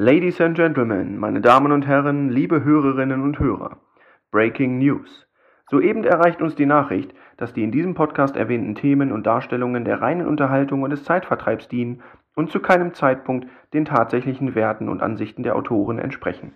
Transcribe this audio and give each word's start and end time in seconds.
Ladies 0.00 0.40
and 0.40 0.56
Gentlemen, 0.56 1.18
meine 1.18 1.40
Damen 1.40 1.72
und 1.72 1.84
Herren, 1.84 2.28
liebe 2.28 2.62
Hörerinnen 2.62 3.20
und 3.20 3.40
Hörer. 3.40 3.78
Breaking 4.30 4.78
News. 4.78 5.26
Soeben 5.68 6.04
erreicht 6.04 6.40
uns 6.40 6.54
die 6.54 6.66
Nachricht, 6.66 7.12
dass 7.36 7.52
die 7.52 7.64
in 7.64 7.72
diesem 7.72 7.94
Podcast 7.94 8.36
erwähnten 8.36 8.76
Themen 8.76 9.10
und 9.10 9.26
Darstellungen 9.26 9.84
der 9.84 10.00
reinen 10.00 10.28
Unterhaltung 10.28 10.82
und 10.82 10.90
des 10.90 11.02
Zeitvertreibs 11.02 11.66
dienen 11.66 12.04
und 12.36 12.52
zu 12.52 12.60
keinem 12.60 12.94
Zeitpunkt 12.94 13.48
den 13.74 13.86
tatsächlichen 13.86 14.54
Werten 14.54 14.88
und 14.88 15.02
Ansichten 15.02 15.42
der 15.42 15.56
Autoren 15.56 15.98
entsprechen. 15.98 16.52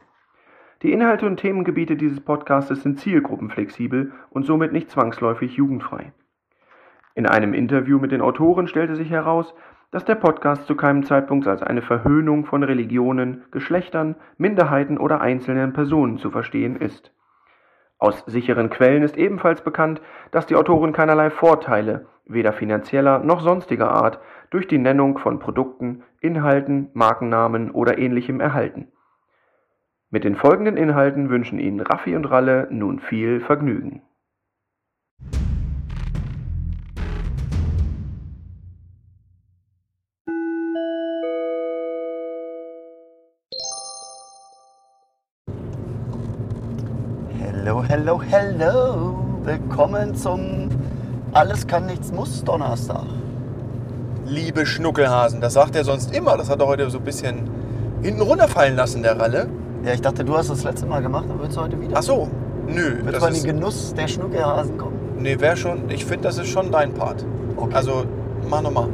Die 0.83 0.93
Inhalte 0.93 1.27
und 1.27 1.39
Themengebiete 1.39 1.97
dieses 1.97 2.21
Podcastes 2.21 2.85
sind 2.85 3.01
zielgruppenflexibel 3.01 4.13
und 4.31 4.47
somit 4.47 4.73
nicht 4.73 4.89
zwangsläufig 4.89 5.57
jugendfrei. 5.57 6.13
In 7.17 7.27
einem 7.27 7.55
Interview 7.55 7.99
mit 7.99 8.13
den 8.13 8.23
Autoren 8.23 8.69
stellte 8.69 8.95
sich 8.95 9.11
heraus, 9.11 9.53
dass 9.93 10.07
der 10.07 10.15
Podcast 10.17 10.67
zu 10.67 10.75
keinem 10.75 11.05
Zeitpunkt 11.05 11.47
als 11.47 11.63
eine 11.63 11.83
Verhöhnung 11.83 12.47
von 12.47 12.63
Religionen, 12.63 13.45
Geschlechtern, 13.53 14.17
Minderheiten 14.39 14.99
oder 14.99 15.21
einzelnen 15.21 15.75
Personen 15.75 16.17
zu 16.19 16.31
verstehen 16.31 16.77
ist. 16.77 17.13
Aus 17.99 18.25
sicheren 18.27 18.71
Quellen 18.71 19.03
ist 19.05 19.17
ebenfalls 19.17 19.63
bekannt, 19.63 20.01
dass 20.33 20.47
die 20.47 20.57
Autoren 20.57 20.93
keinerlei 20.93 21.31
Vorteile, 21.31 22.07
weder 22.25 22.55
finanzieller 22.55 23.21
noch 23.21 23.41
sonstiger 23.43 23.93
Art, 23.93 24.19
durch 24.51 24.67
die 24.67 24.79
Nennung 24.79 25.19
von 25.19 25.39
Produkten, 25.39 26.03
Inhalten, 26.21 26.89
Markennamen 26.95 27.71
oder 27.71 27.99
ähnlichem 27.99 28.41
erhalten. 28.41 28.89
Mit 30.11 30.25
den 30.25 30.37
folgenden 30.37 30.77
Inhalten 30.77 31.29
wünschen 31.29 31.59
Ihnen 31.59 31.81
Raffi 31.81 32.17
und 32.17 32.25
Ralle 32.25 32.67
nun 32.71 32.99
viel 32.99 33.41
Vergnügen. 33.41 34.03
Hello, 47.95 48.23
hello. 48.23 49.15
Willkommen 49.45 50.15
zum 50.15 50.71
Alles 51.35 51.67
kann 51.67 51.85
nichts 51.85 52.11
muss 52.11 52.43
Donnerstag. 52.43 53.05
Liebe 54.25 54.65
Schnuckelhasen, 54.65 55.43
das 55.43 55.53
sagt 55.53 55.77
er 55.77 55.85
sonst 55.85 56.17
immer. 56.17 56.39
Das 56.39 56.49
hat 56.49 56.63
er 56.63 56.69
heute 56.69 56.89
so 56.89 56.97
ein 56.97 57.05
bisschen 57.05 57.51
hinten 58.01 58.23
runterfallen 58.23 58.77
lassen, 58.77 59.03
der 59.03 59.21
Ralle. 59.21 59.47
Ja, 59.85 59.93
ich 59.93 60.01
dachte, 60.01 60.25
du 60.25 60.35
hast 60.35 60.49
das 60.49 60.65
letzte 60.65 60.87
Mal 60.87 61.03
gemacht, 61.03 61.27
dann 61.29 61.39
willst 61.39 61.55
du 61.55 61.61
heute 61.61 61.79
wieder. 61.79 61.99
Ach 61.99 62.03
so, 62.03 62.31
nö. 62.67 62.97
Willst 63.03 63.21
du 63.21 63.27
in 63.27 63.35
den 63.35 63.45
Genuss 63.45 63.93
der 63.93 64.09
Schnuckelhasen 64.09 64.79
kommen? 64.79 64.99
nee, 65.19 65.39
wär 65.39 65.55
schon, 65.55 65.91
ich 65.91 66.07
finde, 66.07 66.29
das 66.29 66.39
ist 66.39 66.49
schon 66.49 66.73
dein 66.73 66.95
Part. 66.95 67.27
Okay. 67.59 67.75
Also, 67.75 68.07
mach 68.49 68.63
nochmal. 68.63 68.89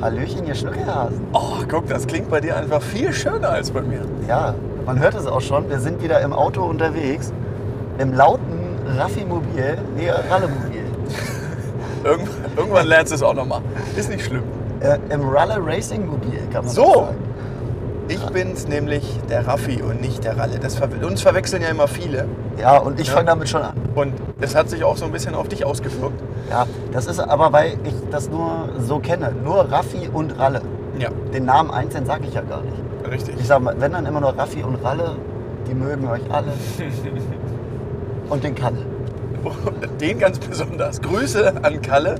Hallöchen, 0.00 0.48
ihr 0.48 0.56
Schnuckelhasen. 0.56 1.20
Oh, 1.32 1.62
guck, 1.68 1.86
das 1.86 2.08
klingt 2.08 2.28
bei 2.28 2.40
dir 2.40 2.56
einfach 2.56 2.82
viel 2.82 3.12
schöner 3.12 3.50
als 3.50 3.70
bei 3.70 3.82
mir. 3.82 4.00
Ja, 4.26 4.56
man 4.84 4.98
hört 4.98 5.14
es 5.14 5.28
auch 5.28 5.40
schon. 5.40 5.70
Wir 5.70 5.78
sind 5.78 6.02
wieder 6.02 6.20
im 6.22 6.32
Auto 6.32 6.64
unterwegs. 6.64 7.32
Im 8.00 8.14
lauten 8.14 8.78
Raffi-Mobil, 8.98 9.78
nee, 9.96 10.08
Ralle-Mobil. 10.10 10.80
Irgendwann, 12.04 12.34
irgendwann 12.56 12.86
lernst 12.86 13.12
du 13.12 13.16
es 13.16 13.22
auch 13.22 13.34
nochmal. 13.34 13.60
Ist 13.94 14.08
nicht 14.08 14.24
schlimm. 14.24 14.42
Äh, 14.80 14.96
Im 15.12 15.28
Ralle 15.28 15.58
Racing-Mobil, 15.62 16.40
kann 16.50 16.64
man 16.64 16.74
So. 16.74 16.94
sagen. 16.94 17.16
Ich 18.08 18.24
bin's 18.30 18.66
nämlich 18.66 19.20
der 19.28 19.46
Raffi 19.46 19.82
und 19.82 20.00
nicht 20.00 20.24
der 20.24 20.36
Ralle. 20.38 20.58
Das 20.58 20.76
ver 20.76 20.88
uns 21.06 21.20
verwechseln 21.22 21.62
ja 21.62 21.68
immer 21.68 21.86
viele. 21.86 22.24
Ja, 22.58 22.78
und 22.78 22.98
ich 22.98 23.06
Ja. 23.08 23.12
fange 23.14 23.26
damit 23.26 23.48
schon 23.50 23.62
an. 23.62 23.74
Und 23.94 24.14
es 24.40 24.54
hat 24.56 24.68
sich 24.70 24.82
auch 24.82 24.96
so 24.96 25.04
ein 25.04 25.12
bisschen 25.12 25.34
auf 25.34 25.46
dich 25.48 25.64
ausgewirkt. 25.66 26.18
Ja, 26.48 26.66
das 26.92 27.06
ist 27.06 27.20
aber, 27.20 27.52
weil 27.52 27.74
ich 27.84 27.94
das 28.10 28.28
nur 28.30 28.70
so 28.80 28.98
kenne. 28.98 29.30
Nur 29.44 29.70
Raffi 29.70 30.08
und 30.12 30.38
Ralle. 30.38 30.62
Ja, 30.98 31.10
Den 31.34 31.44
Namen 31.44 31.70
einzeln 31.70 32.06
sage 32.06 32.24
ich 32.26 32.34
ja 32.34 32.40
gar 32.40 32.62
nicht. 32.62 32.76
richtig. 33.12 33.36
Ich 33.38 33.46
sag 33.46 33.60
mal, 33.60 33.76
wenn 33.78 33.92
dann 33.92 34.06
immer 34.06 34.20
nur 34.20 34.36
Raffi 34.36 34.62
und 34.64 34.76
Ralle, 34.82 35.16
die 35.68 35.74
mögen 35.74 36.08
euch 36.08 36.22
alle. 36.32 36.52
Und 38.30 38.44
den 38.44 38.54
Kalle. 38.54 38.78
Den 40.00 40.18
ganz 40.18 40.38
besonders. 40.38 41.00
Grüße 41.02 41.52
an 41.62 41.82
Kalle, 41.82 42.14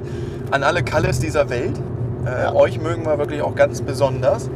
an 0.51 0.63
alle 0.63 0.83
Kalles 0.83 1.21
dieser 1.21 1.49
Welt. 1.51 1.81
Äh, 2.27 2.43
Ja. 2.45 2.55
Euch 2.55 2.81
mögen 2.81 3.05
wir 3.07 3.17
wirklich 3.19 3.43
auch 3.43 3.55
ganz 3.55 3.81
besonders. 3.81 4.51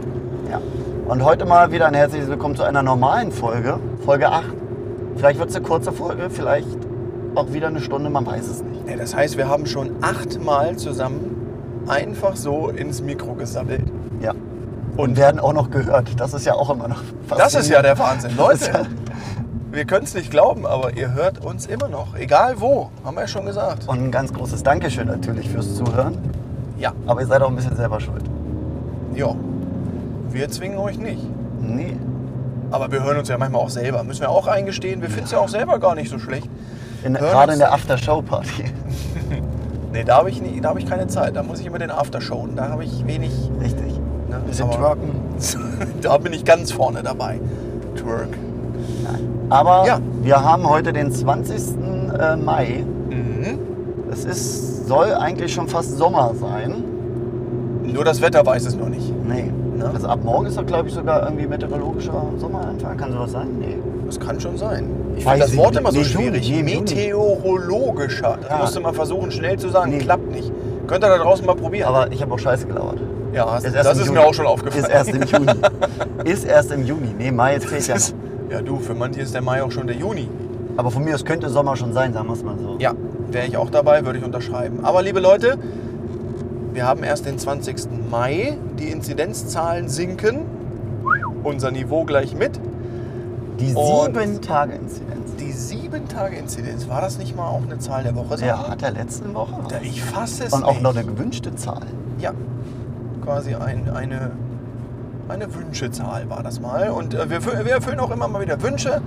Ja. 0.50 0.60
Und 1.06 1.24
heute 1.24 1.44
mal 1.46 1.70
wieder 1.72 1.86
ein 1.86 1.94
herzliches 1.94 2.28
Willkommen 2.28 2.56
zu 2.56 2.62
einer 2.64 2.82
normalen 2.82 3.30
Folge, 3.32 3.78
Folge 4.04 4.28
8. 4.30 4.44
Vielleicht 5.16 5.38
wird 5.38 5.50
es 5.50 5.56
eine 5.56 5.64
kurze 5.64 5.92
Folge, 5.92 6.28
vielleicht 6.28 6.66
auch 7.34 7.52
wieder 7.52 7.68
eine 7.68 7.80
Stunde, 7.80 8.10
man 8.10 8.26
weiß 8.26 8.48
es 8.48 8.62
nicht. 8.62 8.88
Ja, 8.88 8.96
das 8.96 9.14
heißt, 9.14 9.36
wir 9.36 9.48
haben 9.48 9.66
schon 9.66 9.90
achtmal 10.02 10.76
zusammen 10.76 11.36
einfach 11.86 12.36
so 12.36 12.68
ins 12.68 13.00
Mikro 13.02 13.34
gesabbelt. 13.34 13.84
Ja. 14.20 14.32
Und 14.96 15.16
werden 15.16 15.40
auch 15.40 15.52
noch 15.52 15.70
gehört. 15.70 16.18
Das 16.18 16.34
ist 16.34 16.46
ja 16.46 16.54
auch 16.54 16.70
immer 16.70 16.88
noch 16.88 17.02
Das 17.28 17.54
ist 17.54 17.68
ja 17.68 17.82
der 17.82 17.98
Wahnsinn. 17.98 18.36
Leute, 18.36 18.86
wir 19.74 19.84
können 19.84 20.04
es 20.04 20.14
nicht 20.14 20.30
glauben, 20.30 20.66
aber 20.66 20.94
ihr 20.96 21.12
hört 21.14 21.44
uns 21.44 21.66
immer 21.66 21.88
noch. 21.88 22.14
Egal 22.16 22.60
wo, 22.60 22.90
haben 23.04 23.16
wir 23.16 23.22
ja 23.22 23.28
schon 23.28 23.46
gesagt. 23.46 23.88
Und 23.88 23.98
ein 24.02 24.10
ganz 24.10 24.32
großes 24.32 24.62
Dankeschön 24.62 25.06
natürlich 25.08 25.48
fürs 25.50 25.74
Zuhören. 25.74 26.16
Ja, 26.78 26.92
Aber 27.06 27.20
ihr 27.20 27.26
seid 27.26 27.40
auch 27.42 27.48
ein 27.48 27.56
bisschen 27.56 27.76
selber 27.76 28.00
schuld. 28.00 28.24
ja. 29.14 29.34
Wir 30.30 30.48
zwingen 30.50 30.78
euch 30.78 30.98
nicht. 30.98 31.22
Nee. 31.60 31.96
Aber 32.72 32.90
wir 32.90 33.04
hören 33.04 33.18
uns 33.18 33.28
ja 33.28 33.38
manchmal 33.38 33.60
auch 33.62 33.70
selber. 33.70 34.02
Müssen 34.02 34.22
wir 34.22 34.30
auch 34.30 34.48
eingestehen. 34.48 35.00
Wir 35.00 35.08
finden 35.08 35.26
es 35.26 35.30
ja 35.30 35.38
auch 35.38 35.48
selber 35.48 35.78
gar 35.78 35.94
nicht 35.94 36.10
so 36.10 36.18
schlecht. 36.18 36.48
In, 37.04 37.14
gerade 37.14 37.52
in 37.52 37.60
der 37.60 37.72
After-Show-Party. 37.72 38.64
Nee, 39.92 40.02
da 40.02 40.16
habe 40.16 40.28
ich, 40.28 40.42
nie- 40.42 40.60
da 40.60 40.70
hab 40.70 40.76
ich 40.78 40.86
keine 40.86 41.06
Zeit. 41.06 41.36
Da 41.36 41.44
muss 41.44 41.60
ich 41.60 41.66
immer 41.66 41.78
den 41.78 41.92
Aftershow. 41.92 42.48
Da 42.56 42.68
habe 42.70 42.82
ich 42.82 43.06
wenig. 43.06 43.30
Richtig. 43.60 43.92
Ne? 44.28 44.40
Bisschen 44.44 44.68
twerken. 44.68 45.12
da 46.02 46.18
bin 46.18 46.32
ich 46.32 46.44
ganz 46.44 46.72
vorne 46.72 47.04
dabei. 47.04 47.38
Twerk. 47.94 48.30
Aber 49.50 49.84
Ja. 49.86 49.98
wir 50.22 50.42
haben 50.42 50.68
heute 50.68 50.92
den 50.92 51.12
20. 51.12 51.74
äh, 52.18 52.36
Mai. 52.36 52.84
Mhm. 53.10 53.58
Es 54.10 54.24
ist, 54.24 54.86
soll 54.86 55.12
eigentlich 55.14 55.52
schon 55.52 55.68
fast 55.68 55.96
Sommer 55.98 56.32
sein. 56.40 56.84
Nur 57.82 58.04
das 58.04 58.20
Wetter 58.22 58.44
weiß 58.44 58.66
es 58.66 58.76
noch 58.76 58.88
nicht. 58.88 59.12
Nee. 59.26 59.50
Ne? 59.76 59.90
Also 59.92 60.06
ab 60.08 60.20
morgen 60.24 60.46
ist 60.46 60.56
doch, 60.56 60.64
glaube 60.66 60.88
ich, 60.88 60.94
sogar 60.94 61.24
irgendwie 61.24 61.46
meteorologischer 61.46 62.24
Sommeranfang. 62.38 62.96
Kann 62.96 63.12
sowas 63.12 63.32
sein? 63.32 63.48
Nee. 63.58 63.76
Das 64.06 64.18
kann 64.20 64.38
schon 64.40 64.56
sein. 64.56 64.86
Ich 65.16 65.24
finde 65.24 65.40
das 65.40 65.56
Wort 65.56 65.76
immer 65.76 65.90
so 65.92 65.98
Nee, 65.98 66.04
schwierig. 66.04 66.50
Nee. 66.50 66.62
Meteorologischer. 66.62 68.38
Das 68.40 68.50
Ja. 68.50 68.58
musst 68.58 68.76
du 68.76 68.80
mal 68.80 68.92
versuchen, 68.92 69.30
schnell 69.30 69.58
zu 69.58 69.68
sagen. 69.68 69.90
Nee. 69.90 69.98
Klappt 69.98 70.30
nicht. 70.30 70.52
Könnt 70.86 71.04
ihr 71.04 71.08
da 71.08 71.18
draußen 71.18 71.44
mal 71.46 71.54
probieren. 71.56 71.88
Aber 71.88 72.10
ich 72.12 72.20
habe 72.22 72.32
auch 72.34 72.38
Scheiße 72.38 72.66
gelauert. 72.66 72.98
ja, 73.32 73.56
Ist 73.56 73.74
das 73.74 73.98
ist 73.98 74.06
Juni. 74.06 74.18
mir 74.18 74.26
auch 74.26 74.34
schon 74.34 74.46
aufgefallen. 74.46 74.84
Ist 74.84 74.90
erst 74.90 75.10
im 75.10 75.22
Juni. 75.22 75.52
ist 76.24 76.44
erst 76.44 76.72
im 76.72 76.84
Juni. 76.86 77.14
Nee, 77.18 77.30
Mai 77.32 77.54
jetzt 77.54 77.66
fehlt 77.66 77.86
ja 77.88 77.96
ja, 78.54 78.62
du, 78.62 78.78
für 78.78 78.94
manche 78.94 79.20
ist 79.20 79.34
der 79.34 79.42
Mai 79.42 79.62
auch 79.64 79.72
schon 79.72 79.88
der 79.88 79.96
Juni. 79.96 80.28
Aber 80.76 80.90
von 80.92 81.02
mir 81.04 81.14
aus 81.14 81.24
könnte 81.24 81.48
Sommer 81.50 81.76
schon 81.76 81.92
sein, 81.92 82.12
sagen 82.12 82.28
wir 82.28 82.34
es 82.34 82.42
mal 82.44 82.56
so. 82.56 82.76
Ja, 82.78 82.92
wäre 83.32 83.46
ich 83.46 83.56
auch 83.56 83.68
dabei, 83.70 84.04
würde 84.04 84.20
ich 84.20 84.24
unterschreiben. 84.24 84.84
Aber 84.84 85.02
liebe 85.02 85.18
Leute, 85.18 85.58
wir 86.72 86.86
haben 86.86 87.02
erst 87.02 87.26
den 87.26 87.36
20. 87.38 88.08
Mai. 88.10 88.56
Die 88.78 88.90
Inzidenzzahlen 88.90 89.88
sinken. 89.88 90.42
Unser 91.42 91.70
Niveau 91.72 92.04
gleich 92.04 92.34
mit. 92.36 92.60
Die 93.58 93.74
Und- 93.74 94.14
sieben 94.16 94.40
Tage 94.40 94.74
Inzidenz. 94.74 95.10
Die 95.40 95.52
7-Tage-Inzidenz, 95.52 96.88
war 96.88 97.00
das 97.00 97.18
nicht 97.18 97.36
mal 97.36 97.48
auch 97.48 97.62
eine 97.64 97.78
Zahl 97.78 98.04
der 98.04 98.14
Woche? 98.14 98.36
Ja, 98.44 98.68
hat 98.68 98.82
der 98.82 98.92
letzten 98.92 99.34
Woche. 99.34 99.52
Ich 99.82 100.00
fasse 100.02 100.44
es 100.44 100.52
Und 100.52 100.62
auch 100.62 100.74
nicht. 100.74 100.82
noch 100.82 100.94
eine 100.96 101.04
gewünschte 101.04 101.54
Zahl. 101.56 101.82
Ja, 102.20 102.32
quasi 103.24 103.54
ein, 103.56 103.90
eine, 103.90 104.30
eine 105.28 105.52
Wünschezahl 105.54 106.28
war 106.30 106.42
das 106.42 106.60
mal. 106.60 106.90
Und 106.90 107.14
äh, 107.14 107.28
wir, 107.30 107.44
wir 107.44 107.72
erfüllen 107.72 108.00
auch 108.00 108.10
immer 108.10 108.28
mal 108.28 108.40
wieder 108.42 108.60
Wünsche. 108.62 109.00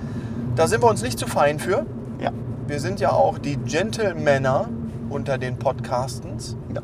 Da 0.56 0.68
sind 0.68 0.82
wir 0.84 0.90
uns 0.90 1.02
nicht 1.02 1.20
zu 1.20 1.28
fein 1.28 1.60
für. 1.60 1.86
Ja. 2.20 2.32
Wir 2.68 2.80
sind 2.80 3.00
ja 3.00 3.12
auch 3.12 3.38
die 3.38 3.58
Gentlemänner 3.58 4.68
unter 5.10 5.38
den 5.38 5.58
Podcastens. 5.58 6.56
ja. 6.74 6.82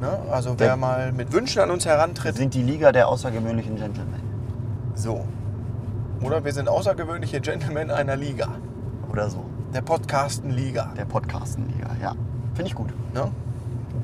Ne? 0.00 0.18
Also 0.32 0.54
wer 0.58 0.68
Ja. 0.68 0.76
mal 0.76 1.12
mit 1.12 1.32
Wünschen 1.32 1.60
an 1.60 1.70
uns 1.70 1.84
Wir 1.84 1.92
herantritt, 1.92 2.34
sind 2.34 2.54
die 2.54 2.62
Liga 2.62 2.90
der 2.90 3.08
außergewöhnlichen 3.08 3.76
Gentlemen. 3.76 4.20
so. 4.94 5.24
Oder 6.22 6.44
wir 6.44 6.52
sind 6.52 6.68
außergewöhnliche 6.68 7.40
Gentlemen 7.40 7.90
einer 7.90 8.14
Liga. 8.16 8.48
Oder 9.10 9.30
so. 9.30 9.44
Der 9.74 9.80
Podcasten-Liga. 9.82 10.90
Der 10.96 11.04
Podcasten-Liga, 11.06 11.88
ja. 12.02 12.14
Finde 12.54 12.68
ich 12.68 12.74
gut. 12.74 12.88
Ne? 13.14 13.30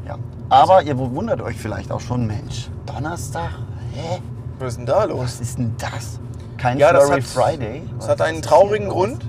Ja. 0.06 0.16
Aber 0.48 0.82
ihr 0.82 0.96
wundert 0.98 1.40
euch 1.42 1.58
vielleicht 1.58 1.90
auch 1.92 2.00
schon, 2.00 2.26
Mensch, 2.26 2.70
Donnerstag? 2.86 3.50
Hä? 3.96 4.20
Was 4.58 4.68
ist 4.72 4.78
denn 4.78 4.86
da 4.86 5.04
los? 5.04 5.20
Was 5.20 5.40
ist 5.40 5.58
denn 5.58 5.74
das? 5.78 6.18
Kein 6.58 6.78
Ja, 6.78 6.92
das 6.92 7.04
Flurry 7.04 7.20
hat- 7.22 7.28
Friday? 7.28 7.82
Es 7.98 8.04
Was 8.04 8.08
hat 8.08 8.20
einen 8.22 8.42
traurigen 8.42 8.88
Grund. 8.88 9.28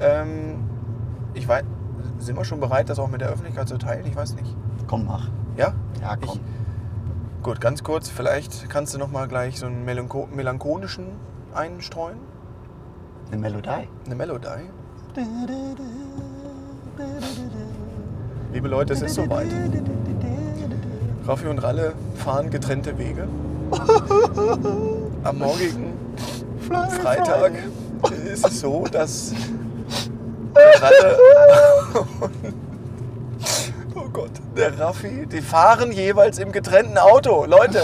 Ähm, 0.00 0.56
ich 1.34 1.46
weiß, 1.46 1.64
sind 2.18 2.36
wir 2.36 2.44
schon 2.44 2.60
bereit, 2.60 2.88
das 2.88 2.98
auch 2.98 3.08
mit 3.08 3.20
der 3.20 3.28
Öffentlichkeit 3.28 3.68
zu 3.68 3.78
teilen? 3.78 4.04
Ich 4.06 4.16
weiß 4.16 4.34
nicht. 4.34 4.56
Komm, 4.86 5.06
mach. 5.06 5.28
Ja? 5.56 5.72
Ja, 6.00 6.16
komm. 6.16 6.36
Ich, 6.36 7.42
gut, 7.42 7.60
ganz 7.60 7.82
kurz, 7.84 8.08
vielleicht 8.08 8.68
kannst 8.68 8.94
du 8.94 8.98
noch 8.98 9.10
mal 9.10 9.28
gleich 9.28 9.58
so 9.60 9.66
einen 9.66 9.84
melancho 9.84 10.28
melancholischen 10.34 11.06
einstreuen. 11.54 12.18
Eine 13.30 13.40
Melodie. 13.40 13.88
Eine 14.06 14.14
Melodie. 14.16 14.48
Liebe 18.52 18.68
Leute, 18.68 18.92
es 18.92 19.02
ist 19.02 19.14
soweit. 19.14 19.46
Raffi 21.26 21.46
und 21.46 21.58
Ralle 21.60 21.94
fahren 22.16 22.50
getrennte 22.50 22.98
Wege. 22.98 23.26
Am 25.24 25.38
morgigen 25.38 25.92
Freitag 27.02 27.52
ist 28.32 28.46
es 28.46 28.60
so, 28.60 28.84
dass 28.90 29.32
der 30.54 30.82
Ralle 30.82 31.18
oh 33.94 34.08
Gott, 34.12 34.30
der 34.56 34.78
Raffi, 34.78 35.26
die 35.26 35.40
fahren 35.40 35.92
jeweils 35.92 36.38
im 36.38 36.52
getrennten 36.52 36.98
Auto, 36.98 37.44
Leute. 37.46 37.82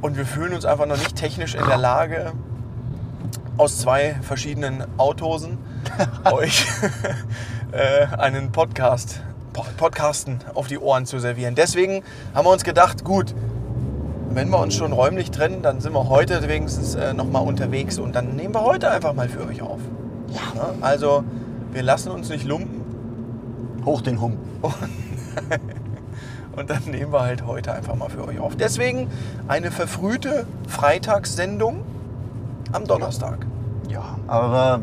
Und 0.00 0.16
wir 0.16 0.26
fühlen 0.26 0.54
uns 0.54 0.64
einfach 0.64 0.86
noch 0.86 0.96
nicht 0.98 1.16
technisch 1.16 1.54
in 1.54 1.66
der 1.66 1.78
Lage, 1.78 2.32
aus 3.56 3.78
zwei 3.78 4.16
verschiedenen 4.22 4.84
Autosen 4.98 5.58
euch 6.30 6.66
äh, 7.72 8.06
einen 8.16 8.52
Podcast, 8.52 9.20
Po- 9.52 9.64
Podcasten 9.76 10.38
auf 10.54 10.68
die 10.68 10.78
Ohren 10.78 11.06
zu 11.06 11.18
servieren. 11.18 11.54
Deswegen 11.56 12.04
haben 12.34 12.46
wir 12.46 12.50
uns 12.52 12.62
gedacht, 12.62 13.02
gut, 13.04 13.34
wenn 14.38 14.50
wir 14.50 14.60
uns 14.60 14.76
schon 14.76 14.92
räumlich 14.92 15.32
trennen, 15.32 15.62
dann 15.62 15.80
sind 15.80 15.94
wir 15.94 16.08
heute 16.08 16.46
wenigstens 16.48 16.94
äh, 16.94 17.12
nochmal 17.12 17.42
unterwegs 17.42 17.98
und 17.98 18.14
dann 18.14 18.36
nehmen 18.36 18.54
wir 18.54 18.62
heute 18.62 18.88
einfach 18.88 19.12
mal 19.12 19.28
für 19.28 19.44
euch 19.44 19.62
auf. 19.62 19.80
Ja. 20.28 20.74
Also, 20.80 21.24
wir 21.72 21.82
lassen 21.82 22.10
uns 22.12 22.28
nicht 22.28 22.44
lumpen 22.44 22.78
Hoch 23.84 24.00
den 24.00 24.20
Hum. 24.20 24.36
und 26.56 26.70
dann 26.70 26.84
nehmen 26.84 27.12
wir 27.12 27.22
halt 27.22 27.44
heute 27.46 27.72
einfach 27.72 27.96
mal 27.96 28.10
für 28.10 28.28
euch 28.28 28.38
auf. 28.38 28.54
Deswegen 28.54 29.08
eine 29.48 29.72
verfrühte 29.72 30.46
Freitagssendung 30.68 31.80
am 32.70 32.84
Donnerstag. 32.84 33.44
Ja, 33.88 34.18
aber 34.28 34.78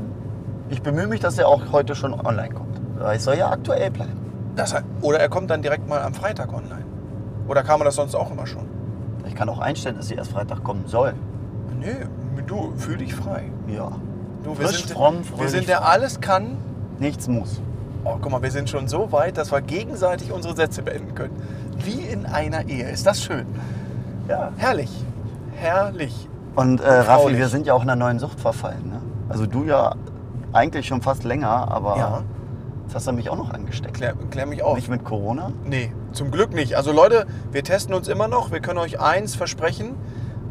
ich 0.70 0.82
bemühe 0.82 1.08
mich, 1.08 1.22
dass 1.22 1.38
er 1.38 1.48
auch 1.48 1.72
heute 1.72 1.96
schon 1.96 2.14
online 2.14 2.54
kommt. 2.54 2.82
Weil 2.98 3.16
es 3.16 3.24
soll 3.24 3.38
ja 3.38 3.52
aktuell 3.52 3.90
bleiben. 3.90 4.20
Das, 4.58 4.76
oder 5.02 5.22
er 5.22 5.30
kommt 5.30 5.50
dann 5.50 5.62
direkt 5.62 5.88
mal 5.88 6.02
am 6.02 6.14
Freitag 6.14 6.52
online. 6.52 6.84
Oder 7.48 7.64
kam 7.64 7.80
er 7.80 7.86
das 7.86 7.96
sonst 7.96 8.16
auch 8.16 8.32
immer 8.32 8.48
schon? 8.48 8.75
Ich 9.36 9.40
kann 9.40 9.50
auch 9.50 9.60
einstellen, 9.60 9.98
dass 9.98 10.08
sie 10.08 10.14
erst 10.16 10.32
Freitag 10.32 10.64
kommen 10.64 10.86
soll. 10.88 11.14
Nee, 11.78 12.06
du, 12.48 12.72
fühl 12.78 12.96
dich 12.96 13.14
frei. 13.14 13.44
Ja. 13.68 13.92
Du, 14.46 14.58
wir 14.58 14.66
Frisch, 14.66 14.86
sind, 14.86 14.92
fromm, 14.92 15.16
wir 15.38 15.50
sind 15.50 15.68
der 15.68 15.86
alles 15.86 16.22
kann. 16.22 16.56
Nichts 17.00 17.28
muss. 17.28 17.60
Oh, 18.06 18.16
guck 18.22 18.32
mal, 18.32 18.42
wir 18.42 18.52
sind 18.52 18.70
schon 18.70 18.88
so 18.88 19.12
weit, 19.12 19.36
dass 19.38 19.52
wir 19.52 19.60
gegenseitig 19.60 20.32
unsere 20.32 20.56
Sätze 20.56 20.84
beenden 20.84 21.16
können. 21.16 21.36
Wie 21.84 22.00
in 22.00 22.26
einer 22.26 22.70
Ehe. 22.70 22.90
Ist 22.90 23.06
das 23.06 23.22
schön? 23.22 23.46
Ja. 24.30 24.54
Herrlich. 24.56 25.04
Herrlich. 25.58 26.30
Und 26.56 26.80
äh, 26.80 26.90
Raffi, 26.90 27.38
wir 27.38 27.50
sind 27.50 27.68
ja 27.68 27.74
auch 27.74 27.84
in 27.84 27.90
einer 27.90 27.98
neuen 27.98 28.20
Sucht 28.20 28.40
verfallen. 28.40 28.88
Ne? 28.88 29.02
Also 29.28 29.46
du 29.48 29.66
ja 29.66 29.96
eigentlich 30.54 30.88
schon 30.88 31.02
fast 31.02 31.26
länger, 31.26 31.70
aber 31.70 31.98
Ja. 31.98 32.24
jetzt 32.86 32.96
hast 32.96 33.06
du 33.06 33.12
mich 33.12 33.30
auch 33.30 33.38
noch 33.38 33.50
angesteckt. 33.54 33.96
Klär, 33.96 34.14
klär 34.32 34.46
mich 34.46 34.64
auf. 34.64 34.78
Nicht 34.78 34.88
mit 34.90 35.04
Corona? 35.04 35.52
Nee, 35.66 35.92
zum 36.16 36.32
Glück 36.32 36.54
nicht. 36.54 36.76
Also 36.76 36.92
Leute, 36.92 37.26
wir 37.52 37.64
testen 37.64 37.94
uns 37.94 38.08
immer 38.08 38.28
noch. 38.28 38.52
Wir 38.52 38.60
können 38.60 38.80
euch 38.80 39.00
eins 39.00 39.36
versprechen. 39.36 39.96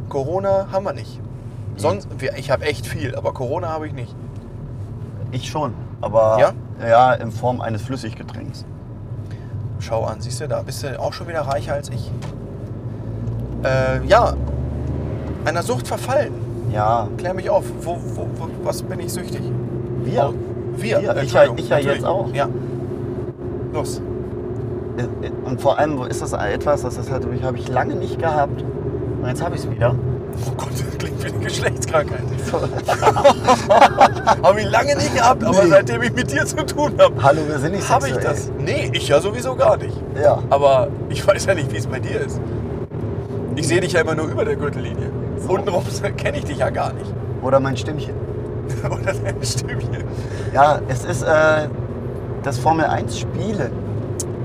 Corona 0.09 0.69
haben 0.71 0.85
wir 0.85 0.93
nicht. 0.93 1.21
Sonst, 1.77 2.07
ich 2.37 2.51
habe 2.51 2.65
echt 2.67 2.87
viel, 2.87 3.17
aber 3.17 3.33
Corona 3.35 3.69
habe 3.71 3.87
ich 3.87 3.93
nicht. 3.93 4.15
Ich 5.33 5.49
schon. 5.51 5.75
Aber 6.01 6.39
Ja? 6.39 6.53
ja, 6.89 7.13
in 7.15 7.33
Form 7.33 7.61
eines 7.61 7.83
Flüssiggetränks. 7.83 8.65
Schau 9.81 10.05
an, 10.05 10.21
siehst 10.21 10.41
du, 10.41 10.47
da 10.49 10.63
bist 10.63 10.83
du 10.85 11.01
auch 11.01 11.13
schon 11.13 11.27
wieder 11.29 11.41
reicher 11.41 11.75
als 11.75 11.89
ich. 11.91 12.11
Äh, 13.65 14.07
ja, 14.07 14.35
einer 15.45 15.63
Sucht 15.63 15.89
verfallen. 15.89 16.33
Ja, 16.73 17.09
Klär 17.19 17.35
mich 17.35 17.51
auf. 17.51 17.65
Wo, 17.83 17.97
wo, 17.97 18.27
wo, 18.37 18.49
was 18.63 18.83
bin 18.83 19.01
ich 19.01 19.13
süchtig? 19.13 19.43
wir. 20.05 20.31
Oh, 20.31 20.35
wir. 20.77 21.01
Wir, 21.03 21.17
ich 21.23 21.33
ja- 21.33 21.45
ich 21.57 21.69
ja 21.69 21.77
natürlich. 21.77 21.97
jetzt 21.97 22.05
auch. 22.05 22.33
Ja. 22.33 22.49
Los. 23.73 24.01
Und 25.45 25.61
vor 25.61 25.79
allem 25.79 26.03
ist 26.03 26.23
das 26.23 26.33
etwas, 26.33 26.83
das 26.83 26.97
ist 26.99 27.11
halt, 27.11 27.27
habe 27.43 27.59
ich 27.59 27.69
lange 27.69 27.95
nicht 27.95 28.19
gehabt. 28.19 28.63
Und 29.23 29.29
jetzt 29.29 29.43
habe 29.43 29.57
ich 29.57 29.63
es 29.63 29.71
wieder. 29.71 29.95
Oh 30.47 30.51
Gott, 30.57 30.69
das 30.73 30.99
klingt 30.99 31.25
wie 31.25 31.29
eine 31.29 31.39
Geschlechtskrankheit. 31.45 32.21
habe 34.43 34.61
ich 34.61 34.71
lange 34.71 34.97
nicht 34.97 35.15
gehabt, 35.15 35.45
aber 35.45 35.65
Nee. 35.65 35.71
seitdem 35.71 36.03
ich 36.03 36.13
mit 36.13 36.31
dir 36.31 36.45
zu 36.45 36.65
tun 36.67 36.95
habe, 36.99 37.23
Hallo, 37.23 37.41
wir 37.47 37.59
sind 37.59 37.73
nicht 37.73 37.89
habe 37.89 38.09
ich 38.09 38.17
das. 38.17 38.51
Nee, 38.59 38.91
ich 38.93 39.09
ja 39.09 39.21
sowieso 39.21 39.55
gar 39.55 39.77
nicht. 39.77 39.97
Ja. 40.21 40.39
Aber 40.51 40.89
ich 41.09 41.27
weiß 41.27 41.47
ja 41.47 41.55
nicht, 41.55 41.73
wie 41.73 41.77
es 41.79 41.87
bei 41.87 42.01
dir 42.01 42.21
ist. 42.21 42.41
Ich 43.57 43.69
sehe 43.69 43.81
dich 43.81 43.93
ja 43.93 44.01
immer 44.01 44.15
nur 44.15 44.27
über 44.27 44.45
der 44.45 44.57
Gürtellinie. 44.57 45.11
So. 45.39 45.53
Untenrum 45.55 45.85
kenne 46.17 46.39
ich 46.39 46.45
dich 46.45 46.59
ja 46.59 46.71
gar 46.71 46.93
nicht. 46.93 47.13
Oder 47.43 47.61
mein 47.61 47.77
Stimmchen. 47.77 48.15
Oder 48.85 49.13
dein 49.13 49.43
Stimmchen. 49.43 50.05
Ja, 50.53 50.81
es 50.89 51.05
ist 51.05 51.23
äh, 51.23 51.69
das 52.43 52.59
Formel 52.59 52.87
1 52.87 53.19
Spielen 53.19 53.71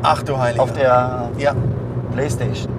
Ach 0.03 0.23
du 0.23 0.37
Heiliger. 0.37 0.63
auf 0.63 0.73
der 0.73 1.29
Ja, 1.37 1.53
Playstation. 2.13 2.71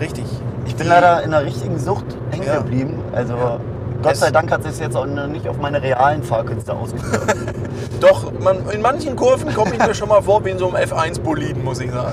richtig. 0.00 0.24
Ich 0.66 0.74
bin 0.76 0.84
Die- 0.86 0.90
leider 0.90 1.22
in 1.22 1.30
der 1.30 1.44
richtigen 1.44 1.78
Sucht 1.78 2.04
hängen 2.30 2.46
Ja. 2.46 2.56
geblieben. 2.58 2.98
Also 3.12 3.34
Ja. 3.34 3.58
Gott 4.02 4.16
sei 4.16 4.30
Dank 4.30 4.50
hat 4.50 4.64
es 4.64 4.80
jetzt 4.80 4.96
auch 4.96 5.06
noch 5.06 5.28
nicht 5.28 5.46
auf 5.48 5.58
meine 5.58 5.80
realen 5.80 6.22
Fahrkünste 6.22 6.72
ausgewirkt. 6.74 7.34
Doch, 8.00 8.32
man, 8.40 8.68
in 8.70 8.82
manchen 8.82 9.14
Kurven 9.14 9.54
komme 9.54 9.72
ich 9.74 9.78
mir 9.86 9.94
schon 9.94 10.08
mal 10.08 10.20
vor 10.22 10.44
wie 10.44 10.50
in 10.50 10.58
so 10.58 10.66
einem 10.68 10.76
F1-Boliden, 10.76 11.62
muss 11.62 11.80
ich 11.80 11.90
sagen. 11.92 12.12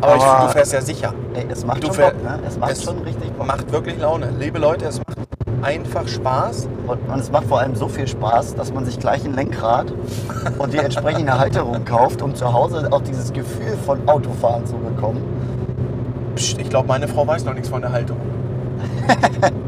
Aber, 0.00 0.16
ich, 0.16 0.22
Aber- 0.22 0.46
du 0.46 0.52
fährst 0.52 0.72
ja 0.72 0.80
sicher. 0.80 1.12
Ey, 1.34 1.46
es 1.50 1.64
macht 1.66 1.82
Du 1.82 1.88
schon 1.88 1.96
fähr- 1.96 2.10
Bock, 2.12 2.22
ne? 2.22 2.38
Es 2.46 2.56
macht 2.58 2.72
es 2.72 2.84
schon 2.84 2.98
richtig 3.00 3.32
Bock. 3.32 3.46
Macht 3.48 3.72
wirklich 3.72 3.98
Laune. 3.98 4.28
Liebe 4.38 4.58
Leute, 4.60 4.84
es 4.86 4.98
macht 4.98 5.18
einfach 5.62 6.06
Spaß. 6.06 6.68
Und, 6.86 6.98
und 7.08 7.18
es 7.18 7.30
macht 7.30 7.46
vor 7.46 7.60
allem 7.60 7.74
so 7.74 7.88
viel 7.88 8.06
Spaß, 8.06 8.54
dass 8.54 8.72
man 8.72 8.84
sich 8.84 8.98
gleich 8.98 9.24
ein 9.24 9.34
Lenkrad 9.34 9.92
und 10.58 10.72
die 10.72 10.78
entsprechende 10.78 11.38
Halterung 11.38 11.84
kauft, 11.84 12.22
um 12.22 12.34
zu 12.34 12.52
Hause 12.52 12.88
auch 12.90 13.02
dieses 13.02 13.32
Gefühl 13.32 13.76
von 13.84 14.08
Autofahren 14.08 14.66
zu 14.66 14.76
bekommen. 14.76 15.22
Psst, 16.34 16.58
ich 16.58 16.68
glaube, 16.68 16.88
meine 16.88 17.08
Frau 17.08 17.26
weiß 17.26 17.44
noch 17.44 17.54
nichts 17.54 17.68
von 17.68 17.80
der 17.80 17.92
Haltung. 17.92 18.18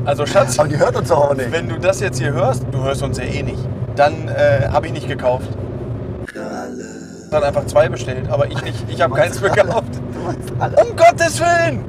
Also 0.04 0.24
Schatz, 0.24 0.58
Aber 0.58 0.68
die 0.68 0.78
hört 0.78 0.96
uns 0.96 1.10
auch 1.10 1.34
nicht. 1.34 1.52
wenn 1.52 1.68
du 1.68 1.78
das 1.78 2.00
jetzt 2.00 2.18
hier 2.18 2.32
hörst, 2.32 2.64
du 2.72 2.82
hörst 2.82 3.02
uns 3.02 3.18
ja 3.18 3.24
eh 3.24 3.42
nicht, 3.42 3.58
dann 3.94 4.26
äh, 4.28 4.66
habe 4.70 4.86
ich 4.86 4.92
nicht 4.94 5.06
gekauft. 5.06 5.50
Dann 7.30 7.42
einfach 7.42 7.66
zwei 7.66 7.90
bestellt, 7.90 8.26
aber 8.30 8.46
ich 8.46 8.62
nicht. 8.62 8.86
Ich 8.88 9.02
habe 9.02 9.14
keins 9.14 9.38
gekauft. 9.40 10.00
Alle? 10.58 10.76
Um 10.76 10.96
Gottes 10.96 11.38
Willen! 11.40 11.84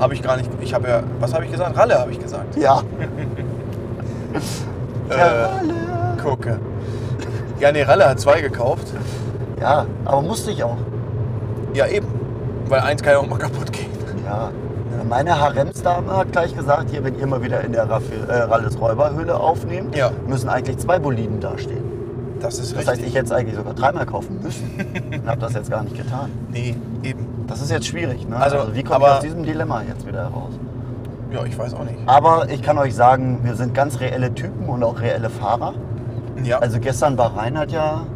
Habe 0.00 0.14
ich 0.14 0.22
gar 0.22 0.36
nicht. 0.36 0.50
Ich 0.60 0.74
habe 0.74 0.88
ja. 0.88 1.02
Was 1.20 1.32
habe 1.34 1.44
ich 1.44 1.52
gesagt? 1.52 1.76
Ralle 1.76 1.98
habe 1.98 2.10
ich 2.10 2.18
gesagt. 2.18 2.56
Ja. 2.60 2.82
Äh, 5.08 5.14
Ralle. 5.14 5.74
gucke. 6.22 6.58
Ja, 7.58 7.72
nee, 7.72 7.82
Ralle 7.82 8.08
hat 8.08 8.20
zwei 8.20 8.40
gekauft. 8.40 8.88
Ja, 9.60 9.86
aber 10.04 10.22
musste 10.22 10.50
ich 10.50 10.62
auch. 10.64 10.76
Ja, 11.74 11.86
eben. 11.86 12.06
Weil 12.68 12.80
eins 12.80 13.02
kann 13.02 13.12
ja 13.14 13.18
auch 13.18 13.26
mal 13.26 13.38
kaputt 13.38 13.72
gehen. 13.72 13.90
Ja. 14.24 14.50
Meine 15.08 15.40
Haremsdame 15.40 16.16
hat 16.16 16.30
gleich 16.32 16.54
gesagt, 16.56 16.90
hier, 16.90 17.02
wenn 17.02 17.18
ihr 17.18 17.26
mal 17.26 17.42
wieder 17.42 17.62
in 17.62 17.72
der 17.72 17.82
äh, 17.82 18.32
Ralles 18.42 18.80
Räuberhöhle 18.80 19.34
aufnehmt, 19.38 19.96
Ja. 19.96 20.12
müssen 20.28 20.48
eigentlich 20.48 20.78
zwei 20.78 20.98
Boliden 20.98 21.40
dastehen. 21.40 21.82
Das 22.40 22.58
ist 22.58 22.72
Das 22.72 22.78
richtig. 22.78 22.88
heißt, 22.88 23.02
ich 23.02 23.14
hätte 23.14 23.26
es 23.26 23.32
eigentlich 23.32 23.56
sogar 23.56 23.74
dreimal 23.74 24.06
kaufen 24.06 24.40
müssen 24.42 24.70
und 25.12 25.26
habe 25.28 25.40
das 25.40 25.54
jetzt 25.54 25.70
gar 25.70 25.82
nicht 25.82 25.96
getan. 25.96 26.30
Nee, 26.50 26.74
eben. 27.02 27.26
Das 27.46 27.60
ist 27.60 27.70
jetzt 27.70 27.86
schwierig. 27.86 28.28
Ne? 28.28 28.36
Also, 28.36 28.58
Also, 28.58 28.74
wie 28.74 28.82
komme 28.82 29.04
ich 29.06 29.12
aus 29.12 29.20
diesem 29.20 29.42
Dilemma 29.42 29.82
jetzt 29.82 30.06
wieder 30.06 30.20
heraus? 30.24 30.52
Ja, 31.32 31.44
ich 31.44 31.56
weiß 31.58 31.74
auch 31.74 31.84
nicht. 31.84 31.96
Aber 32.06 32.48
ich 32.50 32.62
kann 32.62 32.78
euch 32.78 32.94
sagen, 32.94 33.40
wir 33.42 33.54
sind 33.54 33.74
ganz 33.74 34.00
reelle 34.00 34.34
Typen 34.34 34.68
und 34.68 34.82
auch 34.82 35.00
reelle 35.00 35.30
Fahrer. 35.30 35.74
Ja. 36.42 36.58
Also 36.58 36.80
gestern 36.80 37.18
war 37.18 37.36
Reinhard 37.36 37.70
ja, 37.70 38.06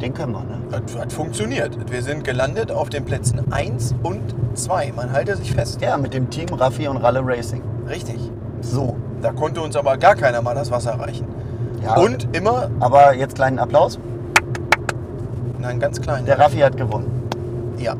den 0.00 0.14
können 0.14 0.32
wir, 0.32 0.40
ne? 0.40 0.58
Das 0.70 0.98
hat 0.98 1.12
funktioniert. 1.12 1.76
Wir 1.90 2.02
sind 2.02 2.24
gelandet 2.24 2.72
auf 2.72 2.88
den 2.88 3.04
Plätzen 3.04 3.52
1 3.52 3.94
und 4.02 4.22
2. 4.54 4.92
Man 4.96 5.12
halte 5.12 5.36
sich 5.36 5.52
fest. 5.52 5.82
Ja, 5.82 5.96
mit 5.98 6.14
dem 6.14 6.30
Team 6.30 6.48
Raffi 6.48 6.88
und 6.88 6.96
Ralle 6.96 7.20
Racing. 7.22 7.62
Richtig. 7.88 8.30
So. 8.62 8.96
Da 9.20 9.32
konnte 9.32 9.60
uns 9.60 9.76
aber 9.76 9.98
gar 9.98 10.14
keiner 10.16 10.40
mal 10.42 10.54
das 10.54 10.70
Wasser 10.70 10.98
reichen. 10.98 11.26
Ja, 11.82 11.96
Und 11.96 12.28
immer, 12.36 12.70
Aber 12.80 13.14
jetzt 13.14 13.34
kleinen 13.34 13.58
Applaus. 13.58 13.98
nein, 15.58 15.80
ganz 15.80 16.00
klein. 16.00 16.24
Der 16.26 16.38
Raffi 16.38 16.58
hat 16.58 16.76
gewonnen. 16.76 17.28
Ja. 17.78 17.94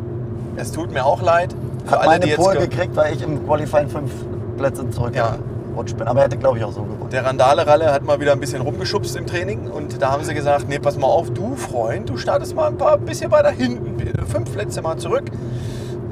Es 0.57 0.71
tut 0.73 0.93
mir 0.93 1.05
auch 1.05 1.23
leid. 1.23 1.55
Für 1.87 1.93
Hat 1.93 2.01
alle, 2.01 2.09
meine 2.21 2.35
Pole 2.37 2.59
ge- 2.59 2.69
gekriegt, 2.69 2.95
weil 2.97 3.15
ich 3.15 3.23
im 3.23 3.45
Qualifying 3.47 3.89
fünf 3.89 4.13
Plätze 4.57 4.89
zurückgerutscht 4.91 5.97
bin. 5.97 6.07
Aber 6.07 6.21
er 6.21 6.27
hätte, 6.27 6.37
glaube 6.37 6.59
ich, 6.59 6.65
auch 6.65 6.73
so 6.73 6.83
gewonnen. 6.83 7.09
Der 7.11 7.25
Randale-Ralle 7.25 7.93
hat 7.93 8.05
mal 8.05 8.21
wieder 8.21 8.33
ein 8.33 8.41
bisschen 8.41 8.61
rumgeschubst 8.63 9.17
im 9.17 9.27
Training 9.27 9.69
und 9.71 10.01
da 10.01 10.13
haben 10.13 10.23
sie 10.25 10.35
gesagt, 10.35 10.69
nee, 10.69 10.79
pass 10.79 10.97
mal 10.99 11.07
auf, 11.09 11.31
du 11.31 11.57
Freund, 11.57 12.09
du 12.11 12.17
startest 12.17 12.55
mal 12.55 12.69
ein 12.69 12.77
paar 12.77 12.97
bisschen 12.99 13.31
weiter 13.31 13.51
hinten, 13.51 13.97
fünf 14.27 14.53
Plätze 14.53 14.81
mal 14.83 14.97
zurück. 14.99 15.25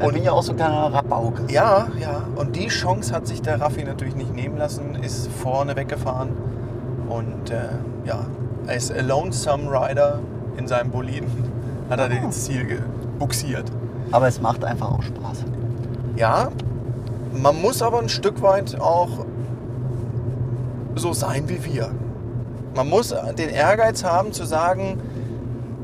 Und 0.01 0.15
bin 0.15 0.25
ja 0.25 0.33
auch 0.33 0.43
so 0.43 0.53
ein 0.53 0.57
kleiner 0.57 0.93
Rabauke. 0.95 1.43
ja, 1.53 1.87
ja, 2.01 2.23
und 2.37 2.57
die 2.57 2.69
Chance 2.69 3.15
hat 3.15 3.27
sich 3.27 3.43
der 3.43 3.61
Raffi 3.61 3.85
natürlich 3.85 4.17
nicht 4.17 4.35
nehmen 4.35 4.57
lassen, 4.57 4.95
ist 5.03 5.29
vorne 5.31 5.77
weggefahren 5.77 6.31
und 7.11 7.51
äh, 7.51 7.69
ja, 8.05 8.25
als 8.67 8.93
lonesome 9.03 9.71
Rider 9.71 10.21
in 10.57 10.67
seinem 10.67 10.91
Boliden 10.91 11.29
hat 11.91 11.99
er 11.99 12.09
den 12.09 12.25
ins 12.25 12.45
Ziel 12.45 12.65
gebuxiert. 12.67 13.71
Aber 14.13 14.29
es 14.29 14.41
macht 14.41 14.65
einfach 14.65 14.93
auch 14.93 15.03
Spaß. 15.03 15.45
Ja, 16.17 16.49
man 17.33 17.61
muss 17.61 17.83
aber 17.83 17.99
ein 18.01 18.09
Stück 18.09 18.43
weit 18.43 18.81
auch 18.81 19.27
so 20.95 21.13
sein 21.13 21.49
wie 21.49 21.65
wir. 21.65 21.91
Man 22.75 22.89
muss 22.89 23.15
den 23.37 23.49
Ehrgeiz 23.49 24.05
haben 24.05 24.33
zu 24.33 24.45
sagen, 24.45 25.01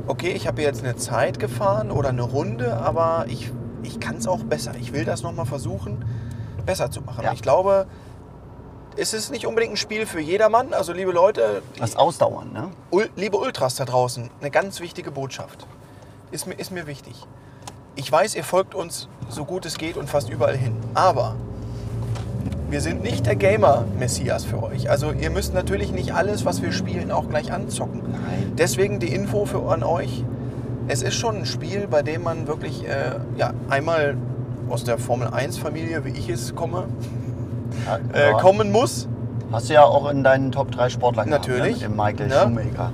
okay, 0.07 0.33
ich 0.33 0.47
habe 0.47 0.63
jetzt 0.63 0.85
eine 0.85 0.97
Zeit 0.97 1.39
gefahren 1.39 1.91
oder 1.91 2.11
eine 2.11 2.23
Runde, 2.23 2.77
aber 2.77 3.27
ich, 3.29 3.51
ich 3.83 3.99
kann 3.99 4.17
es 4.17 4.29
auch 4.29 4.45
besser. 4.45 4.73
Ich 4.81 4.93
will 4.93 5.05
das 5.05 5.23
nochmal 5.23 5.47
versuchen. 5.47 6.05
besser 6.65 6.91
zu 6.91 7.01
machen. 7.01 7.25
Ja. 7.25 7.33
Ich 7.33 7.43
glaube, 7.43 7.87
es 8.97 9.13
ist 9.13 9.31
nicht 9.31 9.47
unbedingt 9.47 9.75
ein 9.75 9.77
Spiel 9.77 10.07
für 10.07 10.21
jedermann. 10.21 10.73
Also 10.73 10.93
liebe 10.93 11.13
Leute, 11.13 11.63
Das 11.79 11.97
Ausdauern, 11.97 12.53
ne? 12.53 12.71
Ul 12.91 13.09
liebe 13.17 13.37
Ultras 13.37 13.77
da 13.77 13.85
draußen, 13.85 14.31
eine 14.41 14.51
ganz 14.51 14.81
wichtige 14.81 15.11
Botschaft. 15.11 15.67
Ist 16.31 16.47
mir, 16.47 16.55
ist 16.55 16.73
mir 16.73 16.87
wichtig. 16.87 17.27
Ich 17.95 18.11
weiß, 18.11 18.35
ihr 18.35 18.45
folgt 18.45 18.75
uns 18.75 19.09
so 19.29 19.45
gut 19.45 19.65
es 19.67 19.79
geht 19.79 19.97
und 19.97 20.09
fast 20.09 20.29
überall 20.29 20.57
hin. 20.57 20.77
Aber 20.95 21.37
wir 22.69 22.81
sind 22.81 23.03
nicht 23.03 23.27
der 23.27 23.37
Gamer-Messias 23.37 24.45
für 24.45 24.63
euch. 24.63 24.91
Also 24.91 25.13
ihr 25.13 25.31
müsst 25.31 25.55
natürlich 25.55 25.93
nicht 25.93 26.15
alles, 26.15 26.45
was 26.45 26.63
wir 26.63 26.73
spielen, 26.73 27.11
auch 27.11 27.29
gleich 27.29 27.53
anzocken. 27.53 28.03
Nein. 28.11 28.53
Deswegen 28.59 28.99
die 28.99 29.13
Info 29.15 29.47
für 29.47 29.63
an 29.71 29.83
euch. 29.83 30.25
Es 30.89 31.03
ist 31.03 31.15
schon 31.15 31.37
ein 31.37 31.47
Spiel, 31.47 31.87
bei 31.89 32.03
dem 32.03 32.23
man 32.23 32.47
wirklich 32.47 32.87
äh, 32.87 33.19
ja, 33.37 33.53
einmal 33.69 34.17
aus 34.69 34.85
der 34.85 34.99
Formel 34.99 35.29
1-Familie, 35.29 36.05
wie 36.05 36.11
ich 36.11 36.29
es 36.29 36.55
komme, 36.55 36.89
äh, 38.15 38.31
Ja. 38.31 38.37
kommen 38.39 38.73
muss. 38.73 39.09
Hast 39.53 39.69
du 39.69 39.75
ja 39.75 39.85
auch 39.85 40.11
in 40.11 40.25
deinen 40.25 40.51
Top 40.53 40.71
3 40.73 40.89
Sportlern 40.89 41.29
Natürlich. 41.29 41.81
gehabt, 41.81 41.97
ne? 41.97 42.09
Mit 42.09 42.25
dem 42.25 42.25
Michael 42.25 42.31
Ja. 42.31 42.43
Schumacher. 42.43 42.93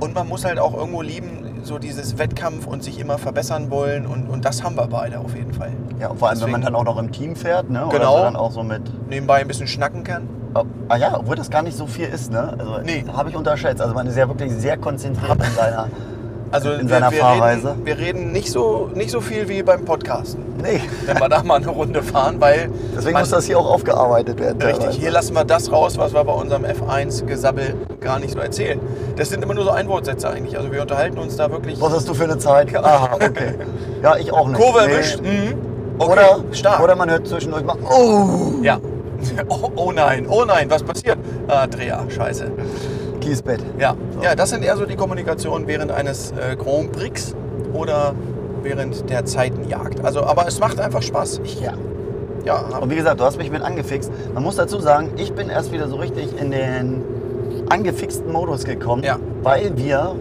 Und 0.00 0.14
man 0.14 0.28
muss 0.28 0.44
halt 0.44 0.58
auch 0.58 0.74
irgendwo 0.74 1.02
lieben, 1.02 1.60
so 1.64 1.78
dieses 1.78 2.18
Wettkampf 2.18 2.66
und 2.66 2.84
sich 2.84 3.00
immer 3.00 3.18
verbessern 3.18 3.70
wollen. 3.70 4.06
Und, 4.06 4.28
und 4.28 4.44
das 4.44 4.62
haben 4.62 4.76
wir 4.76 4.86
beide 4.86 5.18
auf 5.18 5.34
jeden 5.34 5.52
Fall. 5.52 5.72
Ja, 5.98 6.10
vor 6.14 6.28
allem, 6.28 6.40
wenn 6.40 6.50
man 6.50 6.60
Deswegen- 6.60 6.74
dann 6.74 6.74
auch 6.76 6.84
noch 6.84 6.98
im 7.02 7.10
Team 7.10 7.34
fährt, 7.34 7.68
ne? 7.70 7.84
Oder 7.86 7.98
Genau. 7.98 8.16
so 8.18 8.22
dann 8.22 8.36
auch 8.36 8.52
so 8.52 8.62
mit. 8.62 8.82
Nebenbei 9.08 9.40
ein 9.40 9.48
bisschen 9.48 9.66
schnacken 9.66 10.04
kann. 10.04 10.28
Oh, 10.54 10.62
ah 10.88 10.96
ja, 10.96 11.18
obwohl 11.18 11.36
das 11.36 11.50
gar 11.50 11.62
nicht 11.62 11.76
so 11.76 11.86
viel 11.86 12.06
ist, 12.06 12.30
ne? 12.32 12.54
Also 12.58 12.78
Nee. 12.84 13.04
habe 13.12 13.30
ich 13.30 13.36
unterschätzt. 13.36 13.82
Also 13.82 13.92
man 13.94 14.06
ist 14.06 14.16
ja 14.16 14.28
wirklich 14.28 14.52
sehr 14.52 14.76
konzentriert 14.76 15.36
in 15.36 15.52
seiner. 15.56 15.88
Also 16.50 16.72
In 16.72 16.82
wir, 16.82 16.88
seiner 16.88 17.10
wir 17.10 17.18
Fahrweise. 17.20 17.68
Reden, 17.70 17.86
wir 17.86 17.98
reden 17.98 18.32
nicht 18.32 18.50
so, 18.50 18.90
nicht 18.94 19.10
so 19.10 19.20
viel 19.20 19.48
wie 19.48 19.62
beim 19.62 19.84
Podcasten, 19.84 20.42
Nee. 20.62 20.80
wenn 21.06 21.18
wir 21.20 21.28
da 21.28 21.42
mal 21.42 21.56
eine 21.56 21.68
Runde 21.68 22.02
fahren, 22.02 22.36
weil 22.40 22.70
Deswegen 22.96 23.12
man- 23.12 23.22
muss 23.22 23.30
das 23.30 23.44
hier 23.44 23.58
auch 23.58 23.70
aufgearbeitet 23.70 24.40
werden. 24.40 24.60
Richtig, 24.62 24.78
teilweise. 24.78 24.98
hier 25.00 25.10
lassen 25.10 25.34
wir 25.34 25.44
das 25.44 25.70
raus, 25.70 25.98
was 25.98 26.14
wir 26.14 26.24
bei 26.24 26.32
unserem 26.32 26.64
F1-Gesabbel 26.64 27.74
gar 28.00 28.18
nicht 28.18 28.32
so 28.32 28.38
erzählen. 28.38 28.80
Das 29.16 29.28
sind 29.28 29.42
immer 29.44 29.52
nur 29.54 29.64
so 29.64 29.70
Einwortsätze 29.70 30.28
eigentlich. 30.30 30.56
Also 30.56 30.72
wir 30.72 30.80
unterhalten 30.80 31.18
uns 31.18 31.36
da 31.36 31.50
wirklich. 31.50 31.78
Was 31.80 31.92
hast 31.92 32.08
du 32.08 32.14
für 32.14 32.24
eine 32.24 32.38
Zeit? 32.38 32.74
Aha, 32.74 33.10
okay. 33.14 33.54
Ja, 34.02 34.16
ich 34.16 34.32
auch 34.32 34.48
nicht. 34.48 34.58
Kurve 34.60 34.86
Nee. 34.86 34.92
erwischt. 34.92 35.20
Mhm. 35.20 35.54
Okay, 35.98 36.12
Oder, 36.12 36.38
stark. 36.52 36.80
oder 36.80 36.94
man 36.96 37.10
hört 37.10 37.26
zwischendurch 37.26 37.64
mal, 37.64 37.76
oh, 37.90 38.52
ja. 38.62 38.78
Oh, 39.48 39.68
oh 39.74 39.92
nein, 39.92 40.26
oh 40.30 40.44
nein, 40.46 40.70
was 40.70 40.82
passiert? 40.84 41.18
Ah, 41.48 41.66
Dreher, 41.66 42.04
scheiße. 42.08 42.52
Kiesbett. 43.28 43.60
Ja. 43.78 43.94
ja, 44.22 44.34
das 44.34 44.50
sind 44.50 44.64
eher 44.64 44.76
so 44.76 44.86
die 44.86 44.96
Kommunikationen 44.96 45.66
während 45.66 45.92
eines 45.92 46.32
äh, 46.32 46.56
Grand 46.56 46.92
Prix 46.92 47.34
oder 47.72 48.14
während 48.62 49.08
der 49.10 49.24
Zeitenjagd. 49.24 50.04
Also, 50.04 50.24
aber 50.24 50.46
es 50.46 50.58
macht 50.60 50.80
einfach 50.80 51.02
Spaß. 51.02 51.40
Ich, 51.44 51.60
Ja. 51.60 51.72
ja, 52.44 52.56
Und 52.80 52.90
wie 52.90 52.96
gesagt, 52.96 53.20
du 53.20 53.24
hast 53.24 53.38
mich 53.38 53.50
mit 53.50 53.62
angefixt. 53.62 54.10
Man 54.34 54.42
muss 54.42 54.56
dazu 54.56 54.80
sagen, 54.80 55.10
ich 55.16 55.32
bin 55.32 55.48
erst 55.48 55.72
wieder 55.72 55.88
so 55.88 55.96
richtig 55.96 56.40
in 56.40 56.50
den 56.50 57.02
angefixten 57.68 58.32
Modus 58.32 58.64
gekommen, 58.64 59.02
Ja. 59.02 59.16
weil 59.42 59.76
wir 59.76 60.14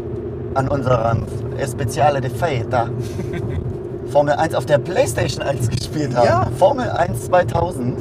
an 0.54 0.68
unserem 0.68 1.24
Speziale 1.66 2.20
de 2.22 2.30
Feta 2.30 2.90
Formel 4.12 4.34
1 4.36 4.56
auf 4.56 4.66
der 4.66 4.78
Playstation 4.78 5.42
1 5.46 5.70
gespielt 5.70 6.16
haben. 6.16 6.26
Ja. 6.26 6.48
Formel 6.58 6.90
1 6.90 7.26
2000. 7.26 7.98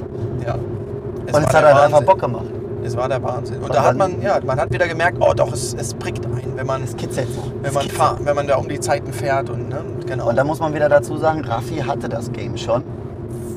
ja. 0.46 0.54
Und 0.54 1.32
war 1.32 1.40
es 1.40 1.46
hat 1.48 1.64
halt 1.64 1.76
einfach. 1.76 2.02
Bock 2.02 2.20
gemacht. 2.20 2.44
Es 2.86 2.96
war 2.96 3.08
der 3.08 3.22
Wahnsinn. 3.22 3.60
Und, 3.62 3.74
da 3.74 3.82
hat 3.84 3.96
man, 3.96 4.22
ja, 4.22 4.38
man 4.44 4.60
hat 4.60 4.72
wieder 4.72 4.86
gemerkt, 4.86 5.18
oh 5.20 5.32
doch, 5.34 5.52
es, 5.52 5.74
es 5.74 5.92
prickt 5.94 6.24
ein, 6.24 6.52
wenn 6.56 6.66
man, 6.66 6.82
Es 6.84 6.96
kitzelt 6.96 7.28
wenn 7.62 7.74
man, 7.74 7.88
fahr, 7.88 8.16
wenn 8.22 8.36
man 8.36 8.46
da 8.46 8.56
um 8.56 8.68
die 8.68 8.78
Zeiten 8.80 9.12
fährt 9.12 9.50
und 9.50 9.68
ne, 9.68 9.78
genau. 10.06 10.28
Und 10.28 10.36
da 10.36 10.44
muss 10.44 10.60
man 10.60 10.72
wieder 10.74 10.88
dazu 10.88 11.16
sagen, 11.16 11.44
Raffi 11.44 11.76
hatte 11.78 12.08
das 12.08 12.30
Game 12.32 12.56
schon. 12.56 12.82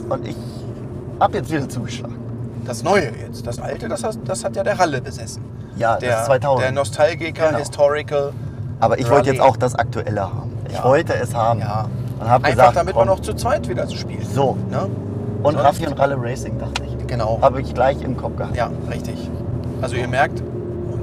Und 0.10 0.28
ich 0.28 0.36
hab 1.20 1.34
jetzt 1.34 1.52
wieder 1.52 1.70
zugeschlagen. 1.70 2.16
das 2.66 2.84
Neue 2.84 3.12
jetzt, 3.22 3.46
das 3.46 3.60
Alte, 3.60 3.88
das 3.88 4.04
hat, 4.04 4.18
das 4.26 4.44
hat 4.44 4.56
ja 4.56 4.64
der 4.64 4.80
Ralle 4.80 5.02
besessen. 5.02 5.44
Ja, 5.78 5.98
Der, 5.98 6.10
das 6.12 6.20
ist 6.22 6.26
2000. 6.28 6.64
der 6.66 6.72
Nostalgiker, 6.72 7.48
Genau. 7.48 7.60
Historical. 7.60 8.32
Aber 8.80 8.98
ich 8.98 9.06
Rally. 9.06 9.16
wollte 9.16 9.30
jetzt 9.32 9.42
auch 9.42 9.58
das 9.58 9.76
Aktuelle 9.76 10.22
haben. 10.22 10.52
Ich 10.68 10.74
Ja. 10.76 10.84
wollte 10.84 11.14
es 11.14 11.34
haben. 11.36 11.60
Ja. 11.60 11.88
Und 12.20 12.28
hab 12.30 12.44
Einfach 12.44 12.50
gesagt, 12.50 12.76
damit 12.78 12.94
komm. 12.96 13.08
man 13.08 13.16
noch 13.16 13.22
zu 13.22 13.34
zweit 13.34 13.68
wieder 13.70 13.88
zu 13.88 13.96
spielen. 13.96 14.26
So. 14.34 14.58
Ne? 14.72 14.88
Und 15.44 15.54
Sonst- 15.54 15.64
Raffi 15.66 15.88
und 15.88 16.00
Ralle 16.00 16.18
Racing, 16.20 16.58
dachte 16.60 16.84
ich. 16.84 16.98
Genau. 17.10 17.40
Habe 17.42 17.62
ich 17.62 17.74
gleich 17.74 18.02
im 18.02 18.16
Kopf 18.16 18.38
gehabt. 18.38 18.56
Ja, 18.56 18.70
richtig. 18.90 19.30
Also 19.82 19.96
ihr 19.96 20.08
merkt, 20.08 20.44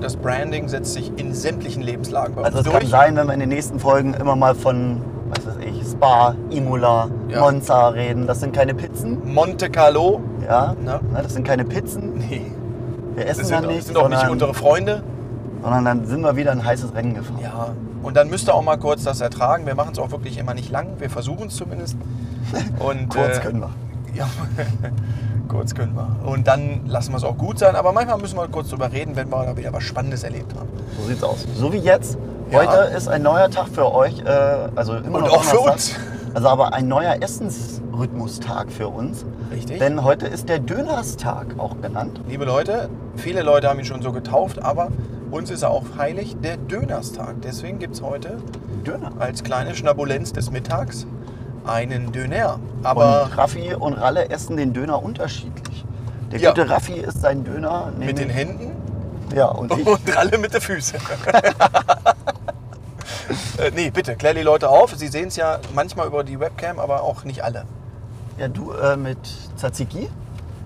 das 0.00 0.16
Branding 0.16 0.68
setzt 0.68 0.92
sich 0.94 1.10
in 1.18 1.34
sämtlichen 1.34 1.82
Lebenslagen 1.82 2.34
bei 2.36 2.42
Also 2.44 2.58
uns 2.58 2.66
es 2.66 2.72
durch. 2.72 2.82
kann 2.82 2.90
sein, 2.90 3.16
wenn 3.16 3.26
wir 3.26 3.34
in 3.34 3.40
den 3.40 3.48
nächsten 3.48 3.80
Folgen 3.80 4.14
immer 4.14 4.36
mal 4.36 4.54
von, 4.54 5.00
was 5.34 5.46
weiß 5.46 5.54
ich, 5.66 5.82
Spa, 5.90 6.34
Imola, 6.50 7.08
Ja. 7.28 7.40
Monza 7.40 7.88
reden. 7.88 8.26
Das 8.26 8.40
sind 8.40 8.54
keine 8.54 8.74
Pizzen, 8.74 9.18
Monte 9.32 9.68
Carlo. 9.70 10.20
ja. 10.46 10.74
Na? 10.84 11.00
Das 11.14 11.34
sind 11.34 11.44
keine 11.46 11.64
Pizzen. 11.64 12.14
Nee, 12.18 12.42
Wir 13.14 13.24
das 13.24 13.38
essen 13.38 13.44
sind, 13.46 13.62
dann 13.64 13.66
nicht, 13.74 13.86
sind 13.86 13.96
auch 13.96 14.08
nicht 14.08 14.28
unsere 14.28 14.54
Freunde. 14.54 15.02
sondern 15.62 15.84
dann 15.84 16.06
sind 16.06 16.20
wir 16.20 16.36
wieder 16.36 16.52
ein 16.52 16.64
heißes 16.64 16.94
Rennen 16.94 17.14
gefahren. 17.14 17.40
Ja, 17.42 17.68
und 18.02 18.16
dann 18.16 18.28
müsst 18.30 18.48
ihr 18.48 18.54
auch 18.54 18.62
mal 18.62 18.76
kurz 18.76 19.02
das 19.02 19.20
ertragen. 19.20 19.66
Wir 19.66 19.74
machen 19.74 19.90
es 19.94 19.98
auch 19.98 20.10
wirklich 20.12 20.38
immer 20.38 20.54
nicht 20.54 20.70
lang. 20.70 20.88
Wir 20.98 21.10
versuchen 21.10 21.48
es 21.48 21.56
zumindest. 21.56 21.96
Und, 22.78 23.08
Kurz 23.08 23.38
äh, 23.38 23.40
können 23.40 23.58
wir. 23.60 23.70
Ja, 24.14 24.26
kurz 25.48 25.74
können 25.74 25.94
wir. 25.94 26.28
Und 26.28 26.46
dann 26.46 26.86
lassen 26.86 27.12
wir 27.12 27.16
es 27.16 27.24
auch 27.24 27.38
gut 27.38 27.58
sein. 27.58 27.76
Aber 27.76 27.92
manchmal 27.92 28.18
müssen 28.18 28.36
wir 28.36 28.48
kurz 28.48 28.70
drüber 28.70 28.92
reden, 28.92 29.16
wenn 29.16 29.28
wir 29.28 29.44
da 29.44 29.56
wieder 29.56 29.72
was 29.72 29.84
Spannendes 29.84 30.22
erlebt 30.22 30.54
haben. 30.54 30.68
So 30.98 31.08
sieht's 31.08 31.22
aus. 31.22 31.46
So 31.56 31.72
wie 31.72 31.78
jetzt. 31.78 32.18
Ja. 32.50 32.60
Heute 32.60 32.94
ist 32.94 33.08
ein 33.08 33.22
neuer 33.22 33.50
Tag 33.50 33.68
für 33.68 33.92
euch. 33.92 34.20
Äh, 34.20 34.68
also 34.76 34.94
immer 34.94 35.18
Und 35.18 35.26
noch 35.26 35.38
auch 35.38 35.44
für 35.44 35.60
uns. 35.60 35.94
Also 36.34 36.48
aber 36.48 36.74
ein 36.74 36.86
neuer 36.86 37.16
Essensrhythmustag 37.22 38.70
für 38.70 38.88
uns. 38.88 39.24
Richtig. 39.50 39.78
Denn 39.78 40.04
heute 40.04 40.26
ist 40.26 40.48
der 40.50 40.58
Dönerstag 40.58 41.54
auch 41.58 41.80
genannt. 41.80 42.20
Liebe 42.28 42.44
Leute, 42.44 42.90
viele 43.16 43.42
Leute 43.42 43.68
haben 43.68 43.78
ihn 43.78 43.86
schon 43.86 44.02
so 44.02 44.12
getauft, 44.12 44.62
aber 44.62 44.88
uns 45.30 45.50
ist 45.50 45.62
er 45.62 45.70
auch 45.70 45.84
heilig, 45.96 46.36
der 46.42 46.56
Dönerstag. 46.58 47.36
Deswegen 47.42 47.78
gibt 47.78 47.94
es 47.94 48.02
heute 48.02 48.36
Döner. 48.86 49.12
als 49.18 49.42
kleine 49.44 49.74
Schnabulenz 49.74 50.32
des 50.32 50.50
Mittags 50.50 51.06
einen 51.68 52.12
Döner. 52.12 52.58
Aber 52.82 53.24
und 53.24 53.38
Raffi 53.38 53.74
und 53.74 53.94
Ralle 53.94 54.30
essen 54.30 54.56
den 54.56 54.72
Döner 54.72 55.02
unterschiedlich. 55.02 55.84
Der 56.30 56.40
Ja. 56.40 56.50
gute 56.50 56.68
Raffi 56.68 56.94
isst 56.94 57.20
seinen 57.20 57.44
Döner 57.44 57.92
mit 57.98 58.18
den 58.18 58.30
Händen 58.30 58.72
Ja, 59.34 59.46
und 59.46 59.72
ich. 59.72 59.86
und 59.86 60.16
alle 60.16 60.38
mit 60.38 60.54
den 60.54 60.60
Füßen. 60.60 60.98
äh, 63.58 63.70
nee, 63.74 63.90
bitte, 63.90 64.16
klär 64.16 64.34
die 64.34 64.42
Leute 64.42 64.68
auf. 64.68 64.94
Sie 64.96 65.08
sehen 65.08 65.28
es 65.28 65.36
ja 65.36 65.58
manchmal 65.74 66.06
über 66.06 66.24
die 66.24 66.38
Webcam, 66.40 66.78
aber 66.78 67.02
auch 67.02 67.24
nicht 67.24 67.42
alle. 67.44 67.64
Ja, 68.38 68.48
du 68.48 68.72
äh, 68.72 68.96
mit 68.96 69.18
Tzatziki. 69.56 70.08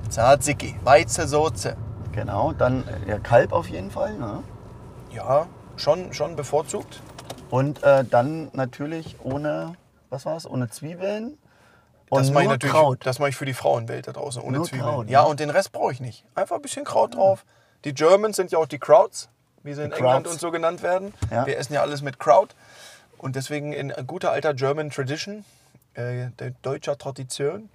Tzatziki, 0.09 0.75
Weizensoße. 0.83 1.77
Genau, 2.13 2.53
dann 2.53 2.85
äh, 3.07 3.11
ja, 3.11 3.19
Kalb 3.19 3.53
auf 3.53 3.69
jeden 3.69 3.91
Fall. 3.91 4.15
Ne? 4.15 4.39
Ja, 5.15 5.47
schon, 5.77 6.13
schon 6.13 6.37
bevorzugt. 6.37 7.01
Und 7.51 7.83
äh, 7.83 8.05
dann 8.05 8.49
natürlich 8.53 9.17
ohne, 9.23 9.75
was 10.11 10.27
war 10.27 10.37
es, 10.37 10.49
ohne 10.49 10.69
Zwiebeln. 10.69 11.39
Und 12.09 12.19
Das 12.21 12.31
mache 12.33 12.43
ich 12.45 12.49
natürlich 12.51 12.75
Kraut. 12.75 13.07
Das 13.07 13.19
mache 13.21 13.31
ich 13.31 13.37
für 13.37 13.47
die 13.47 13.55
Frauenwelt 13.55 14.09
da 14.09 14.13
draußen, 14.13 14.43
ohne 14.43 14.59
Nur 14.59 14.67
Zwiebeln. 14.67 14.89
Kraut, 14.91 15.09
ja, 15.09 15.23
ne? 15.23 15.29
und 15.29 15.41
den 15.41 15.51
Rest 15.51 15.73
brauche 15.73 15.93
ich 15.93 16.01
nicht. 16.01 16.25
Einfach 16.35 16.57
ein 16.57 16.63
bisschen 16.63 16.85
Kraut 16.85 17.15
drauf. 17.15 17.45
Die 17.85 17.95
Germans 17.95 18.37
sind 18.37 18.51
ja 18.51 18.59
auch 18.59 18.67
die 18.67 18.79
Krauts, 18.81 19.29
wie 19.63 19.73
sie 19.75 19.83
in 19.85 19.91
Die 19.91 19.97
England 19.97 20.25
Krauts. 20.25 20.35
und 20.35 20.41
so 20.41 20.51
genannt 20.51 20.83
werden. 20.83 21.15
Ja. 21.31 21.47
Wir 21.47 21.57
essen 21.57 21.73
ja 21.73 21.83
alles 21.83 22.03
mit 22.03 22.19
Kraut. 22.19 22.55
Und 23.17 23.37
deswegen 23.37 23.73
in 23.73 23.93
guter 24.07 24.33
alter 24.33 24.55
German 24.55 24.91
Tradition, 24.91 25.45
äh, 25.95 26.29
deutscher 26.63 26.99
Tradition, 26.99 27.69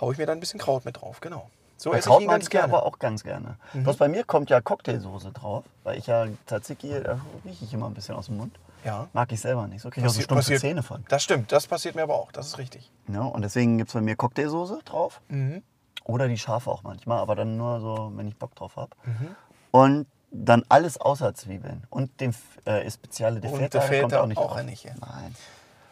haue 0.00 0.12
ich 0.12 0.18
mir 0.18 0.26
da 0.26 0.32
ein 0.32 0.40
bisschen 0.40 0.60
Kraut 0.60 0.84
mit 0.84 1.00
drauf. 1.00 1.20
Genau. 1.20 1.50
So 1.76 1.90
Bei 1.90 1.98
esse 1.98 2.08
Kraut 2.08 2.20
ich 2.20 2.26
ihn 2.26 2.30
ganz 2.30 2.50
gerne. 2.50 2.68
Mhm. 2.68 2.74
aber 2.74 2.86
auch 2.86 2.98
ganz 3.00 3.24
gerne. 3.24 3.56
Bloß 3.72 3.96
bei 3.96 4.06
mir 4.08 4.22
kommt 4.24 4.50
ja 4.50 4.60
Cocktailsoße 4.60 5.32
drauf, 5.32 5.64
weil 5.82 5.98
ich 5.98 6.06
ja 6.06 6.26
Tzatziki, 6.46 6.94
da 7.02 7.18
rieche 7.44 7.64
ich 7.64 7.74
immer 7.74 7.86
ein 7.86 7.94
bisschen 7.94 8.14
aus 8.14 8.26
dem 8.26 8.36
Mund. 8.36 8.54
Ja. 8.84 9.08
Mag 9.12 9.32
ich 9.32 9.40
selber 9.40 9.66
nicht. 9.66 9.82
So 9.82 9.90
kriege 9.90 10.06
ich 10.06 10.10
auch 10.10 10.14
so 10.14 10.22
stumpfe 10.22 10.56
Zähne 10.56 10.82
von. 10.82 11.04
Das 11.08 11.22
stimmt, 11.22 11.52
das 11.52 11.66
passiert 11.66 11.94
mir 11.94 12.02
aber 12.02 12.14
auch. 12.14 12.32
Das 12.32 12.48
ist 12.48 12.58
richtig. 12.58 12.90
Ja, 13.08 13.22
und 13.22 13.42
deswegen 13.42 13.78
gibt 13.78 13.88
es 13.88 13.94
bei 13.94 14.00
mir 14.00 14.16
Cocktailsoße 14.16 14.80
drauf. 14.84 15.20
Mhm. 15.28 15.62
Oder 16.04 16.28
die 16.28 16.36
scharfe 16.36 16.70
auch 16.70 16.82
manchmal, 16.82 17.18
aber 17.18 17.34
dann 17.34 17.56
nur 17.56 17.80
so, 17.80 18.12
wenn 18.14 18.28
ich 18.28 18.36
Bock 18.36 18.54
drauf 18.54 18.76
habe. 18.76 18.90
Mhm. 19.04 19.36
Und 19.70 20.06
dann 20.30 20.64
alles 20.68 20.98
außer 21.00 21.34
Zwiebeln. 21.34 21.84
Und 21.90 22.20
den 22.20 22.34
äh, 22.64 22.90
Speziale 22.90 23.40
de 23.40 23.50
Feta, 23.50 23.78
de 23.78 24.00
kommt 24.00 24.14
auch 24.14 24.26
nicht 24.26 24.38
auch 24.38 24.56
drauf. 24.56 24.64
nicht, 24.64 24.84
ja. 24.84 24.92
Nein. 25.00 25.34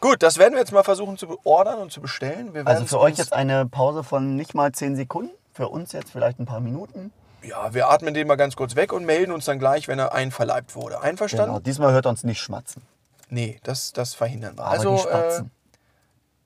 Gut, 0.01 0.21
das 0.21 0.37
werden 0.37 0.53
wir 0.53 0.59
jetzt 0.59 0.73
mal 0.73 0.83
versuchen 0.83 1.17
zu 1.17 1.39
ordern 1.45 1.79
und 1.79 1.91
zu 1.91 2.01
bestellen. 2.01 2.53
Wir 2.53 2.67
Also 2.67 2.85
für 2.85 2.99
euch 2.99 3.17
jetzt 3.17 3.31
eine 3.31 3.65
Pause 3.65 4.03
von 4.03 4.35
nicht 4.35 4.53
mal 4.53 4.71
10 4.71 4.97
Sekunden. 4.97 5.31
Für 5.53 5.69
uns 5.69 5.93
jetzt 5.93 6.11
vielleicht 6.11 6.39
ein 6.39 6.45
paar 6.45 6.59
Minuten. 6.59 7.13
Ja, 7.43 7.73
wir 7.73 7.89
atmen 7.89 8.13
den 8.13 8.25
mal 8.27 8.35
ganz 8.35 8.55
kurz 8.55 8.77
weg 8.77 8.93
und 8.93 9.05
melden 9.05 9.33
uns 9.33 9.43
dann 9.43 9.59
gleich, 9.59 9.89
wenn 9.89 9.99
er 9.99 10.13
einverleibt 10.13 10.75
wurde. 10.75 11.01
Einverstanden? 11.01 11.47
Genau, 11.47 11.59
diesmal 11.59 11.91
hört 11.91 12.05
uns 12.05 12.23
nicht 12.23 12.39
schmatzen. 12.39 12.83
Nee, 13.29 13.59
das, 13.63 13.91
das 13.91 14.13
verhindern 14.13 14.55
wir. 14.55 14.63
Aber 14.63 14.71
also, 14.71 15.09
äh, 15.09 15.43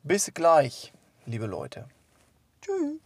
bis 0.02 0.32
gleich, 0.34 0.92
liebe 1.28 1.46
Leute. 1.46 1.86
Tschüss. 2.62 2.98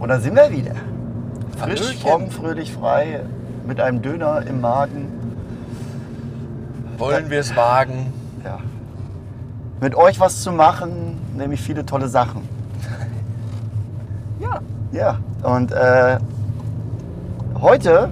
Und 0.00 0.08
da 0.08 0.18
sind 0.18 0.34
wir 0.34 0.50
wieder. 0.50 0.74
frisch, 1.58 1.96
fromm, 1.98 2.30
fröhlich, 2.30 2.72
frei, 2.72 3.22
mit 3.70 3.80
einem 3.80 4.02
Döner 4.02 4.42
im 4.48 4.60
Magen. 4.60 5.06
Wollen 6.98 7.30
wir 7.30 7.38
es 7.38 7.54
wagen? 7.54 8.12
Ja. 8.44 8.58
Mit 9.80 9.94
euch 9.94 10.18
was 10.18 10.42
zu 10.42 10.50
machen, 10.50 11.20
nämlich 11.36 11.60
viele 11.60 11.86
tolle 11.86 12.08
Sachen. 12.08 12.42
Ja. 14.40 14.60
Ja, 14.90 15.18
und 15.42 15.70
äh, 15.70 16.18
heute 17.60 18.08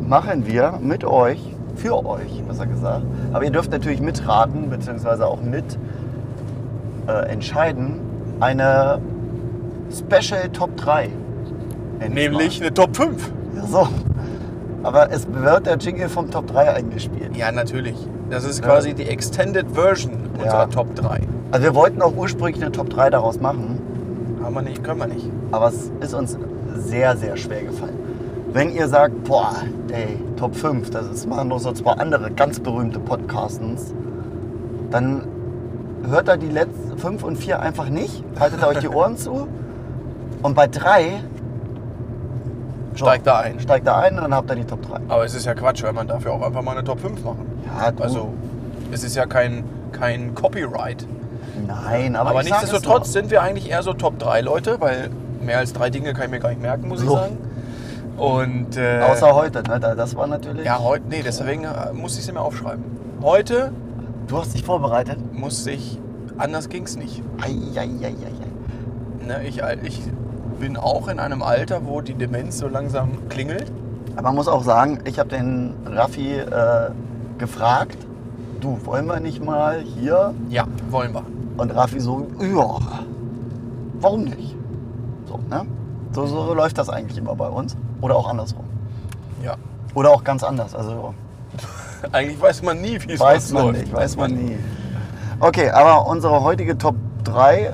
machen 0.00 0.46
wir 0.46 0.80
mit 0.82 1.04
euch, 1.04 1.54
für 1.76 2.04
euch, 2.04 2.42
besser 2.48 2.66
gesagt, 2.66 3.04
aber 3.32 3.44
ihr 3.44 3.50
dürft 3.50 3.70
natürlich 3.70 4.00
mitraten, 4.00 4.70
beziehungsweise 4.70 5.26
auch 5.26 5.42
mit 5.42 5.78
äh, 7.06 7.28
entscheiden, 7.28 8.00
eine 8.40 9.00
Special 9.92 10.48
Top 10.48 10.76
3. 10.78 11.10
nenn 12.00 12.12
ich's 12.12 12.14
Nämlich 12.14 12.60
eine 12.62 12.72
Top 12.72 12.96
5. 12.96 13.30
mal. 13.30 13.62
Ja, 13.62 13.66
so. 13.66 13.88
Aber 14.86 15.10
es 15.10 15.26
wird 15.32 15.66
der 15.66 15.78
Jingle 15.78 16.08
vom 16.08 16.30
Top 16.30 16.46
3 16.46 16.74
eingespielt. 16.74 17.36
Ja, 17.36 17.50
natürlich. 17.50 17.96
Das 18.30 18.44
ist 18.44 18.62
quasi 18.62 18.94
die 18.94 19.08
Extended 19.08 19.66
Version 19.72 20.12
unserer 20.38 20.60
Ja. 20.60 20.66
Top 20.66 20.94
3. 20.94 21.20
Also 21.50 21.64
wir 21.64 21.74
wollten 21.74 22.00
auch 22.02 22.14
ursprünglich 22.16 22.62
eine 22.62 22.70
Top 22.70 22.90
3 22.90 23.10
daraus 23.10 23.40
machen, 23.40 23.80
Haben 24.42 24.54
wir 24.54 24.62
nicht, 24.62 24.84
können 24.84 25.00
wir 25.00 25.08
nicht. 25.08 25.28
aber 25.50 25.68
es 25.68 25.90
ist 26.00 26.14
uns 26.14 26.38
sehr, 26.76 27.16
sehr 27.16 27.36
schwer 27.36 27.62
gefallen. 27.64 27.98
Wenn 28.52 28.70
ihr 28.72 28.86
sagt, 28.86 29.24
boah, 29.24 29.54
ey, 29.90 30.18
Top 30.36 30.54
5, 30.54 30.90
das 30.90 31.06
ist, 31.08 31.28
machen 31.28 31.50
doch 31.50 31.58
so 31.58 31.72
zwei 31.72 31.92
andere 31.92 32.30
ganz 32.30 32.60
berühmte 32.60 33.00
Podcastens, 33.00 33.92
dann 34.92 35.22
hört 36.08 36.28
da 36.28 36.36
die 36.36 36.48
letzten 36.48 36.96
5 36.96 37.24
und 37.24 37.36
4 37.36 37.58
einfach 37.60 37.88
nicht, 37.88 38.22
haltet 38.38 38.62
euch 38.64 38.78
die 38.78 38.88
Ohren 38.88 39.16
zu 39.16 39.48
und 40.42 40.54
bei 40.54 40.68
3 40.68 41.20
Steigt 42.96 43.26
da 43.26 43.38
ein. 43.40 43.60
Steigt 43.60 43.86
da 43.86 43.98
ein 43.98 44.16
und 44.16 44.22
dann 44.22 44.34
habt 44.34 44.50
ihr 44.50 44.56
die 44.56 44.64
Top 44.64 44.82
3. 44.82 45.00
Aber 45.08 45.24
es 45.24 45.34
ist 45.34 45.44
ja 45.46 45.54
Quatsch, 45.54 45.82
weil 45.82 45.92
man 45.92 46.06
darf 46.08 46.24
ja 46.24 46.30
auch 46.32 46.42
einfach 46.42 46.62
mal 46.62 46.72
eine 46.72 46.84
Top 46.84 47.00
5 47.00 47.22
machen. 47.24 47.46
Ja, 47.78 47.90
du, 47.90 48.02
Also, 48.02 48.28
es 48.92 49.04
ist 49.04 49.16
ja 49.16 49.26
kein, 49.26 49.64
kein 49.92 50.34
Copyright. 50.34 51.06
nein, 51.66 52.16
aber, 52.16 52.30
Aber, 52.30 52.40
ich 52.40 52.46
es 52.50 52.52
nichtsdestotrotz 52.52 53.12
sind 53.12 53.30
wir 53.30 53.42
eigentlich 53.42 53.70
eher 53.70 53.82
so 53.82 53.92
Top 53.92 54.18
3 54.18 54.40
Leute, 54.40 54.80
weil 54.80 55.10
mehr 55.40 55.58
als 55.58 55.72
drei 55.72 55.90
Dinge 55.90 56.12
kann 56.14 56.24
ich 56.24 56.30
mir 56.30 56.40
gar 56.40 56.48
nicht 56.50 56.62
merken, 56.62 56.88
muss 56.88 57.00
ich 57.02 57.08
So. 57.08 57.14
sagen. 57.16 57.38
Und 58.16 58.76
äh, 58.78 59.00
Außer 59.02 59.34
heute, 59.34 59.62
ne? 59.62 59.78
Da- 59.78 59.94
das 59.94 60.16
war 60.16 60.26
natürlich... 60.26 60.64
ja, 60.64 60.78
heute, 60.78 61.04
nee, 61.08 61.22
deswegen 61.22 61.64
äh, 61.64 61.92
muss 61.92 62.18
ich 62.18 62.24
sie 62.24 62.32
mir 62.32 62.40
aufschreiben. 62.40 62.82
Heute 63.22 63.72
Du 64.26 64.38
hast 64.38 64.54
dich 64.54 64.64
vorbereitet? 64.64 65.18
muss 65.32 65.66
ich, 65.66 66.00
anders 66.38 66.68
ging's 66.68 66.96
nicht. 66.96 67.22
Eieieiei. 67.42 68.14
Ne, 69.26 69.42
ich, 69.46 69.60
ich 69.82 70.00
bin 70.58 70.76
auch 70.76 71.08
in 71.08 71.18
einem 71.18 71.42
Alter, 71.42 71.86
wo 71.86 72.00
die 72.00 72.14
Demenz 72.14 72.58
so 72.58 72.68
langsam 72.68 73.28
klingelt. 73.28 73.70
Aber 74.14 74.28
man 74.28 74.36
muss 74.36 74.48
auch 74.48 74.62
sagen, 74.62 75.00
ich 75.04 75.18
habe 75.18 75.28
den 75.28 75.74
Raffi 75.86 76.34
äh, 76.38 76.90
gefragt, 77.38 77.98
du, 78.60 78.78
wollen 78.84 79.06
wir 79.06 79.20
nicht 79.20 79.44
mal 79.44 79.80
hier? 79.80 80.34
Ja, 80.48 80.66
wollen 80.90 81.12
wir. 81.12 81.24
Und 81.56 81.70
Raffi 81.74 82.00
so, 82.00 82.26
ja, 82.40 82.78
warum 84.00 84.24
nicht? 84.24 84.56
So, 85.26 85.38
ne? 85.50 85.66
So, 86.12 86.26
so 86.26 86.54
läuft 86.54 86.78
das 86.78 86.88
eigentlich 86.88 87.18
immer 87.18 87.34
bei 87.34 87.48
uns. 87.48 87.76
Oder 88.00 88.16
auch 88.16 88.28
andersrum. 88.28 88.64
Ja. 89.42 89.56
Oder 89.94 90.10
auch 90.10 90.24
ganz 90.24 90.42
anders. 90.42 90.74
Also 90.74 91.14
Eigentlich 92.12 92.40
weiß 92.40 92.62
man 92.62 92.80
nie, 92.80 92.98
wie 93.02 93.12
es 93.12 93.20
weiß 93.20 93.52
man 93.52 93.66
läuft. 93.66 93.80
nicht, 93.80 93.92
weiß 93.92 94.16
man 94.16 94.32
nie. 94.32 94.56
Okay, 95.40 95.70
aber 95.70 96.06
unsere 96.06 96.42
heutige 96.42 96.78
Top 96.78 96.94
3, 97.24 97.72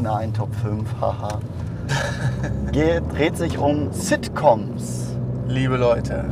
nein, 0.00 0.32
Top 0.34 0.54
5, 0.56 0.88
haha, 1.00 1.38
geht, 2.72 3.02
dreht 3.12 3.36
sich 3.36 3.58
um 3.58 3.92
Sitcoms. 3.92 5.16
Liebe 5.48 5.76
Leute, 5.76 6.24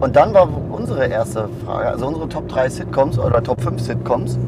Und 0.00 0.16
dann 0.16 0.34
war 0.34 0.48
unsere 0.70 1.06
erste 1.06 1.48
Frage, 1.64 1.88
also 1.88 2.06
unsere 2.06 2.28
Top 2.28 2.48
3 2.48 2.68
Sitcoms 2.68 3.18
oder 3.18 3.42
Top 3.42 3.60
5 3.60 3.80
Sitcoms, 3.80 4.38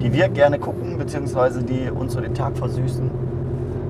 die 0.00 0.12
wir 0.12 0.28
gerne 0.28 0.58
gucken, 0.58 0.96
beziehungsweise 0.98 1.62
die 1.62 1.90
uns 1.90 2.14
so 2.14 2.20
den 2.20 2.34
Tag 2.34 2.56
versüßen. 2.56 3.10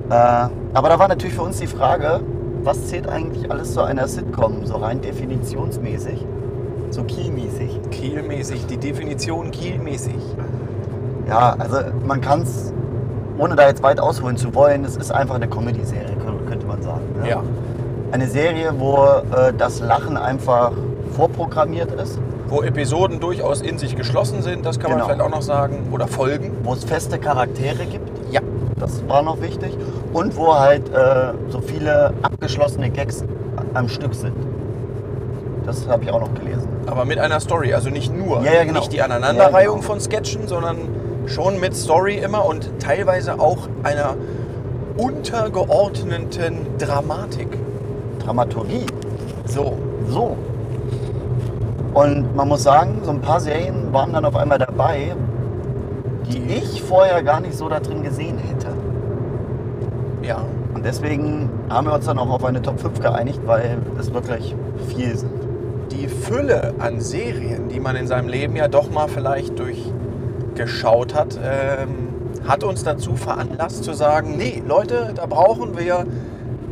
Äh, 0.09 0.13
aber 0.13 0.89
da 0.89 0.99
war 0.99 1.07
natürlich 1.07 1.35
für 1.35 1.43
uns 1.43 1.59
die 1.59 1.67
Frage, 1.67 2.21
was 2.63 2.87
zählt 2.87 3.07
eigentlich 3.07 3.49
alles 3.49 3.73
zu 3.73 3.81
einer 3.81 4.07
Sitcom, 4.07 4.65
so 4.65 4.75
rein 4.75 5.01
definitionsmäßig, 5.01 6.25
so 6.89 7.03
keymäßig? 7.03 7.79
Kielmäßig, 7.91 8.65
die 8.67 8.77
Definition 8.77 9.51
Kielmäßig. 9.51 10.15
Ja, 11.27 11.55
also 11.57 11.77
man 12.05 12.21
kann 12.21 12.41
es, 12.41 12.73
ohne 13.37 13.55
da 13.55 13.67
jetzt 13.67 13.83
weit 13.83 13.99
ausholen 13.99 14.37
zu 14.37 14.53
wollen, 14.55 14.83
es 14.85 14.95
ist 14.97 15.11
einfach 15.11 15.35
eine 15.35 15.47
Comedy-Serie, 15.47 16.15
kö- 16.25 16.47
könnte 16.49 16.65
man 16.65 16.81
sagen. 16.81 17.01
ne? 17.21 17.29
Ja. 17.29 17.43
Eine 18.11 18.27
Serie, 18.27 18.73
wo 18.77 18.95
äh, 19.35 19.53
das 19.57 19.79
Lachen 19.81 20.17
einfach 20.17 20.71
vorprogrammiert 21.15 21.91
ist. 21.93 22.19
Wo 22.47 22.61
Episoden 22.61 23.19
durchaus 23.19 23.61
in 23.61 23.77
sich 23.77 23.95
geschlossen 23.97 24.41
sind, 24.41 24.65
das 24.65 24.79
kann 24.79 24.91
Genau. 24.91 25.05
man 25.07 25.15
vielleicht 25.15 25.29
auch 25.29 25.35
noch 25.35 25.41
sagen. 25.41 25.87
Oder 25.91 26.07
Folgen. 26.07 26.51
wo 26.63 26.73
es 26.73 26.85
feste 26.85 27.17
Charaktere 27.19 27.85
gibt. 27.85 28.09
Ja. 28.31 28.39
Das 28.79 29.05
war 29.09 29.21
noch 29.21 29.41
wichtig. 29.41 29.77
Und 30.13 30.37
wo 30.37 30.53
halt 30.55 30.87
äh, 30.93 31.33
so 31.49 31.59
viele 31.59 32.13
abgeschlossene 32.21 32.89
Gags 32.89 33.25
am 33.73 33.89
Stück 33.89 34.13
sind. 34.13 34.35
Das 35.65 35.85
habe 35.89 36.03
ich 36.05 36.11
auch 36.11 36.21
noch 36.21 36.33
gelesen. 36.33 36.67
Aber 36.85 37.03
mit 37.03 37.19
einer 37.19 37.39
Story, 37.41 37.73
also 37.73 37.89
nicht 37.89 38.15
nur. 38.15 38.41
Ja, 38.43 38.53
ja, 38.53 38.63
genau. 38.63 38.79
Nicht 38.79 38.93
die 38.93 39.01
Aneinanderreihung 39.01 39.75
Ja, 39.77 39.81
genau. 39.81 39.81
von 39.93 39.99
Sketchen, 39.99 40.47
sondern 40.47 40.77
schon 41.27 41.59
mit 41.59 41.75
Story 41.75 42.15
immer 42.15 42.45
und 42.45 42.71
teilweise 42.79 43.39
auch 43.39 43.67
einer 43.83 44.15
untergeordneten 44.97 46.57
Dramatik. 46.77 47.57
Dramaturgie. 48.19 48.85
So. 49.45 49.77
So. 50.09 50.37
Und 51.93 52.35
man 52.35 52.47
muss 52.47 52.63
sagen, 52.63 53.01
so 53.03 53.11
ein 53.11 53.21
paar 53.21 53.39
Serien 53.39 53.91
waren 53.91 54.13
dann 54.13 54.25
auf 54.25 54.35
einmal 54.35 54.59
dabei, 54.59 55.15
die 56.29 56.53
ich 56.53 56.81
vorher 56.81 57.23
gar 57.23 57.39
nicht 57.39 57.55
so 57.55 57.69
da 57.69 57.79
drin 57.79 58.03
gesehen 58.03 58.37
hätte. 58.37 58.67
Ja. 60.21 60.43
Und 60.73 60.85
deswegen 60.85 61.49
haben 61.69 61.87
wir 61.87 61.93
uns 61.95 62.05
dann 62.05 62.19
auch 62.19 62.29
auf 62.29 62.45
eine 62.45 62.61
Top 62.61 62.79
5 62.79 62.99
geeinigt, 62.99 63.39
weil 63.47 63.79
es 63.99 64.13
wirklich 64.13 64.55
viel 64.89 65.17
sind. 65.17 65.31
Die 65.91 66.07
Fülle 66.07 66.75
an 66.77 67.01
Serien, 67.01 67.67
die 67.67 67.79
man 67.79 67.95
in 67.95 68.05
seinem 68.05 68.27
Leben 68.27 68.55
ja 68.55 68.67
doch 68.67 68.91
mal 68.91 69.07
vielleicht 69.07 69.57
durchgeschaut 70.57 71.13
hat, 71.13 71.37
ähm, 71.43 72.09
hat 72.47 72.63
uns 72.63 72.83
dazu 72.83 73.15
veranlasst 73.15 73.83
zu 73.83 73.93
sagen, 73.93 74.35
nee, 74.37 74.61
Leute, 74.65 75.13
da 75.15 75.25
brauchen 75.25 75.77
wir 75.77 76.05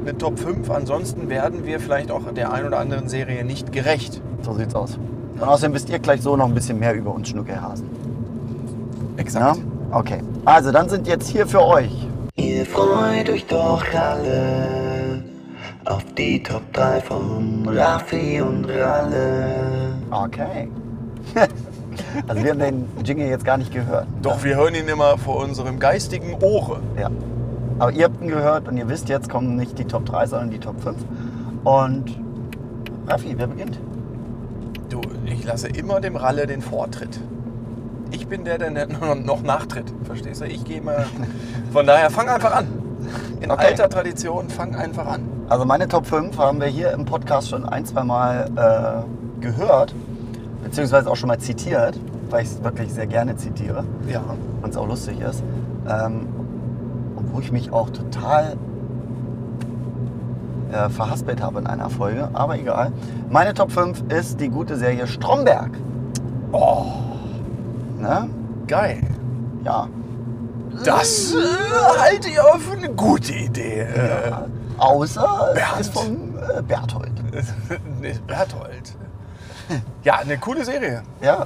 eine 0.02 0.17
Top 0.17 0.39
5, 0.39 0.69
ansonsten 0.69 1.30
werden 1.30 1.65
wir 1.65 1.80
vielleicht 1.80 2.12
auch 2.12 2.21
der 2.34 2.52
ein 2.52 2.65
oder 2.65 2.80
anderen 2.80 3.10
Serie 3.10 3.43
nicht 3.43 3.71
gerecht. 3.71 4.21
So 4.41 4.54
sieht's 4.54 4.76
aus. 4.76 4.98
Und 5.34 5.43
außerdem 5.43 5.74
wisst 5.74 5.89
ihr 5.89 6.00
gleich 6.00 6.21
so 6.21 6.36
noch 6.36 6.45
ein 6.45 6.54
bisschen 6.54 6.80
mehr 6.80 6.93
über 6.93 7.13
uns 7.13 7.30
Schnuckelhasen. 7.30 7.89
Exakt. 9.17 9.58
Ja? 9.58 9.98
Okay. 9.98 10.19
Also, 10.45 10.71
dann 10.71 10.89
sind 10.89 11.08
jetzt 11.08 11.28
hier 11.28 11.48
für 11.48 11.63
euch. 11.63 12.08
Ihr 12.36 12.65
freut 12.65 13.30
euch 13.30 13.45
doch 13.48 13.84
alle 13.93 15.24
auf 15.86 16.04
die 16.17 16.41
Top 16.41 16.62
3 16.74 17.02
von 17.02 17.67
Raffi 17.67 18.41
und 18.41 18.65
Ralle. 18.65 19.95
Okay. 20.12 20.69
also, 22.27 22.43
wir 22.43 22.51
haben 22.51 22.60
den 22.60 22.88
Jingle 23.03 23.27
jetzt 23.27 23.45
gar 23.45 23.58
nicht 23.58 23.73
gehört. 23.73 24.08
Doch 24.21 24.43
wir 24.43 24.55
hören 24.55 24.75
ihn 24.75 24.88
immer 24.88 25.17
vor 25.17 25.38
unserem 25.38 25.79
geistigen 25.79 26.36
Ohre. 26.41 26.79
Ja. 26.99 27.10
Aber 27.79 27.91
ihr 27.91 28.05
habt 28.05 28.21
ihn 28.21 28.29
gehört 28.29 28.67
und 28.67 28.77
ihr 28.77 28.88
wisst, 28.88 29.10
jetzt 29.10 29.29
kommen 29.29 29.55
nicht 29.55 29.77
die 29.77 29.86
Top 29.86 30.05
3, 30.05 30.27
sondern 30.27 30.49
die 30.51 30.60
Top 30.60 30.81
5. 30.81 30.97
Und 31.65 32.17
Raffi, 33.08 33.34
wer 33.38 33.47
beginnt? 33.47 33.79
Du, 34.89 35.01
ich 35.25 35.43
lasse 35.43 35.67
immer 35.67 35.99
dem 35.99 36.15
Ralle 36.15 36.47
den 36.47 36.62
Vortritt. 36.62 37.19
Ich 38.12 38.27
bin 38.27 38.45
der, 38.45 38.58
der 38.58 38.88
noch 39.15 39.41
nachtritt. 39.41 39.91
Verstehst 40.03 40.41
du? 40.41 40.45
Ich 40.45 40.63
gehe 40.63 40.81
mal. 40.81 41.05
Von 41.73 41.86
daher 41.86 42.10
fang 42.10 42.29
einfach 42.29 42.55
an. 42.55 42.67
In 43.41 43.51
Okay. 43.51 43.67
alter 43.67 43.89
Tradition, 43.89 44.49
fang 44.49 44.75
einfach 44.75 45.05
an. 45.05 45.21
Also 45.49 45.65
meine 45.65 45.88
Top 45.88 46.08
5 46.08 46.38
haben 46.38 46.60
wir 46.60 46.67
hier 46.67 46.91
im 46.91 47.05
Podcast 47.05 47.49
schon 47.49 47.65
ein, 47.65 47.86
zwei 47.86 48.03
Mal 48.03 48.49
äh, 48.55 49.41
gehört, 49.41 49.93
beziehungsweise 50.65 51.10
auch 51.10 51.15
schon 51.15 51.28
mal 51.30 51.39
zitiert, 51.39 51.97
weil 52.30 52.43
ich 52.43 52.49
es 52.49 52.63
wirklich 52.63 52.93
sehr 52.93 53.08
gerne 53.08 53.36
zitiere 53.38 53.86
Ja. 54.08 54.21
und 54.62 54.69
es 54.71 54.75
auch 54.78 54.88
lustig 54.88 55.21
ist. 55.21 55.41
Ähm, 55.88 56.28
und 57.15 57.34
wo 57.34 57.39
ich 57.39 57.51
mich 57.51 57.71
auch 57.71 57.89
total 57.91 58.58
äh, 60.73 60.89
verhaspelt 60.89 61.41
habe 61.41 61.60
in 61.60 61.67
einer 61.67 61.89
Folge, 61.89 62.28
aber 62.34 62.58
egal. 62.60 62.91
Meine 63.30 63.54
Top 63.54 63.71
5 63.71 64.04
ist 64.12 64.41
die 64.41 64.49
gute 64.49 64.75
Serie 64.75 65.08
Stromberg. 65.08 65.69
Oh, 66.51 66.86
Ne? 67.99 68.28
geil. 68.67 69.01
Ja. 69.63 69.88
Das 70.84 71.34
äh, 71.34 71.38
halte 71.99 72.28
ich 72.30 72.39
aber 72.41 72.60
für 72.60 72.75
eine 72.78 72.89
gute 72.89 73.34
Idee. 73.34 73.82
Äh, 73.82 74.32
Außer 74.78 75.47
es 75.51 75.56
Bernd. 75.56 75.80
ist 75.80 75.93
vom 75.93 76.06
äh, 76.38 76.62
Berthold. 76.62 77.12
Berthold. 78.28 78.95
Ja, 80.04 80.15
eine 80.15 80.38
coole 80.38 80.63
Serie. 80.65 81.04
Ja. 81.21 81.45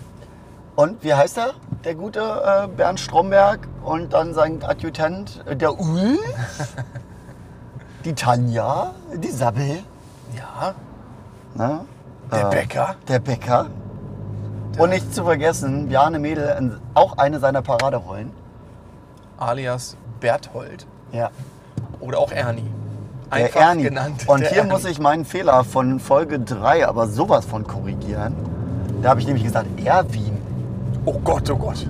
Und 0.75 1.03
wie 1.03 1.13
heißt 1.13 1.37
er? 1.37 1.51
Der 1.83 1.95
gute 1.95 2.19
äh, 2.19 2.67
Bernd 2.67 2.99
Stromberg 2.99 3.67
und 3.83 4.13
dann 4.13 4.33
sein 4.33 4.63
Adjutant, 4.63 5.43
äh, 5.45 5.55
der 5.55 5.79
Ul, 5.79 6.17
die 8.05 8.13
Tanja, 8.13 8.93
die 9.15 9.31
Sabbel 9.31 9.79
Ja, 10.35 10.73
Ne? 11.55 11.81
der 12.31 12.45
Äh, 12.47 12.49
Bäcker. 12.49 12.95
Der 13.07 13.19
Bäcker. 13.19 13.65
Und 14.77 14.89
nicht 14.91 15.13
zu 15.13 15.23
vergessen, 15.25 15.89
Bjarne 15.89 16.19
Mädel, 16.19 16.55
in- 16.57 16.79
auch 16.93 17.17
eine 17.17 17.39
seiner 17.39 17.61
Paraderollen. 17.61 18.31
alias 19.37 19.97
Berthold 20.19 20.85
Ja. 21.11 21.29
oder 21.99 22.19
auch 22.19 22.31
Ernie. 22.31 22.69
Der 23.33 23.55
Ernie. 23.55 23.83
genannt. 23.83 24.23
Und 24.27 24.41
der 24.41 24.49
hier 24.49 24.57
Ernie. 24.59 24.71
muss 24.71 24.85
ich 24.85 24.99
meinen 24.99 25.25
Fehler 25.25 25.63
von 25.63 25.99
Folge 25.99 26.39
3 26.39 26.87
aber 26.87 27.07
sowas 27.07 27.45
von 27.45 27.65
korrigieren. 27.65 28.35
Da 29.01 29.09
habe 29.09 29.19
ich 29.19 29.25
nämlich 29.27 29.43
gesagt, 29.43 29.67
Erwin. 29.83 30.37
Oh 31.05 31.19
Gott, 31.23 31.49
oh 31.49 31.55
Gott. 31.57 31.87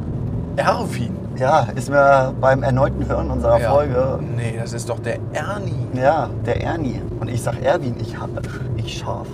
Erwin. 0.55 1.15
Ja, 1.37 1.67
ist 1.75 1.89
mir 1.89 2.33
beim 2.41 2.63
erneuten 2.63 3.07
Hören 3.07 3.31
unserer 3.31 3.59
Ja. 3.59 3.71
Folge. 3.71 4.19
Nee, 4.35 4.55
das 4.59 4.73
ist 4.73 4.89
doch 4.89 4.99
der 4.99 5.19
Ernie. 5.33 5.87
Ja, 5.93 6.29
der 6.45 6.61
Ernie. 6.61 7.01
Und 7.19 7.29
ich 7.29 7.41
sag 7.41 7.61
Erwin, 7.63 7.95
ich, 7.99 8.15
ich 8.75 8.97
scharf. 8.97 9.27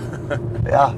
ja, 0.70 0.92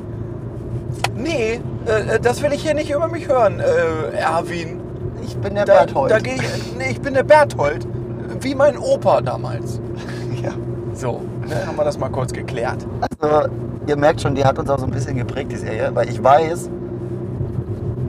Nee, 1.14 1.61
äh, 1.87 2.14
äh, 2.16 2.20
das 2.20 2.42
will 2.42 2.52
ich 2.52 2.62
hier 2.62 2.74
nicht 2.74 2.90
über 2.90 3.08
mich 3.08 3.28
hören, 3.28 3.61
äh, 3.61 4.16
Erwin. 4.16 4.80
ich 5.24 5.37
bin 5.37 5.54
der 5.54 5.64
Da, 5.64 5.84
Berthold. 5.84 6.11
da 6.11 6.16
ich, 6.18 6.40
nee, 6.76 6.90
ich 6.90 7.00
bin 7.00 7.14
der 7.14 7.24
Berthold. 7.24 7.87
Wie 8.40 8.54
mein 8.54 8.78
Opa 8.78 9.20
damals. 9.20 9.80
So, 10.98 11.20
ne, 11.48 11.64
haben 11.64 11.76
wir 11.76 11.84
das 11.84 11.96
mal 11.96 12.08
kurz 12.08 12.32
geklärt. 12.32 12.84
Also, 13.20 13.48
ihr 13.87 13.96
merkt 13.96 14.20
schon, 14.20 14.34
die 14.34 14.44
hat 14.44 14.58
uns 14.58 14.68
auch 14.68 14.80
so 14.80 14.84
ein 14.87 14.90
bisschen 14.90 15.16
geprägt, 15.16 15.52
die 15.52 15.56
Serie. 15.56 15.90
Weil 15.94 16.08
ich 16.08 16.22
weiß, 16.22 16.68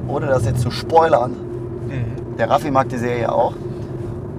ohne 0.08 0.26
das 0.26 0.44
jetzt 0.46 0.62
zu 0.62 0.72
spoilern, 0.72 1.34
Mhm. 1.88 2.36
der 2.38 2.50
Raffi 2.50 2.72
mag 2.72 2.90
die 2.90 2.98
Serie 2.98 3.32
auch. 3.32 3.54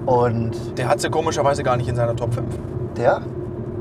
Und 0.05 0.51
Der 0.77 0.89
hat 0.89 0.99
sie 0.99 1.09
komischerweise 1.09 1.63
gar 1.63 1.77
nicht 1.77 1.87
in 1.87 1.95
seiner 1.95 2.15
Top 2.15 2.33
5. 2.33 2.45
der, 2.97 3.21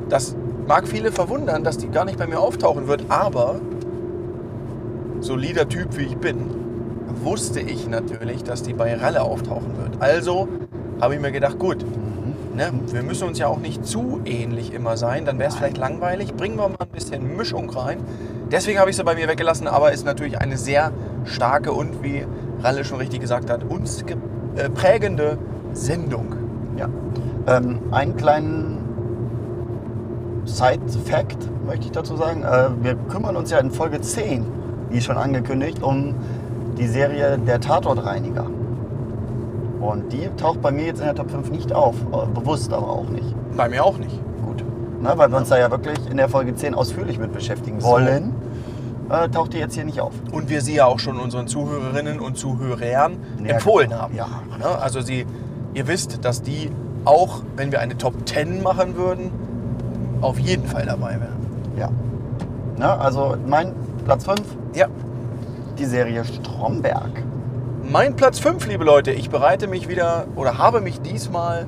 Das 0.09 0.37
mag 0.69 0.87
viele 0.87 1.11
verwundern, 1.11 1.65
dass 1.65 1.77
die 1.79 1.89
gar 1.89 2.05
nicht 2.05 2.19
bei 2.19 2.27
mir 2.29 2.39
auftauchen 2.39 2.87
wird, 2.87 3.05
aber 3.09 3.57
solider 5.21 5.69
Typ 5.69 5.97
wie 5.99 6.03
ich 6.03 6.17
bin, 6.17 6.37
wusste 7.25 7.61
ich 7.61 7.89
natürlich, 7.89 8.45
dass 8.45 8.63
die 8.63 8.73
bei 8.73 8.95
Ralle 8.95 9.23
auftauchen 9.23 9.77
wird. 9.79 10.01
Also 10.01 10.47
habe 11.01 11.15
ich 11.17 11.21
mir 11.21 11.33
gedacht, 11.33 11.59
gut, 11.59 11.85
ne, 12.55 12.73
wir 12.93 13.03
müssen 13.03 13.29
uns 13.29 13.39
ja 13.39 13.47
auch 13.49 13.59
nicht 13.59 13.85
zu 13.85 14.21
ähnlich 14.25 14.73
immer 14.73 14.97
sein, 14.97 15.25
dann 15.25 15.39
wäre 15.39 15.49
es 15.49 15.57
vielleicht 15.57 15.79
langweilig. 15.79 16.35
Bringen 16.35 16.57
wir 16.57 16.69
mal 16.69 16.77
ein 16.79 16.89
bisschen 16.89 17.37
Mischung 17.37 17.71
rein. 17.71 17.99
Deswegen 18.51 18.79
habe 18.79 18.91
ich 18.91 18.97
sie 18.97 19.05
bei 19.05 19.15
mir 19.15 19.29
weggelassen, 19.29 19.67
aber 19.69 19.93
ist 19.93 20.05
natürlich 20.05 20.39
eine 20.39 20.57
sehr 20.57 20.93
starke 21.25 21.73
und, 21.73 22.03
wie 22.03 22.27
Ralle 22.63 22.85
schon 22.85 22.99
richtig 22.99 23.21
gesagt 23.21 23.51
hat, 23.51 23.65
uns 23.65 24.03
äh, 24.57 24.69
prägende 24.71 25.39
Sendung. 25.73 26.35
ja. 26.77 26.89
Ähm, 27.47 27.79
einen 27.91 28.17
kleinen 28.17 28.79
Side-Fact 30.45 31.49
möchte 31.67 31.87
ich 31.87 31.93
dazu 31.93 32.17
sagen. 32.17 32.43
Äh, 32.43 32.69
wir 32.83 32.95
kümmern 33.09 33.37
uns 33.37 33.51
ja 33.51 33.59
in 33.59 33.71
Folge 33.71 34.01
10, 34.01 34.45
wie 34.91 35.01
schon 35.01 35.17
angekündigt, 35.17 35.83
um 35.83 36.15
die 36.79 36.87
Serie 36.87 37.39
Der 37.39 37.61
Tatortreiniger. 37.61 38.47
Und 39.81 40.13
die 40.13 40.29
taucht 40.37 40.61
bei 40.61 40.71
mir 40.71 40.85
jetzt 40.87 41.01
in 41.01 41.07
der 41.07 41.15
Top 41.15 41.31
5 41.31 41.51
nicht 41.51 41.73
auf. 41.73 41.95
Äh, 42.13 42.27
bewusst 42.35 42.73
aber 42.73 42.89
auch 42.91 43.09
nicht. 43.09 43.35
Bei 43.57 43.69
mir 43.69 43.85
auch 43.85 43.97
nicht. 43.99 44.19
Gut. 44.45 44.63
Ne, 45.01 45.13
weil 45.17 45.31
wir 45.31 45.39
uns 45.39 45.49
da 45.49 45.59
ja 45.59 45.71
wirklich 45.71 45.99
in 46.11 46.17
der 46.19 46.29
Folge 46.29 46.55
10 46.55 46.75
ausführlich 46.75 47.19
mit 47.19 47.33
beschäftigen 47.33 47.81
So. 47.81 47.89
wollen, 47.89 48.35
äh, 49.09 49.29
taucht 49.31 49.55
die 49.55 49.59
jetzt 49.59 49.75
hier 49.75 49.85
nicht 49.85 50.01
auf. 50.01 50.13
Und 50.33 50.51
wir 50.51 50.61
sie 50.61 50.75
ja 50.75 50.85
auch 50.87 50.99
schon 50.99 51.19
unseren 51.19 51.47
Zuhörerinnen 51.49 52.21
und 52.21 52.37
Zuhörern 52.37 53.17
Ja, 53.43 53.55
empfohlen 53.55 53.89
genau. 53.91 54.03
haben. 54.03 54.15
Ja. 54.15 54.27
Ne? 54.59 54.67
Also 54.81 55.01
sie, 55.01 55.25
ihr 55.75 55.89
wisst, 55.89 56.25
dass 56.25 56.43
die 56.43 56.71
auch, 57.07 57.43
wenn 57.57 57.73
wir 57.73 57.81
eine 57.81 57.97
Top 57.97 58.13
10 58.29 58.63
machen 58.63 58.97
würden, 58.97 59.31
auf 60.21 60.39
jeden 60.39 60.67
Fall 60.67 60.85
dabei 60.85 61.13
wären. 61.19 61.41
Ja. 61.79 61.89
Ne, 62.79 62.87
also 63.01 63.37
mein 63.47 63.73
Platz 64.05 64.25
5, 64.27 64.43
Ja. 64.75 64.87
die 65.79 65.87
Serie 65.87 66.23
Stromberg. 66.25 67.23
Mein 67.93 68.15
Platz 68.15 68.39
5, 68.39 68.69
liebe 68.69 68.85
Leute, 68.85 69.11
ich 69.11 69.31
bereite 69.31 69.67
mich 69.67 69.89
wieder 69.89 70.29
oder 70.37 70.59
habe 70.59 70.81
mich 70.81 71.01
diesmal 71.01 71.67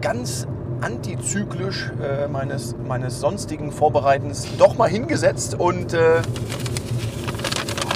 ganz 0.00 0.46
antizyklisch 0.80 1.92
äh, 2.02 2.26
meines, 2.26 2.74
meines 2.88 3.20
sonstigen 3.20 3.70
Vorbereitens 3.70 4.48
doch 4.56 4.78
mal 4.78 4.88
hingesetzt 4.88 5.60
und 5.60 5.92
äh, 5.92 6.22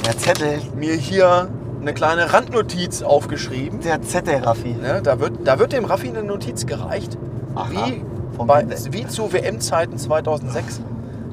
Der 0.04 0.18
Zettel, 0.18 0.60
mir 0.76 0.96
hier 0.96 1.48
eine 1.80 1.94
kleine 1.94 2.34
Randnotiz 2.34 3.00
aufgeschrieben. 3.00 3.80
der 3.80 4.02
Zettel, 4.02 4.44
Raffi. 4.44 4.74
Ne, 4.74 5.00
da, 5.02 5.18
wird, 5.18 5.32
da 5.44 5.58
wird 5.58 5.72
dem 5.72 5.86
Raffi 5.86 6.08
eine 6.08 6.22
Notiz 6.22 6.66
gereicht, 6.66 7.16
Aha, 7.54 7.70
wie, 7.70 8.04
bei, 8.36 8.66
wie 8.90 9.06
zu 9.06 9.32
WM-Zeiten 9.32 9.96
2006, 9.96 10.82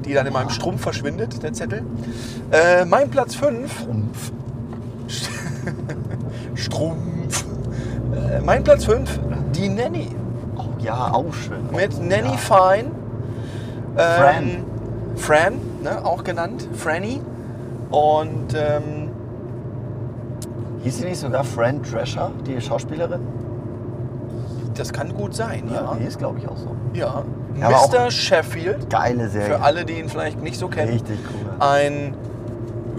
die 0.06 0.14
dann 0.14 0.26
in 0.26 0.32
meinem 0.32 0.48
Strumpf 0.48 0.80
verschwindet, 0.80 1.42
der 1.42 1.52
Zettel. 1.52 1.84
Äh, 2.50 2.86
mein 2.86 3.10
Platz 3.10 3.34
5, 3.34 3.86
Rumpf. 3.86 4.32
Strumpf. 6.54 7.44
Äh, 8.14 8.40
mein 8.40 8.64
Platz 8.64 8.84
5, 8.84 9.20
die 9.54 9.68
Nanny. 9.68 10.08
Oh, 10.56 10.64
ja, 10.78 11.12
auch 11.12 11.32
schön. 11.34 11.70
Mit 11.74 12.00
Nanny 12.00 12.30
ja. 12.30 12.36
Fine. 12.36 12.90
Fran. 13.96 14.44
Ähm, 14.44 14.64
Fran, 15.16 15.54
ne, 15.82 16.04
auch 16.04 16.24
genannt. 16.24 16.68
Franny. 16.74 17.20
Und 17.90 18.54
ähm, 18.54 19.10
Hieß 20.82 20.98
sie 20.98 21.04
nicht 21.04 21.18
sogar 21.18 21.44
Fran 21.44 21.82
Drescher, 21.82 22.30
die 22.46 22.60
Schauspielerin? 22.60 23.20
das 24.78 24.92
kann 24.92 25.14
gut 25.14 25.34
sein, 25.34 25.64
ja. 25.72 25.96
Die 25.98 26.04
ist, 26.04 26.18
glaube 26.18 26.38
ich, 26.38 26.48
auch 26.48 26.56
so. 26.56 26.74
Ja. 26.92 27.24
Ja, 27.58 27.70
Mr. 27.70 28.10
Sheffield. 28.10 28.90
Geile 28.90 29.28
Serie. 29.28 29.56
Für 29.56 29.62
alle, 29.62 29.84
die 29.84 29.94
ihn 29.94 30.08
vielleicht 30.08 30.42
nicht 30.42 30.58
so 30.58 30.68
kennen. 30.68 30.92
Richtig 30.92 31.18
cool. 31.30 31.54
Ein 31.58 32.14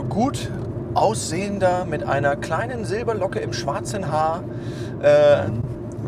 gut 0.09 0.49
aussehender, 0.97 1.85
mit 1.85 2.03
einer 2.03 2.35
kleinen 2.35 2.85
Silberlocke 2.85 3.39
im 3.39 3.53
schwarzen 3.53 4.11
Haar, 4.11 4.43
äh, 5.01 5.49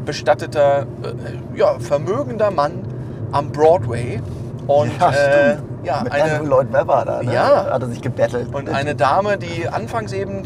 bestatteter, 0.06 0.88
äh, 1.04 1.58
ja, 1.58 1.80
vermögender 1.80 2.52
Mann 2.52 2.84
am 3.32 3.52
Broadway. 3.52 4.21
Und 4.67 4.91
ja, 4.99 5.12
äh, 5.12 5.58
ja, 5.84 6.02
Mit 6.04 6.12
eine, 6.12 6.43
Lloyd 6.45 6.71
Webber 6.73 7.04
da, 7.06 7.23
ne? 7.23 7.34
Ja. 7.34 7.71
Hat 7.71 7.82
er 7.82 7.88
sich 7.88 8.02
gebettelt. 8.02 8.54
und 8.54 8.69
eine 8.69 8.95
Dame, 8.95 9.38
die 9.38 9.67
anfangs 9.67 10.12
eben 10.12 10.43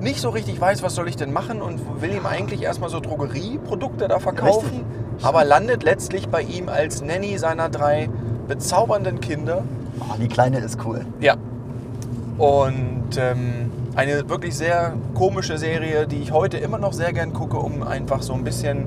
nicht 0.00 0.20
so 0.20 0.28
richtig 0.30 0.60
weiß, 0.60 0.82
was 0.82 0.94
soll 0.94 1.08
ich 1.08 1.16
denn 1.16 1.32
machen 1.32 1.60
und 1.60 1.80
will 2.00 2.14
ihm 2.14 2.26
eigentlich 2.26 2.62
erstmal 2.62 2.90
so 2.90 3.00
Drogerieprodukte 3.00 4.06
da 4.06 4.20
verkaufen, 4.20 4.68
Richtig. 4.68 5.24
aber 5.24 5.44
landet 5.44 5.82
letztlich 5.82 6.28
bei 6.28 6.42
ihm 6.42 6.68
als 6.68 7.02
Nanny 7.02 7.36
seiner 7.38 7.68
drei 7.68 8.08
bezaubernden 8.46 9.20
Kinder. 9.20 9.64
Oh, 10.00 10.14
die 10.20 10.28
Kleine 10.28 10.58
ist 10.58 10.78
cool. 10.84 11.04
Ja. 11.20 11.34
Und 12.38 13.16
ähm, 13.18 13.70
eine 13.96 14.28
wirklich 14.28 14.56
sehr 14.56 14.92
komische 15.14 15.58
Serie, 15.58 16.06
die 16.06 16.16
ich 16.16 16.32
heute 16.32 16.56
immer 16.58 16.78
noch 16.78 16.92
sehr 16.92 17.12
gern 17.12 17.32
gucke, 17.32 17.56
um 17.58 17.82
einfach 17.82 18.22
so 18.22 18.32
ein 18.32 18.44
bisschen 18.44 18.84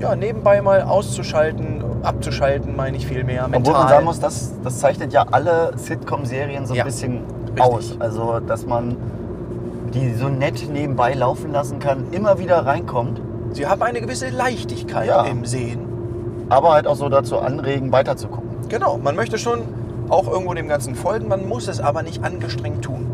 ja, 0.00 0.14
nebenbei 0.16 0.62
mal 0.62 0.82
auszuschalten, 0.82 1.82
abzuschalten, 2.02 2.74
meine 2.76 2.96
ich 2.96 3.06
vielmehr. 3.06 3.42
Obwohl 3.44 3.50
Mental. 3.58 3.72
man 3.74 3.88
sagen 3.88 4.04
muss, 4.04 4.20
das, 4.20 4.54
das 4.62 4.78
zeichnet 4.78 5.12
ja 5.12 5.26
alle 5.30 5.72
Sitcom-Serien 5.76 6.66
so 6.66 6.72
ein 6.74 6.78
Ja, 6.78 6.84
bisschen 6.84 7.20
richtig. 7.48 7.62
aus. 7.62 7.96
Also, 7.98 8.40
dass 8.40 8.64
man 8.64 8.96
die 9.92 10.14
so 10.14 10.28
nett 10.28 10.68
nebenbei 10.72 11.14
laufen 11.14 11.50
lassen 11.52 11.78
kann, 11.78 12.04
immer 12.12 12.38
wieder 12.38 12.64
reinkommt, 12.64 13.20
Sie 13.52 13.66
haben 13.66 13.82
eine 13.82 14.00
gewisse 14.02 14.28
Leichtigkeit 14.28 15.08
Ja. 15.08 15.24
im 15.24 15.44
Sehen. 15.46 15.80
aber 16.50 16.72
halt 16.72 16.86
auch 16.86 16.96
so 16.96 17.08
dazu 17.10 17.38
anregen, 17.40 17.92
weiterzugucken. 17.92 18.48
Genau, 18.68 18.98
man 18.98 19.16
möchte 19.16 19.36
schon 19.38 19.60
auch 20.10 20.28
irgendwo 20.28 20.54
dem 20.54 20.68
Ganzen 20.68 20.94
folgen, 20.94 21.28
man 21.28 21.48
muss 21.48 21.68
es 21.68 21.80
aber 21.80 22.02
nicht 22.02 22.24
angestrengt 22.24 22.82
tun. 22.84 23.06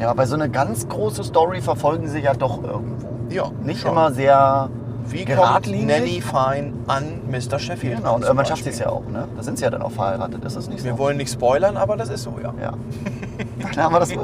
Ja, 0.00 0.12
bei 0.14 0.24
so 0.26 0.34
eine 0.34 0.48
ganz 0.48 0.88
große 0.88 1.24
Story 1.24 1.60
verfolgen 1.60 2.08
sie 2.08 2.20
ja 2.20 2.32
doch 2.34 2.62
irgendwo. 2.62 3.08
Ja, 3.28 3.50
Nicht 3.62 3.80
schon. 3.82 3.92
immer 3.92 4.10
sehr 4.12 4.68
Wie 5.08 5.18
kommt 5.18 5.28
geradlinig. 5.28 5.86
Nanny 5.86 6.20
Fine 6.22 6.72
an 6.86 7.20
Mr. 7.30 7.58
Sheffield? 7.58 7.98
Genau, 7.98 8.14
und 8.16 8.22
irgendwann 8.22 8.46
schafft 8.46 8.64
sie 8.64 8.70
es 8.70 8.78
ja 8.78 8.88
auch, 8.88 9.04
ne? 9.12 9.28
Da 9.36 9.42
sind 9.42 9.58
sie 9.58 9.64
ja 9.64 9.70
dann 9.70 9.82
auch 9.82 9.90
verheiratet, 9.92 10.42
ist 10.44 10.56
das 10.56 10.68
nicht 10.68 10.80
so? 10.80 10.86
Wir 10.86 10.98
wollen 10.98 11.16
nicht 11.18 11.30
spoilern, 11.30 11.76
aber 11.76 11.96
das 11.96 12.08
ist 12.08 12.22
so, 12.22 12.34
ja. 12.42 12.52
Ja. 12.60 12.72
Dann 13.74 13.84
haben 13.84 13.94
wir 13.94 14.00
das 14.00 14.10
äh, 14.10 14.16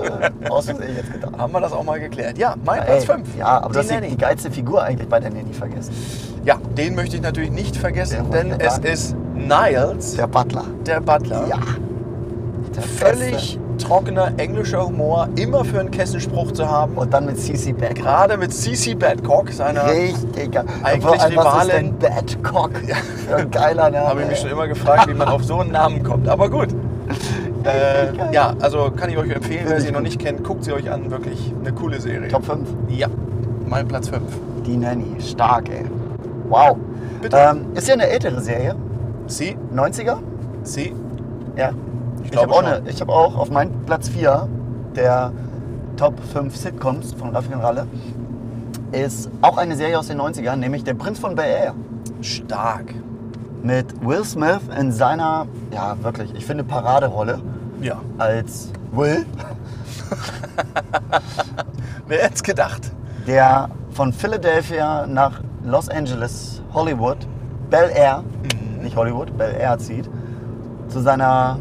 aus 0.50 0.66
jetzt 0.66 0.80
getan. 0.80 1.38
Haben 1.38 1.52
wir 1.52 1.60
das 1.60 1.72
auch 1.72 1.84
mal 1.84 2.00
geklärt. 2.00 2.36
Ja, 2.38 2.54
mein 2.64 2.78
Ja, 2.78 2.84
Platz 2.84 3.00
ey, 3.02 3.06
5. 3.06 3.36
Ja, 3.38 3.46
aber 3.60 3.72
du 3.74 3.78
hast 3.78 3.90
die, 3.90 4.16
geilste 4.16 4.50
Figur 4.50 4.82
eigentlich 4.82 5.08
bei 5.08 5.20
der 5.20 5.30
Nanny 5.30 5.52
vergessen. 5.52 5.94
Ja, 6.44 6.56
den 6.76 6.94
möchte 6.94 7.16
ich 7.16 7.22
natürlich 7.22 7.50
nicht 7.50 7.76
vergessen, 7.76 8.30
denn 8.30 8.52
es 8.58 8.78
ist 8.78 9.14
Niles, 9.34 10.16
Der 10.16 10.26
Butler. 10.26 10.64
der 10.86 11.00
Butler. 11.00 11.46
Ja. 11.48 11.58
Völlig 12.82 13.58
trockener 13.78 14.32
englischer 14.38 14.86
Humor, 14.86 15.28
immer 15.36 15.64
für 15.64 15.80
einen 15.80 15.90
Kessenspruch 15.90 16.52
zu 16.52 16.68
haben. 16.68 16.96
Und 16.96 17.12
dann 17.12 17.26
mit 17.26 17.38
CC 17.38 17.72
Badcock. 17.72 17.96
Gerade 17.96 18.36
mit 18.36 18.52
CC 18.52 18.94
Badcock, 18.94 19.50
seiner 19.50 19.86
Richtig 19.86 20.52
geil. 20.52 20.64
Eigentlich 20.82 21.20
allem, 21.20 21.36
Was 21.36 21.64
ist 21.64 21.72
denn 21.72 21.98
Badcock? 21.98 22.70
Für 23.28 23.36
ein 23.36 23.50
geiler 23.50 23.90
Name. 23.90 24.08
Habe 24.08 24.22
ich 24.22 24.28
mich 24.28 24.38
schon 24.38 24.50
immer 24.50 24.66
gefragt, 24.66 25.08
wie 25.08 25.14
man 25.14 25.28
auf 25.28 25.44
so 25.44 25.60
einen 25.60 25.72
Namen 25.72 26.02
kommt. 26.02 26.28
Aber 26.28 26.50
gut. 26.50 26.68
Äh, 27.66 28.32
ja, 28.32 28.54
also 28.60 28.92
kann 28.92 29.10
ich 29.10 29.18
euch 29.18 29.28
empfehlen, 29.30 29.62
wer 29.64 29.74
Finde 29.74 29.80
sie 29.82 29.90
noch 29.90 30.00
nicht 30.00 30.20
kennt, 30.20 30.44
guckt 30.44 30.62
sie 30.62 30.72
euch 30.72 30.88
an. 30.88 31.10
Wirklich 31.10 31.52
eine 31.58 31.72
coole 31.72 32.00
Serie. 32.00 32.28
Top 32.28 32.44
5. 32.44 32.60
Ja, 32.90 33.08
mein 33.66 33.88
Platz 33.88 34.08
5. 34.08 34.22
Die 34.64 34.76
Nanny. 34.76 35.20
Stark, 35.20 35.68
ey. 35.70 35.84
Wow. 36.48 36.76
Bitte. 37.20 37.36
Ähm, 37.36 37.66
ist 37.74 37.88
ja 37.88 37.94
eine 37.94 38.08
ältere 38.08 38.40
Serie. 38.40 38.76
Sie, 39.26 39.56
90er. 39.74 40.18
sie, 40.62 40.94
Ja. 41.56 41.72
Ich 42.26 42.32
Ich, 42.32 42.38
habe 42.42 42.52
auch, 42.52 42.62
eine- 42.62 42.82
ich 42.88 43.00
hab 43.00 43.08
auch 43.08 43.36
auf 43.36 43.50
meinem 43.50 43.72
Platz 43.86 44.08
4 44.08 44.48
der 44.94 45.32
Top 45.96 46.18
5 46.32 46.54
Sitcoms 46.56 47.12
von 47.14 47.30
Raffi 47.34 47.54
und 47.54 47.60
Ralle 47.60 47.86
ist 48.92 49.30
auch 49.42 49.56
eine 49.58 49.76
Serie 49.76 49.98
aus 49.98 50.08
den 50.08 50.18
90ern, 50.20 50.56
nämlich 50.56 50.84
Der 50.84 50.94
Prinz 50.94 51.18
von 51.18 51.34
Bel 51.34 51.44
Air. 51.46 51.74
Stark. 52.20 52.94
Mit 53.62 54.04
Will 54.04 54.24
Smith 54.24 54.60
in 54.78 54.92
seiner, 54.92 55.46
ja 55.72 55.96
wirklich, 56.02 56.34
ich 56.34 56.44
finde 56.46 56.64
Paraderolle 56.64 57.38
Ja. 57.80 58.00
als 58.18 58.70
Will, 58.92 59.24
Wer 62.06 62.18
hätte 62.22 62.34
es 62.34 62.42
gedacht? 62.42 62.92
der 63.26 63.68
von 63.90 64.12
Philadelphia 64.12 65.04
nach 65.06 65.40
Los 65.64 65.88
Angeles, 65.88 66.62
Hollywood, 66.72 67.16
Bel 67.70 67.90
Air, 67.92 68.22
Mhm. 68.22 68.82
nicht 68.84 68.94
Hollywood, 68.96 69.36
Bel 69.36 69.52
Air 69.58 69.78
zieht, 69.78 70.08
zu 70.88 71.00
seiner 71.00 71.58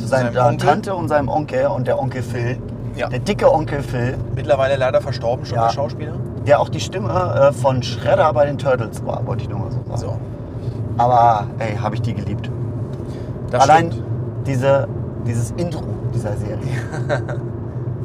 zu 0.00 0.06
seinem 0.08 0.32
seiner 0.34 0.48
Onkel? 0.48 0.68
Tante 0.68 0.94
und 0.94 1.08
seinem 1.08 1.28
Onkel 1.28 1.66
und 1.66 1.86
der 1.86 1.98
Onkel 2.00 2.22
Phil. 2.22 2.58
Ja. 2.96 3.08
Der 3.08 3.20
dicke 3.20 3.52
Onkel 3.52 3.82
Phil, 3.82 4.16
Mittlerweile 4.34 4.76
leider 4.76 5.00
verstorben 5.00 5.44
schon, 5.46 5.56
Ja. 5.56 5.66
der 5.66 5.72
Schauspieler. 5.72 6.12
der 6.46 6.60
auch 6.60 6.68
die 6.68 6.80
Stimme 6.80 7.10
äh, 7.12 7.52
von 7.52 7.82
Shredder 7.82 8.32
bei 8.32 8.46
den 8.46 8.58
Turtles 8.58 9.04
war, 9.06 9.24
wollte 9.26 9.44
ich 9.44 9.48
nur 9.48 9.60
mal 9.60 9.70
so 9.70 9.78
sagen. 9.88 9.98
So. 10.00 10.16
Aber 10.98 11.46
ey, 11.60 11.76
habe 11.76 11.94
ich 11.94 12.02
die 12.02 12.14
geliebt. 12.14 12.50
Das 13.50 13.62
Allein 13.62 13.92
stimmt. 13.92 14.06
diese, 14.46 14.88
dieses 15.26 15.52
Intro 15.52 15.82
dieser 16.14 16.36
Serie. 16.36 16.58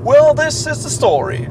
Well, 0.04 0.36
this 0.36 0.68
is 0.68 0.84
the 0.84 0.90
story. 0.90 1.50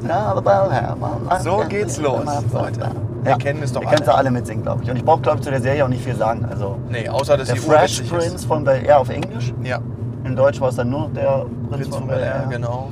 So 1.42 1.64
geht's 1.68 1.98
los, 1.98 2.24
Leute. 2.52 2.88
Wir 3.24 3.34
kennen 3.36 3.60
es 3.64 3.72
doch 3.72 3.80
Wir 3.80 3.88
alle. 3.88 4.04
sie 4.04 4.14
alle 4.14 4.30
mitsingen, 4.30 4.62
glaube 4.62 4.84
ich. 4.84 4.90
Und 4.90 4.96
ich 4.96 5.04
brauche, 5.04 5.22
glaube 5.22 5.38
ich, 5.38 5.44
zu 5.44 5.50
der 5.50 5.60
Serie 5.60 5.84
auch 5.84 5.88
nicht 5.88 6.04
viel 6.04 6.14
sagen. 6.14 6.46
Also 6.48 6.76
Nee, 6.88 7.08
außer 7.08 7.36
dass 7.36 7.48
der 7.48 7.56
sie 7.56 7.62
Fresh 7.68 8.02
Prince 8.02 8.46
von 8.46 8.62
Bel 8.62 8.84
Air 8.86 9.00
auf 9.00 9.08
Englisch. 9.08 9.52
Ja, 9.64 9.78
In 10.24 10.34
Deutsch 10.36 10.60
war 10.60 10.70
es 10.70 10.76
dann 10.76 10.90
nur 10.90 11.00
noch 11.08 11.12
der 11.14 11.44
Prinz, 11.68 11.88
Prinz 11.88 11.96
von 11.96 12.06
Bel 12.08 12.18
Air, 12.20 12.46
genau. 12.50 12.90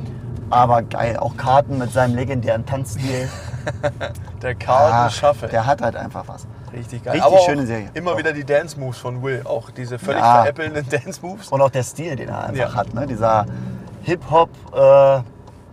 Aber 0.51 0.83
geil, 0.83 1.17
auch 1.17 1.35
Karten 1.37 1.79
mit 1.79 1.91
seinem 1.93 2.15
legendären 2.15 2.67
Tanzstil. 2.67 3.27
Der 4.43 4.55
Carlton 4.55 4.93
Ah, 4.99 5.09
Shuffle. 5.09 5.49
Der 5.49 5.65
hat 5.65 5.81
halt 5.81 5.97
einfach 5.97 6.25
was. 6.29 6.47
Richtig 6.75 7.03
geil. 7.05 7.15
richtig 7.15 7.33
Aber 7.33 7.39
schöne 7.43 7.65
Serie. 7.67 7.89
Immer 7.95 8.11
Doch. 8.13 8.19
wieder 8.19 8.33
die 8.35 8.45
Dance 8.45 8.79
Moves 8.79 8.99
von 8.99 9.23
Will. 9.23 9.41
Auch 9.45 9.71
diese 9.71 9.99
völlig 9.99 10.21
Ja. 10.21 10.43
veräppelnden 10.43 10.87
Dance 10.91 11.21
Moves. 11.23 11.49
Und 11.49 11.63
auch 11.63 11.71
der 11.71 11.85
Stil, 11.85 12.17
den 12.17 12.29
er 12.29 12.45
einfach 12.45 12.73
Ja. 12.73 12.75
hat. 12.75 12.93
Ne? 12.93 13.07
Dieser 13.07 13.47
Hip-Hop, 14.03 14.51
äh, 14.75 15.21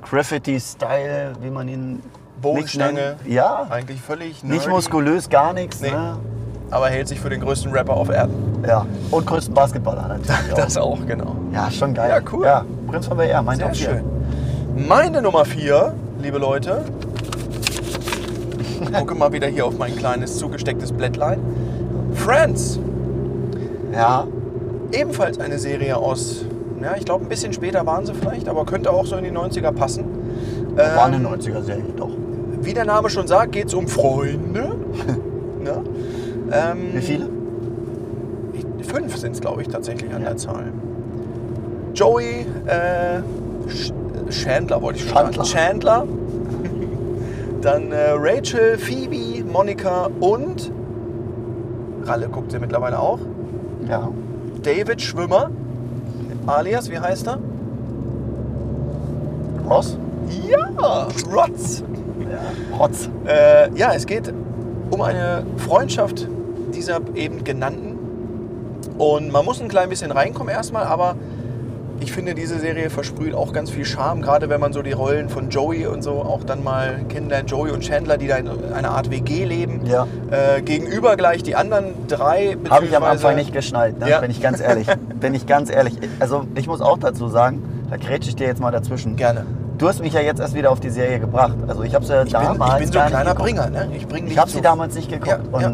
Graffiti-Style, 0.08 1.34
wie 1.42 1.50
man 1.50 1.68
ihn 1.68 1.94
nicht 1.96 2.04
Bodenstange. 2.42 3.16
Ja, 3.26 3.68
Eigentlich 3.70 4.02
völlig 4.02 4.44
nicht 4.44 4.54
nerdy, 4.60 4.70
muskulös, 4.70 5.30
gar 5.30 5.52
nichts. 5.54 5.82
Nee. 5.82 5.92
Ne? 5.92 6.18
Aber 6.72 6.88
hält 6.90 7.08
sich 7.08 7.20
für 7.20 7.30
den 7.30 7.42
größten 7.42 7.72
Rapper 7.72 7.94
auf 7.94 8.10
Erden. 8.10 8.34
Ja. 8.68 8.86
Und 9.12 9.26
größten 9.26 9.54
Basketballer 9.54 10.08
natürlich. 10.08 10.30
Das 10.56 10.78
auch. 10.78 10.98
genau. 11.08 11.36
Ja, 11.54 11.70
schon 11.72 11.94
geil. 11.94 12.10
Ja, 12.10 12.20
cool. 12.32 12.46
Ja, 12.46 12.66
Prinz 12.88 13.08
von 13.08 13.20
Air, 13.20 13.42
mein 13.42 13.58
Sehr 13.58 13.68
Top 13.68 13.76
4. 13.76 13.90
schön. 13.90 14.04
Meine 14.88 15.22
Nummer 15.22 15.46
4, 15.46 15.94
liebe 16.22 16.38
Leute. 16.38 16.82
Ich 18.82 18.94
gucke 18.94 19.14
mal 19.16 19.32
wieder 19.34 19.48
hier 19.48 19.66
auf 19.66 19.78
mein 19.78 19.96
kleines 19.96 20.38
zugestecktes 20.38 20.92
Blättlein. 20.92 21.40
Friends. 22.14 22.80
Ja, 23.94 24.26
Ebenfalls 24.92 25.40
eine 25.40 25.60
Serie 25.60 25.98
aus, 25.98 26.46
ja, 26.82 26.96
ich 26.98 27.06
glaube 27.06 27.24
ein 27.24 27.30
bisschen 27.30 27.54
später 27.54 27.86
waren 27.86 28.08
sie 28.08 28.14
vielleicht, 28.16 28.50
aber 28.50 28.66
könnte 28.66 28.90
auch 28.90 29.06
so 29.06 29.18
in 29.18 29.24
die 29.24 29.32
90er 29.32 29.72
passen. 29.72 30.06
war 30.76 31.06
eine 31.06 31.18
Ähm, 31.18 31.28
90er-Serie, 31.28 31.84
doch. 31.96 32.10
Wie 32.62 32.74
der 32.74 32.86
Name 32.86 33.08
schon 33.12 33.28
sagt, 33.28 33.52
geht 33.52 33.68
es 33.68 33.74
um 33.76 33.88
Freunde. 33.88 34.72
ähm, 36.52 36.78
Wie 36.94 37.02
viele? 37.02 37.30
Fünf 38.84 39.18
sind 39.18 39.34
es, 39.34 39.42
glaube 39.42 39.62
ich, 39.62 39.68
tatsächlich 39.68 40.14
an 40.14 40.22
Ja. 40.24 40.30
der 40.30 40.38
Zahl. 40.38 40.66
Joey, 41.94 42.46
äh, 42.66 43.20
Sch- 43.70 43.94
Chandler 44.30 44.82
wollte 44.82 45.00
ich 45.00 45.06
schon 45.10 45.14
Chandler. 45.16 45.44
sagen. 45.46 45.60
Chandler. 45.80 46.08
Dann 47.62 47.92
äh, 47.92 48.12
Rachel, 48.16 48.78
Phoebe, 48.78 49.44
Monika 49.44 50.10
und 50.22 50.72
Ralle 52.06 52.30
guckt 52.30 52.52
sie 52.52 52.60
mittlerweile 52.60 53.00
auch. 53.00 53.20
Ja. 53.88 54.10
David 54.64 55.02
Schwimmer, 55.02 55.50
alias, 56.48 56.90
wie 56.90 56.98
heißt 57.00 57.28
er? 57.28 57.38
Ross? 59.70 59.98
Ja, 60.50 61.08
Rotz. 61.32 61.84
Ja. 62.20 62.78
Rotz. 62.78 63.10
Äh, 63.28 63.70
ja, 63.76 63.94
es 63.94 64.06
geht 64.06 64.34
um 64.92 65.02
eine 65.02 65.44
Freundschaft 65.58 66.28
dieser 66.80 67.02
eben 67.16 67.44
genannten. 67.44 67.98
Und 68.98 69.32
man 69.32 69.46
muss 69.46 69.62
ein 69.62 69.68
klein 69.68 69.90
bisschen 69.90 70.12
reinkommen 70.12 70.54
erstmal, 70.54 70.86
aber 70.86 71.16
ich 72.02 72.14
finde, 72.14 72.34
diese 72.34 72.60
Serie 72.60 72.90
versprüht 72.90 73.34
auch 73.34 73.52
ganz 73.52 73.70
viel 73.70 73.84
Charme, 73.84 74.22
gerade 74.22 74.50
wenn 74.50 74.62
man 74.62 74.72
so 74.72 74.82
die 74.82 74.94
Rollen 74.94 75.28
von 75.28 75.50
Joey 75.50 75.86
und 75.86 76.02
so 76.02 76.14
auch 76.22 76.44
dann 76.46 76.64
mal 76.64 77.02
kennenlernt. 77.10 77.52
Joey 77.52 77.72
und 77.72 77.82
Chandler, 77.82 78.18
die 78.18 78.28
da 78.28 78.38
in 78.38 78.48
einer 78.74 78.92
Art 78.92 79.12
WG 79.12 79.44
leben. 79.44 79.86
Ja. 79.86 80.08
Äh, 80.32 80.62
gegenüber 80.62 81.18
gleich 81.18 81.44
die 81.44 81.56
anderen 81.56 82.08
drei. 82.08 82.56
Habe 82.70 82.86
ich 82.86 82.96
am 82.96 83.04
Anfang 83.04 83.36
nicht 83.36 83.52
geschnallt, 83.52 84.00
ne? 84.00 84.10
Ja. 84.10 84.20
bin 84.22 84.32
ich 84.32 84.42
ganz 84.42 84.62
ehrlich. 84.62 84.88
bin 85.20 85.34
ich 85.34 85.46
ganz 85.46 85.70
ehrlich. 85.70 85.98
Also 86.20 86.46
ich 86.56 86.68
muss 86.68 86.80
auch 86.82 86.98
dazu 86.98 87.28
sagen, 87.28 87.64
da 87.90 87.98
grätsche 87.98 88.30
ich 88.30 88.36
dir 88.36 88.48
jetzt 88.48 88.62
mal 88.62 88.72
dazwischen. 88.72 89.18
Gerne. 89.18 89.46
Du 89.78 89.88
hast 89.88 90.02
mich 90.02 90.14
ja 90.14 90.22
jetzt 90.22 90.40
erst 90.40 90.56
wieder 90.56 90.72
auf 90.72 90.80
die 90.80 90.90
Serie 90.90 91.20
gebracht. 91.20 91.56
Also 91.68 91.84
ich 91.84 91.96
habe 91.96 92.06
sie 92.06 92.14
ja 92.14 92.24
Ich 92.24 92.32
bin, 92.32 92.42
damals 92.42 92.74
ich 92.74 92.80
bin 92.80 92.94
so 92.94 93.00
ein 93.00 93.08
kleiner. 93.10 93.36
Bringer, 93.36 93.70
ne? 93.70 93.90
Ich 93.96 94.08
bringe 94.08 94.30
Ich 94.30 94.38
habe 94.38 94.50
sie 94.50 94.62
damals 94.62 94.96
nicht 94.96 95.10
geguckt. 95.10 95.42
Ja, 95.54 95.62
ja. 95.62 95.74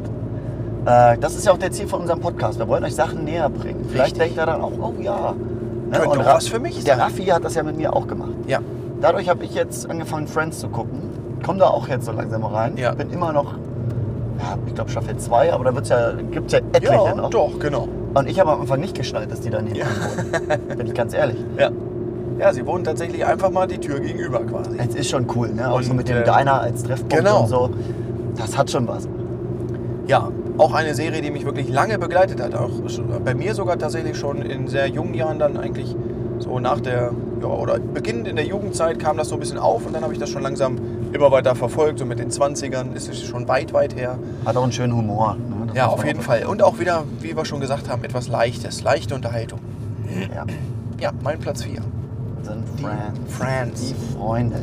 Äh, 0.86 1.18
das 1.18 1.36
ist 1.36 1.46
ja 1.46 1.52
auch 1.52 1.58
der 1.58 1.72
Ziel 1.72 1.88
von 1.88 2.02
unserem 2.02 2.20
Podcast. 2.20 2.60
Wir 2.60 2.68
wollen 2.68 2.84
euch 2.84 2.96
Sachen 2.96 3.24
näher 3.24 3.50
bringen. 3.50 3.86
Vielleicht 3.90 4.16
Richtig. 4.16 4.36
denkt 4.36 4.38
er 4.38 4.46
dann 4.46 4.62
auch, 4.62 4.72
oh 4.80 4.94
ja. 5.02 5.34
Ne? 5.90 6.00
Könnte 6.00 6.20
auch 6.22 6.36
was 6.36 6.48
für 6.48 6.60
mich 6.60 6.84
Der 6.84 6.96
sein. 6.96 7.04
Raffi 7.04 7.26
hat 7.26 7.44
das 7.44 7.56
ja 7.56 7.64
mit 7.64 7.78
mir 7.78 7.94
auch 7.96 8.08
gemacht. 8.08 8.32
Ja. 8.48 8.60
Dadurch 9.02 9.30
habe 9.30 9.44
ich 9.46 9.54
jetzt 9.56 9.90
angefangen, 9.90 10.28
Friends 10.28 10.60
zu 10.60 10.70
gucken. 10.70 11.00
Komm 11.44 11.58
da 11.58 11.68
auch 11.68 11.88
jetzt 11.88 12.06
so 12.06 12.12
langsam 12.12 12.42
mal 12.42 12.54
rein. 12.54 12.78
Ja. 12.78 12.94
Bin 12.94 13.10
immer 13.12 13.34
noch, 13.34 13.54
ja, 14.40 14.58
ich 14.66 14.74
glaube 14.76 14.90
Staffel 14.90 15.18
2, 15.18 15.54
aber 15.54 15.64
da 15.66 15.76
wird's 15.76 15.90
ja, 15.90 16.12
gibt 16.32 16.48
es 16.48 16.54
ja 16.54 16.60
etliche 16.72 16.94
Ja, 16.94 17.16
noch. 17.16 17.30
doch, 17.30 17.60
genau. 17.60 17.88
Und 18.14 18.30
ich 18.30 18.40
habe 18.40 18.52
am 18.52 18.62
Anfang 18.62 18.80
nicht 18.80 18.96
geschnallt, 18.96 19.32
dass 19.32 19.42
die 19.42 19.50
da 19.50 19.62
neben 19.62 19.76
Ja. 19.76 19.86
wohnen. 19.86 20.78
Bin 20.78 20.88
ich 20.88 20.94
ganz 20.94 21.14
ehrlich. 21.14 21.38
Ja. 21.58 21.70
Ja, 22.40 22.52
sie 22.54 22.66
wohnen 22.66 22.84
tatsächlich 22.84 23.26
einfach 23.26 23.50
mal 23.50 23.66
die 23.68 23.78
Tür 23.78 24.00
gegenüber 24.00 24.40
quasi. 24.42 24.72
Es 24.78 24.94
ist 24.96 25.10
schon 25.10 25.26
cool, 25.36 25.50
ne? 25.54 25.72
Auch 25.72 25.82
so 25.82 25.92
Und, 25.92 25.98
mit 25.98 26.10
dem 26.10 26.18
äh, 26.18 26.24
Diner 26.24 26.62
als 26.62 26.84
Treffpunkt 26.84 27.16
genau. 27.16 27.42
und 27.44 27.48
so. 27.48 27.70
Das 28.38 28.58
hat 28.58 28.70
schon 28.70 28.88
was. 28.88 29.08
Ja, 30.08 30.30
auch 30.58 30.74
eine 30.74 30.96
Serie, 30.96 31.22
die 31.22 31.32
mich 31.32 31.46
wirklich 31.46 31.70
lange 31.70 32.00
begleitet 32.00 32.42
hat. 32.42 32.56
Auch 32.56 32.70
bei 33.24 33.34
mir 33.34 33.54
sogar 33.54 33.78
tatsächlich 33.78 34.18
schon 34.18 34.42
in 34.42 34.68
sehr 34.68 34.88
jungen 34.88 35.14
Jahren 35.14 35.40
dann 35.40 35.58
eigentlich 35.58 35.96
so 36.40 36.60
nach 36.60 36.80
der, 36.82 37.12
ja, 37.42 37.48
oder 37.48 37.80
beginnend 37.80 38.28
in 38.28 38.36
der 38.36 38.46
Jugendzeit 38.46 39.00
kam 39.00 39.18
das 39.18 39.30
so 39.30 39.36
ein 39.36 39.40
bisschen 39.40 39.58
auf 39.58 39.86
und 39.86 39.94
dann 39.94 40.04
habe 40.04 40.14
ich 40.14 40.20
das 40.20 40.30
schon 40.30 40.44
langsam 40.44 40.78
immer 41.14 41.32
weiter 41.32 41.56
verfolgt. 41.56 42.00
So 42.00 42.06
mit 42.06 42.20
den 42.20 42.30
20ern 42.30 42.94
ist 42.94 43.10
es 43.10 43.24
schon 43.24 43.48
weit, 43.48 43.74
weit 43.74 43.96
her. 43.96 44.18
Hat 44.46 44.58
auch 44.58 44.64
einen 44.64 44.72
schönen 44.72 44.96
Humor. 44.96 45.36
Ne? 45.36 45.74
Ja, 45.74 45.88
auf 45.88 46.06
jeden 46.06 46.22
Fall. 46.22 46.46
Und 46.46 46.62
auch 46.62 46.80
wieder, 46.80 47.04
wie 47.22 47.36
wir 47.36 47.46
schon 47.46 47.60
gesagt 47.62 47.90
haben, 47.90 48.04
etwas 48.04 48.28
Leichtes, 48.28 48.84
leichte 48.84 49.16
Unterhaltung. 49.16 49.60
Ja, 50.34 50.46
Ja, 51.00 51.12
mein 51.24 51.40
Platz 51.40 51.64
4. 51.64 51.76
sind 52.44 52.64
Friends. 52.80 53.20
Friends. 53.30 53.94
Die 53.94 54.14
Freunde. 54.18 54.58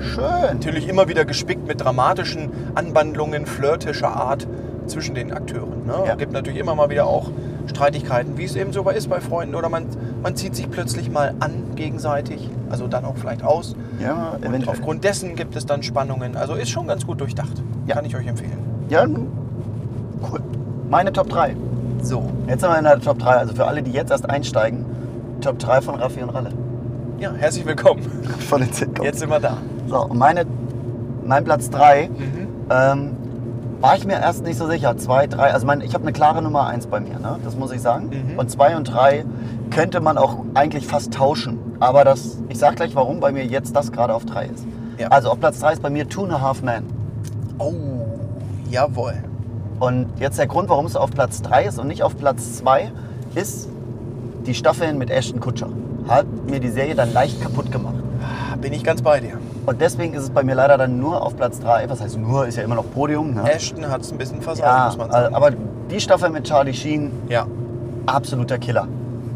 Schön. 0.00 0.22
Natürlich 0.54 0.88
immer 0.88 1.08
wieder 1.08 1.24
gespickt 1.24 1.66
mit 1.66 1.80
dramatischen 1.82 2.50
Anwandlungen 2.74 3.46
flirtischer 3.46 4.14
Art 4.14 4.46
zwischen 4.88 5.14
den 5.14 5.32
Akteuren. 5.32 5.86
Ne? 5.86 5.94
Ja. 6.06 6.14
Gibt 6.14 6.32
natürlich 6.32 6.58
immer 6.58 6.74
mal 6.74 6.90
wieder 6.90 7.06
auch 7.06 7.30
Streitigkeiten, 7.66 8.38
wie 8.38 8.44
es 8.44 8.56
eben 8.56 8.72
so 8.72 8.88
ist 8.90 9.08
bei 9.10 9.20
Freunden. 9.20 9.54
Oder 9.54 9.68
man, 9.68 9.86
man 10.22 10.34
zieht 10.36 10.54
sich 10.56 10.70
plötzlich 10.70 11.10
mal 11.10 11.34
an 11.40 11.62
gegenseitig, 11.76 12.48
also 12.70 12.86
dann 12.86 13.04
auch 13.04 13.16
vielleicht 13.16 13.44
aus. 13.44 13.76
Ja, 14.02 14.30
Und 14.36 14.44
eventuell. 14.44 14.74
aufgrund 14.74 15.04
dessen 15.04 15.34
gibt 15.36 15.54
es 15.56 15.66
dann 15.66 15.82
Spannungen. 15.82 16.36
Also 16.36 16.54
ist 16.54 16.70
schon 16.70 16.86
ganz 16.86 17.06
gut 17.06 17.20
durchdacht. 17.20 17.62
Ja. 17.86 17.94
Kann 17.96 18.04
ich 18.04 18.16
euch 18.16 18.26
empfehlen. 18.26 18.58
Ja, 18.88 19.04
cool. 19.06 20.40
Meine 20.88 21.12
Top 21.12 21.28
3. 21.28 21.54
So, 22.02 22.24
Jetzt 22.46 22.60
sind 22.60 22.70
wir 22.70 22.78
in 22.78 22.84
der 22.84 22.98
Top 23.00 23.18
3. 23.18 23.30
Also 23.30 23.54
für 23.54 23.66
alle, 23.66 23.82
die 23.82 23.90
jetzt 23.92 24.10
erst 24.10 24.28
einsteigen, 24.30 24.84
Top 25.40 25.58
3 25.58 25.80
von 25.82 25.96
Raffi 25.96 26.22
und 26.22 26.30
Ralle. 26.30 26.50
ja, 27.18 27.32
herzlich 27.36 27.66
willkommen. 27.66 28.02
Von 28.48 28.60
den 28.62 28.72
Sitcoms. 28.72 29.04
Jetzt 29.06 29.18
sind 29.20 29.28
wir 29.30 29.40
da. 29.40 29.58
So, 29.88 30.08
meine, 30.12 30.44
mein 31.24 31.44
Platz 31.44 31.68
3 31.70 32.08
Mhm. 32.08 32.48
ähm, 32.70 33.10
war 33.80 33.96
ich 33.96 34.04
mir 34.04 34.14
erst 34.14 34.44
nicht 34.44 34.58
so 34.58 34.66
sicher. 34.66 34.96
2, 34.96 35.28
3, 35.28 35.52
also 35.52 35.66
mein, 35.66 35.80
ich 35.80 35.94
habe 35.94 36.02
eine 36.02 36.12
klare 36.12 36.42
Nummer 36.42 36.66
1 36.66 36.88
bei 36.88 37.00
mir, 37.00 37.18
ne? 37.18 37.38
das 37.44 37.56
muss 37.56 37.70
ich 37.72 37.80
sagen. 37.80 38.10
Mhm. 38.10 38.38
Und 38.38 38.50
2 38.50 38.76
und 38.76 38.84
3 38.84 39.24
könnte 39.70 40.00
man 40.00 40.18
auch 40.18 40.44
eigentlich 40.54 40.86
fast 40.86 41.12
tauschen. 41.12 41.58
Aber 41.80 42.04
das, 42.04 42.38
ich 42.48 42.58
sag 42.58 42.76
gleich, 42.76 42.94
warum 42.94 43.20
bei 43.20 43.32
mir 43.32 43.44
jetzt 43.44 43.76
das 43.76 43.92
gerade 43.92 44.14
auf 44.14 44.24
3 44.24 44.46
ist. 44.46 44.66
Ja. 44.98 45.08
Also 45.08 45.30
auf 45.30 45.38
Platz 45.38 45.60
3 45.60 45.74
ist 45.74 45.82
bei 45.82 45.90
mir 45.90 46.08
Two 46.08 46.24
and 46.24 46.32
a 46.32 46.40
Half 46.40 46.62
Men. 46.62 46.84
Oh, 47.58 47.72
jawohl. 48.70 49.14
Und 49.78 50.06
jetzt 50.18 50.38
der 50.38 50.48
Grund, 50.48 50.68
warum 50.68 50.86
es 50.86 50.96
auf 50.96 51.10
Platz 51.10 51.40
3 51.42 51.66
ist 51.66 51.78
und 51.78 51.86
nicht 51.86 52.02
auf 52.02 52.16
Platz 52.16 52.56
2, 52.56 52.90
ist 53.36 53.68
die 54.44 54.54
Staffeln 54.54 54.98
mit 54.98 55.10
Ashton 55.10 55.38
Kutscher. 55.38 55.68
Hat 56.08 56.26
mir 56.50 56.58
die 56.58 56.70
Serie 56.70 56.96
dann 56.96 57.12
leicht 57.12 57.40
kaputt 57.40 57.70
gemacht. 57.70 58.02
Bin 58.60 58.72
ich 58.72 58.82
ganz 58.82 59.02
bei 59.02 59.20
dir. 59.20 59.34
Und 59.66 59.80
deswegen 59.80 60.14
ist 60.14 60.24
es 60.24 60.30
bei 60.30 60.42
mir 60.42 60.54
leider 60.54 60.76
dann 60.78 60.98
nur 60.98 61.22
auf 61.22 61.36
Platz 61.36 61.60
3. 61.60 61.88
Was 61.88 62.00
heißt 62.00 62.18
nur, 62.18 62.46
ist 62.46 62.56
ja 62.56 62.64
immer 62.64 62.74
noch 62.74 62.90
Podium. 62.90 63.34
Ne? 63.34 63.50
Ashton 63.50 63.88
hat 63.88 64.00
es 64.00 64.10
ein 64.10 64.18
bisschen 64.18 64.42
versaut, 64.42 64.64
ja, 64.66 64.86
muss 64.86 64.96
man 64.98 65.10
sagen. 65.12 65.34
aber 65.34 65.50
die 65.90 66.00
Staffel 66.00 66.30
mit 66.30 66.44
Charlie 66.44 66.74
Sheen, 66.74 67.12
ja, 67.28 67.46
absoluter 68.06 68.58
Killer. 68.58 68.88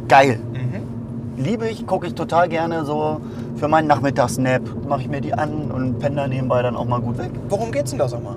Geil. 0.09 0.41
Mhm. 0.53 1.43
Liebe 1.43 1.69
ich, 1.69 1.87
gucke 1.87 2.07
ich 2.09 2.15
total 2.15 2.49
gerne 2.49 2.85
so 2.85 3.21
für 3.57 3.69
meinen 3.69 3.87
Nachmittagsnap. 3.87 4.63
Mache 4.89 5.03
ich 5.03 5.09
mir 5.09 5.21
die 5.21 5.33
an 5.35 5.71
und 5.71 5.99
penne 6.01 6.17
da 6.17 6.27
nebenbei 6.27 6.61
dann 6.63 6.75
auch 6.77 6.85
mal 6.85 7.01
gut 7.01 7.19
weg. 7.19 7.31
Worum 7.49 7.71
geht's 7.71 7.91
denn 7.91 7.99
da, 8.01 8.09
sag 8.09 8.23
mal? 8.25 8.37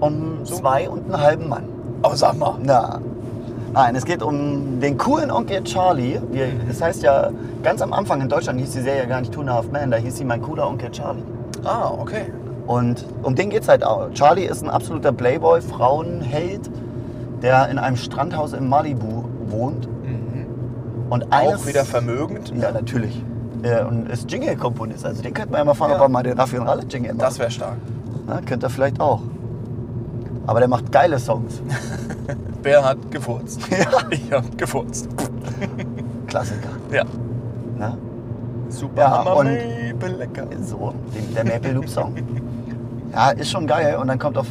Um 0.00 0.44
So. 0.44 0.56
zwei 0.56 0.88
und 0.90 1.04
einen 1.06 1.20
halben 1.22 1.48
Mann. 1.48 1.64
Oh, 2.02 2.10
sag 2.14 2.36
mal. 2.38 2.56
Na. 2.62 3.00
Nein, 3.74 3.96
es 3.96 4.04
geht 4.04 4.22
um 4.22 4.80
den 4.80 4.98
coolen 4.98 5.30
Onkel 5.30 5.64
Charlie. 5.64 6.20
Wir, 6.30 6.48
das 6.68 6.82
heißt 6.82 7.02
ja, 7.02 7.30
ganz 7.62 7.80
am 7.80 7.92
Anfang 7.94 8.20
in 8.20 8.28
Deutschland 8.28 8.60
hieß 8.60 8.72
die 8.72 8.80
Serie 8.80 9.06
gar 9.06 9.20
nicht 9.20 9.32
Two 9.32 9.40
and 9.40 9.50
a 9.50 9.54
Half 9.54 9.70
Men, 9.70 9.90
da 9.90 9.96
hieß 9.96 10.16
sie 10.18 10.24
Mein 10.24 10.42
cooler 10.42 10.68
Onkel 10.68 10.90
Charlie. 10.90 11.22
Ah, 11.64 11.90
okay. 11.98 12.26
Und 12.66 13.06
um 13.22 13.34
den 13.34 13.48
geht's 13.50 13.68
halt 13.68 13.82
auch. 13.84 14.10
Charlie 14.12 14.44
ist 14.44 14.62
ein 14.62 14.68
absoluter 14.68 15.12
Playboy, 15.12 15.62
Frauenheld, 15.62 16.70
der 17.40 17.68
in 17.70 17.78
einem 17.78 17.96
Strandhaus 17.96 18.52
in 18.52 18.68
Malibu 18.68 19.24
wohnt. 19.48 19.88
Mhm. 20.04 20.46
Und 21.10 21.32
eines, 21.32 21.62
Auch 21.62 21.66
wieder 21.66 21.84
vermögend. 21.84 22.52
Ja, 22.60 22.72
natürlich. 22.72 23.24
Äh, 23.62 23.84
Und 23.84 24.08
ist 24.10 24.30
Jingle-Komponist. 24.30 25.06
Also 25.06 25.22
den 25.22 25.32
könnten 25.32 25.52
wir 25.52 25.58
ja 25.58 25.64
mal 25.64 25.74
fragen, 25.74 25.92
Ja. 25.92 25.98
ob 25.98 26.02
er 26.04 26.08
mal 26.08 26.22
den 26.22 26.38
Raffi 26.38 26.58
und 26.58 26.66
Ralle 26.66 26.82
Jingle 26.88 27.14
macht. 27.14 27.26
Das 27.26 27.38
wäre 27.38 27.50
stark. 27.50 27.76
Na, 28.26 28.40
könnte 28.44 28.66
er 28.66 28.70
vielleicht 28.70 29.00
auch. 29.00 29.20
Aber 30.46 30.58
der 30.60 30.68
macht 30.68 30.90
geile 30.90 31.18
Songs. 31.18 31.60
Wer 32.62 32.84
hat 32.84 33.10
gefurzt? 33.10 33.60
Ja. 33.70 33.86
Ich 34.10 34.32
hab 34.32 34.56
gefurzt. 34.58 35.08
Klassiker. 36.26 36.68
Ja. 36.92 37.04
Na? 37.78 37.96
Super 38.68 39.00
Ja, 39.02 39.18
Hammer, 39.18 39.36
und- 39.36 39.46
Maple 39.92 40.16
lecker. 40.16 40.46
So, 40.64 40.94
den- 41.14 41.34
der 41.34 41.44
Maple 41.44 41.72
Loop 41.72 41.88
Song. 41.88 42.14
Ja, 43.12 43.30
ist 43.30 43.50
schon 43.50 43.66
geil. 43.66 43.96
Und 43.96 44.08
dann 44.08 44.18
kommt 44.18 44.38
auf 44.38 44.46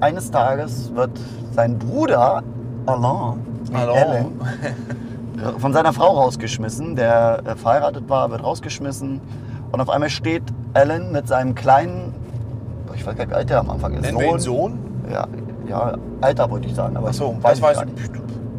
eines 0.00 0.30
Tages 0.30 0.94
wird 0.94 1.10
sein 1.54 1.78
Bruder 1.78 2.42
Alain. 2.86 3.38
Alan, 3.72 4.26
von 5.58 5.72
seiner 5.72 5.92
Frau 5.92 6.12
rausgeschmissen. 6.20 6.96
Der 6.96 7.40
äh, 7.44 7.54
verheiratet 7.56 8.08
war, 8.08 8.30
wird 8.30 8.42
rausgeschmissen. 8.42 9.20
Und 9.72 9.80
auf 9.80 9.88
einmal 9.90 10.10
steht 10.10 10.42
Alan 10.74 11.12
mit 11.12 11.28
seinem 11.28 11.54
kleinen, 11.54 12.14
ich 12.94 13.06
weiß 13.06 13.14
gar 13.16 13.24
nicht, 13.24 13.30
wie 13.30 13.34
alt 13.36 13.50
der 13.50 13.60
am 13.60 13.70
Anfang 13.70 13.94
ist. 13.94 14.02
Nennen 14.02 14.18
wir 14.18 14.28
ihn 14.28 14.38
Sohn? 14.38 14.78
Ja, 15.10 15.26
ja, 15.68 15.94
Alter 16.20 16.50
wollte 16.50 16.68
ich 16.68 16.74
sagen. 16.74 16.96
Aber 16.96 17.08
Ach 17.10 17.14
so, 17.14 17.36
weiß 17.40 17.42
das 17.42 17.58
ich 17.58 17.62
weiß 17.62 17.76
gar 17.76 17.86
ich. 17.86 17.92
nicht. 17.94 18.10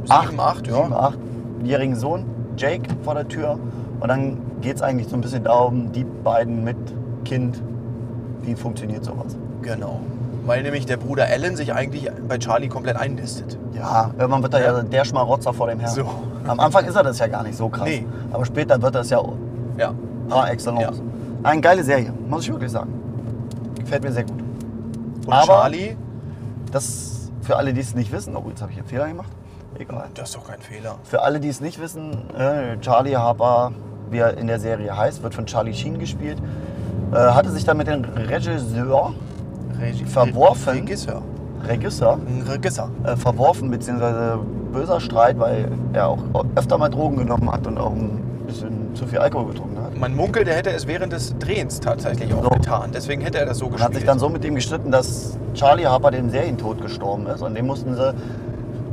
Sieben, 0.06 0.40
acht, 0.40 0.68
ja. 0.68 0.76
sieben, 0.76 0.94
achtjährigen 0.94 1.96
Sohn, 1.96 2.26
Jake, 2.58 2.90
vor 3.04 3.14
der 3.16 3.28
Tür. 3.28 3.58
Und 4.00 4.08
dann 4.08 4.38
geht 4.62 4.78
es 4.78 4.82
eigentlich 4.82 5.08
so 5.08 5.16
ein 5.16 5.22
bisschen 5.22 5.44
darum, 5.44 5.92
die 5.92 6.04
beiden 6.04 6.64
mit 6.64 6.78
Kind, 7.26 7.62
wie 8.42 8.56
funktioniert 8.56 9.04
sowas. 9.06 9.38
Genau. 9.62 10.00
Weil 10.46 10.64
nämlich 10.64 10.88
der 10.88 10.98
Bruder 10.98 11.26
Alan 11.32 11.56
sich 11.56 11.72
eigentlich 11.74 12.10
bei 12.28 12.40
Charlie 12.40 12.68
komplett 12.68 12.98
einlistet. 12.98 13.60
Ja, 13.76 14.10
irgendwann 14.18 14.42
wird 14.42 14.56
er 14.56 14.62
ja, 14.64 14.82
der 14.82 15.06
Schmarotzer 15.06 15.54
vor 15.54 15.68
dem 15.68 15.80
Herrn. 15.80 15.94
So. 15.94 16.04
Am 16.48 16.60
Anfang 16.60 16.84
ist 16.86 16.96
er 16.96 17.04
das 17.04 17.20
ja 17.20 17.28
gar 17.28 17.44
nicht 17.44 17.56
so 17.56 17.70
krass. 17.70 17.86
Nee. 17.88 18.08
Aber 18.32 18.44
später 18.46 18.82
wird 18.82 18.96
das 18.96 19.12
ja 19.12 19.22
Ja. 19.78 19.94
par 20.28 20.50
excellence. 20.50 20.98
Ja. 20.98 21.04
Eine 21.44 21.62
geile 21.62 21.84
Serie, 21.84 22.12
muss 22.28 22.44
ich 22.44 22.52
wirklich 22.52 22.72
sagen. 22.72 22.92
Gefällt 23.80 24.04
mir 24.04 24.12
sehr 24.12 24.24
gut. 24.24 24.42
Und 25.28 25.32
Aber- 25.34 25.46
Charlie, 25.46 25.96
Das 26.72 27.32
für 27.42 27.58
alle, 27.58 27.74
die 27.74 27.82
es 27.82 27.96
nicht 27.96 28.12
wissen, 28.12 28.36
oh, 28.36 28.44
jetzt 28.50 28.62
habe 28.62 28.72
ich 28.72 28.78
einen 28.78 28.88
Fehler 28.88 29.08
gemacht. 29.08 29.30
Egal. 29.78 30.10
das 30.14 30.30
ist 30.30 30.36
doch 30.36 30.48
kein 30.48 30.60
Fehler. 30.60 30.96
Für 31.04 31.22
alle, 31.22 31.40
die 31.40 31.48
es 31.48 31.62
nicht 31.62 31.82
wissen, 31.82 32.30
äh, 32.38 32.78
Charlie 32.82 33.16
Harper, 33.16 33.72
wie 34.10 34.20
er 34.20 34.38
in 34.38 34.48
der 34.48 34.60
Serie 34.60 34.96
heißt, 34.96 35.24
wird 35.24 35.34
von 35.34 35.46
Charlie 35.46 35.74
Sheen 35.74 35.98
gespielt. 35.98 36.38
Äh, 37.12 37.16
hatte 37.16 37.50
sich 37.50 37.64
dann 37.64 37.78
mit 37.78 37.88
dem 37.88 38.04
Regisseur, 38.04 39.14
Regie, 39.80 40.06
Verworfen. 40.06 40.74
Regisseur. 40.74 41.22
Regisseur 41.68 42.20
Regisseur. 42.48 42.90
äh, 43.04 43.16
verworfen, 43.16 43.72
beziehungsweise 43.72 44.40
böser 44.72 45.00
Streit, 45.00 45.40
weil 45.40 45.70
er 45.94 46.08
auch 46.08 46.20
öfter 46.56 46.78
mal 46.78 46.90
Drogen 46.90 47.18
genommen 47.18 47.52
hat 47.52 47.66
und 47.68 47.78
auch 47.78 47.92
ein 47.92 48.22
bisschen 48.46 48.96
zu 48.96 49.08
viel 49.08 49.20
Alkohol 49.20 49.54
getrunken 49.54 49.78
hat. 49.78 49.81
Man 50.02 50.16
munkelt, 50.16 50.48
er 50.48 50.56
hätte 50.56 50.72
es 50.72 50.88
während 50.88 51.14
des 51.14 51.38
Drehens 51.38 51.80
tatsächlich 51.80 52.34
auch 52.34 52.44
So. 52.44 52.50
getan. 52.50 52.90
Deswegen 52.92 53.22
hätte 53.22 53.38
er 53.38 53.46
das 53.46 53.60
so 53.60 53.68
gespielt. 53.68 53.84
hat 53.84 53.94
sich 53.94 54.04
dann 54.04 54.18
so 54.18 54.30
mit 54.30 54.44
ihm 54.44 54.56
gestritten, 54.56 54.90
dass 54.92 55.38
Charlie 55.54 55.86
Harper 55.86 56.10
dem 56.10 56.32
Serientod 56.32 56.82
gestorben 56.82 57.28
ist. 57.28 57.44
Und 57.44 57.54
den 57.54 57.68
mussten 57.68 57.94
sie, 57.94 58.16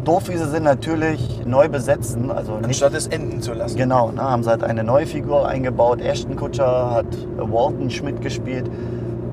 doof 0.05 0.29
wie 0.29 0.37
sie 0.37 0.47
sind, 0.47 0.65
natürlich 0.65 1.41
neu 1.47 1.71
besetzen. 1.71 2.31
Also 2.31 2.57
nicht 2.57 2.65
Anstatt 2.67 2.93
es 2.93 3.07
enden 3.07 3.41
zu 3.41 3.55
lassen. 3.55 3.79
Genau, 3.79 4.13
ne, 4.13 4.21
haben 4.23 4.43
sie 4.43 4.51
halt 4.51 4.63
eine 4.63 4.85
neue 4.85 5.07
Figur 5.07 5.49
eingebaut. 5.49 6.03
Ashton 6.03 6.37
Kutcher 6.37 6.91
hat 6.91 7.07
Walton 7.39 7.89
Schmidt 7.89 8.21
gespielt. 8.21 8.71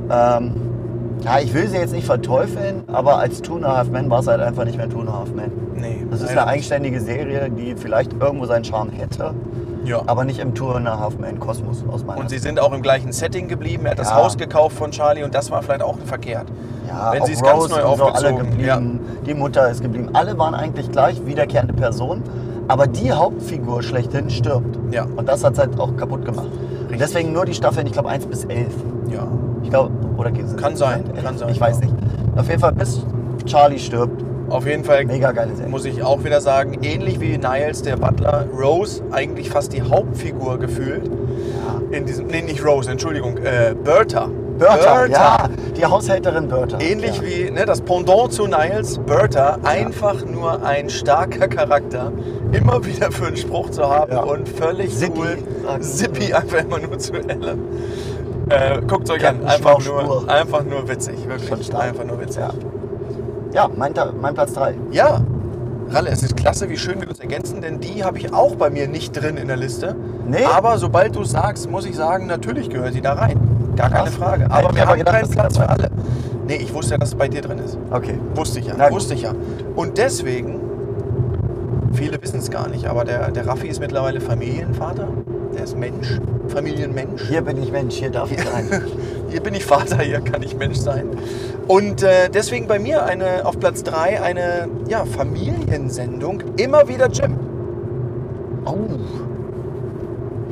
Ähm, 0.09 0.53
ja, 1.25 1.39
ich 1.39 1.53
will 1.53 1.67
sie 1.67 1.75
jetzt 1.77 1.91
nicht 1.91 2.05
verteufeln, 2.05 2.83
aber 2.87 3.17
als 3.17 3.41
Two 3.41 3.55
and 3.55 3.65
a 3.65 3.75
Half 3.77 3.89
Men 3.89 4.09
war 4.09 4.21
es 4.21 4.27
halt 4.27 4.39
einfach 4.39 4.63
nicht 4.63 4.77
mehr 4.77 4.87
Two 4.89 5.01
and 5.01 5.09
a 5.09 5.19
Half 5.19 5.33
Men. 5.33 5.51
Nee. 5.75 6.05
Das 6.09 6.21
ist 6.21 6.29
eine 6.29 6.47
eigenständige 6.47 7.01
Serie, 7.01 7.49
die 7.49 7.75
vielleicht 7.75 8.13
irgendwo 8.13 8.45
seinen 8.45 8.63
Charme 8.63 8.91
hätte, 8.91 9.33
nicht. 9.33 9.64
Ja. 9.85 10.01
aber 10.07 10.25
nicht 10.25 10.39
im 10.39 10.53
Two 10.55 10.71
and 10.71 10.87
a 10.87 10.99
Half 10.99 11.17
Men 11.17 11.39
Kosmos 11.39 11.83
aus 11.91 12.03
meiner 12.03 12.19
Und 12.21 12.29
sie 12.29 12.37
sind 12.39 12.59
auch 12.59 12.73
im 12.73 12.81
gleichen 12.81 13.11
Setting 13.11 13.47
geblieben. 13.47 13.85
Er 13.85 13.91
hat 13.91 13.99
das 13.99 14.09
Ja. 14.09 14.15
Haus 14.15 14.37
gekauft 14.37 14.75
von 14.77 14.91
Charlie 14.91 15.23
und 15.23 15.33
das 15.33 15.51
war 15.51 15.61
vielleicht 15.61 15.83
auch 15.83 15.97
verkehrt. 16.05 16.47
ja, 16.87 17.11
wenn 17.13 17.23
sie 17.25 17.33
es 17.33 17.41
ganz 17.41 17.69
neu 17.69 17.75
so 17.75 17.75
alle 17.75 17.93
aufgezogen, 17.93 18.37
geblieben. 18.51 18.99
Die 19.25 19.33
Mutter 19.33 19.69
ist 19.69 19.81
geblieben. 19.81 20.09
Alle 20.13 20.37
waren 20.37 20.53
eigentlich 20.53 20.91
gleich 20.91 21.25
wiederkehrende 21.25 21.73
Personen, 21.73 22.23
aber 22.67 22.87
die 22.87 23.11
Hauptfigur 23.11 23.81
schlechthin 23.83 24.29
stirbt. 24.29 24.77
Ja. 24.91 25.05
Und 25.15 25.27
das 25.29 25.43
hat 25.43 25.53
es 25.53 25.59
halt 25.59 25.79
auch 25.79 25.95
kaputt 25.97 26.25
gemacht. 26.25 26.47
Richtig. 26.81 26.99
deswegen 26.99 27.33
nur 27.33 27.45
die 27.45 27.53
Staffeln, 27.53 27.87
ich 27.87 27.93
glaube 27.93 28.09
1 28.09 28.25
bis 28.27 28.45
11. 28.45 28.67
Ja. 29.09 29.27
Ich 29.63 29.69
glaube, 29.71 29.91
oder 30.17 30.31
geht 30.31 30.45
es? 30.45 30.55
Kann 30.57 30.75
sein, 30.75 31.03
kann 31.23 31.37
sein, 31.37 31.49
Ich 31.49 31.59
weiß 31.59 31.79
ja. 31.79 31.85
nicht. 31.87 31.95
Auf 32.37 32.47
jeden 32.47 32.59
Fall, 32.61 32.73
bis 32.73 33.03
Charlie 33.45 33.79
stirbt. 33.79 34.23
Auf 34.49 34.65
jeden 34.67 34.83
Fall 34.83 35.05
Mega 35.05 35.31
geile 35.31 35.55
Serie. 35.55 35.69
muss 35.69 35.85
ich 35.85 36.03
auch 36.03 36.23
wieder 36.23 36.39
sagen, 36.39 36.77
ähnlich 36.83 37.19
wie 37.19 37.37
Niles, 37.37 37.81
der 37.81 37.97
Butler, 37.97 38.45
Rose 38.55 39.01
eigentlich 39.11 39.49
fast 39.49 39.73
die 39.73 39.81
Hauptfigur 39.81 40.59
gefühlt. 40.59 41.09
In 41.91 42.05
diesem, 42.05 42.27
nee, 42.27 42.41
nicht 42.41 42.63
Rose, 42.63 42.91
Entschuldigung, 42.91 43.37
äh, 43.37 43.73
Bertha. 43.73 44.29
Bertha, 44.57 45.05
ja, 45.07 45.49
die 45.75 45.85
Haushälterin 45.85 46.47
Bertha. 46.47 46.79
Ähnlich 46.79 47.17
ja. 47.17 47.23
wie 47.23 47.51
ne, 47.51 47.65
das 47.65 47.81
Pendant 47.81 48.31
zu 48.31 48.47
Niles, 48.47 48.99
Bertha, 48.99 49.57
einfach 49.63 50.23
nur 50.25 50.63
ein 50.65 50.89
starker 50.89 51.47
Charakter. 51.49 52.11
Immer 52.53 52.85
wieder 52.85 53.11
für 53.11 53.27
einen 53.27 53.37
Spruch 53.37 53.71
zu 53.71 53.83
haben 53.89 54.11
Ja. 54.13 54.21
und 54.23 54.47
völlig 54.47 54.95
Zippy, 54.95 55.19
cool. 55.19 55.81
Zippy 55.81 56.33
einfach 56.33 56.59
immer 56.63 56.79
nur 56.79 56.97
zu 56.97 57.13
Ellen. 57.15 57.59
Äh, 58.49 58.79
Guckt 58.87 59.09
euch 59.09 59.27
an, 59.27 59.41
Captain 59.41 59.47
einfach 59.47 59.85
nur, 59.85 60.29
einfach 60.29 60.63
nur 60.63 60.87
witzig, 60.87 61.27
wirklich. 61.27 61.75
Einfach 61.75 62.05
nur 62.05 62.21
witzig. 62.21 62.43
Ja, 63.55 63.69
mein, 63.73 63.93
mein 64.19 64.33
Platz 64.33 64.53
3. 64.53 64.75
Ja, 64.91 65.21
Ralle, 65.89 66.09
es 66.09 66.23
ist 66.23 66.35
klasse, 66.35 66.69
wie 66.69 66.75
schön 66.75 66.99
wir 66.99 67.07
uns 67.07 67.21
ergänzen, 67.21 67.61
denn 67.61 67.79
die 67.79 68.03
habe 68.03 68.17
ich 68.17 68.33
auch 68.33 68.55
bei 68.55 68.69
mir 68.69 68.89
nicht 68.89 69.13
drin 69.13 69.37
in 69.37 69.47
der 69.47 69.55
Liste. 69.55 69.95
Nee? 70.27 70.43
Aber 70.43 70.77
sobald 70.77 71.15
du 71.15 71.21
es 71.21 71.31
sagst, 71.31 71.71
muss 71.71 71.85
ich 71.85 71.95
sagen, 71.95 72.27
natürlich 72.27 72.69
gehört 72.69 72.91
sie 72.93 73.01
da 73.01 73.13
rein. 73.13 73.39
Gar 73.77 73.91
keine 73.91 74.03
Krass. 74.09 74.15
Frage. 74.15 74.51
Aber 74.51 74.75
wir 74.75 74.85
haben 74.85 74.97
gedacht, 74.97 75.15
keinen 75.15 75.31
Platz 75.31 75.57
für 75.57 75.69
alle. 75.69 75.89
Nee, 76.45 76.55
ich 76.55 76.73
wusste 76.73 76.95
ja, 76.95 76.97
dass 76.97 77.09
es 77.09 77.15
bei 77.15 77.29
dir 77.29 77.41
drin 77.41 77.59
ist. 77.59 77.77
Okay. 77.91 78.19
Wusste 78.35 78.59
ich 78.59 78.67
ja, 78.67 78.73
gut. 78.73 78.91
wusste 78.91 79.13
ich 79.13 79.21
ja. 79.21 79.31
Und 79.77 79.97
deswegen, 79.97 80.59
viele 81.93 82.21
wissen 82.21 82.39
es 82.39 82.51
gar 82.51 82.67
nicht, 82.67 82.87
aber 82.87 83.05
der, 83.05 83.31
der 83.31 83.47
Raffi 83.47 83.67
ist 83.67 83.79
mittlerweile 83.79 84.19
Familienvater. 84.19 85.07
Der 85.55 85.63
ist 85.63 85.77
Mensch, 85.77 86.19
Familienmensch. 86.49 87.21
Hier 87.29 87.41
bin 87.41 87.63
ich 87.63 87.71
Mensch, 87.71 87.95
hier 87.95 88.09
darf 88.09 88.29
ich 88.31 88.39
sein. 88.43 88.65
Hier 89.29 89.41
bin 89.41 89.53
ich 89.53 89.65
Vater, 89.65 89.97
hier 89.97 90.21
kann 90.21 90.43
ich 90.43 90.55
Mensch 90.55 90.77
sein. 90.77 91.09
Und 91.67 92.03
äh, 92.03 92.29
deswegen 92.29 92.67
bei 92.67 92.79
mir 92.79 93.03
eine, 93.05 93.45
auf 93.45 93.59
Platz 93.59 93.83
3 93.83 94.21
eine 94.21 94.67
ja, 94.87 95.05
Familiensendung. 95.05 96.43
Immer 96.57 96.87
wieder 96.87 97.09
Jim. 97.09 97.39
Oh. 98.65 98.75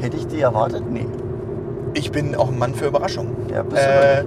Hätte 0.02 0.18
ich 0.18 0.28
die 0.28 0.42
erwartet? 0.42 0.84
Nee. 0.90 1.06
Ich 1.94 2.12
bin 2.12 2.36
auch 2.36 2.50
ein 2.50 2.58
Mann 2.58 2.74
für 2.74 2.88
Überraschungen. 2.88 3.36
Ja, 3.52 3.64
bist 3.64 3.82
Äh. 3.82 4.24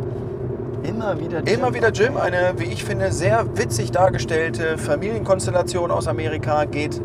Immer 0.89 1.19
wieder 1.19 1.41
Jim. 1.41 1.59
immer 1.59 1.75
wieder 1.75 1.91
Jim, 1.91 2.17
eine, 2.17 2.55
wie 2.59 2.67
ich 2.67 2.85
finde, 2.85 3.11
sehr 3.11 3.45
witzig 3.57 3.91
dargestellte 3.91 4.79
Familienkonstellation 4.79 5.91
aus 5.91 6.07
Amerika. 6.07 6.65
Geht 6.65 7.01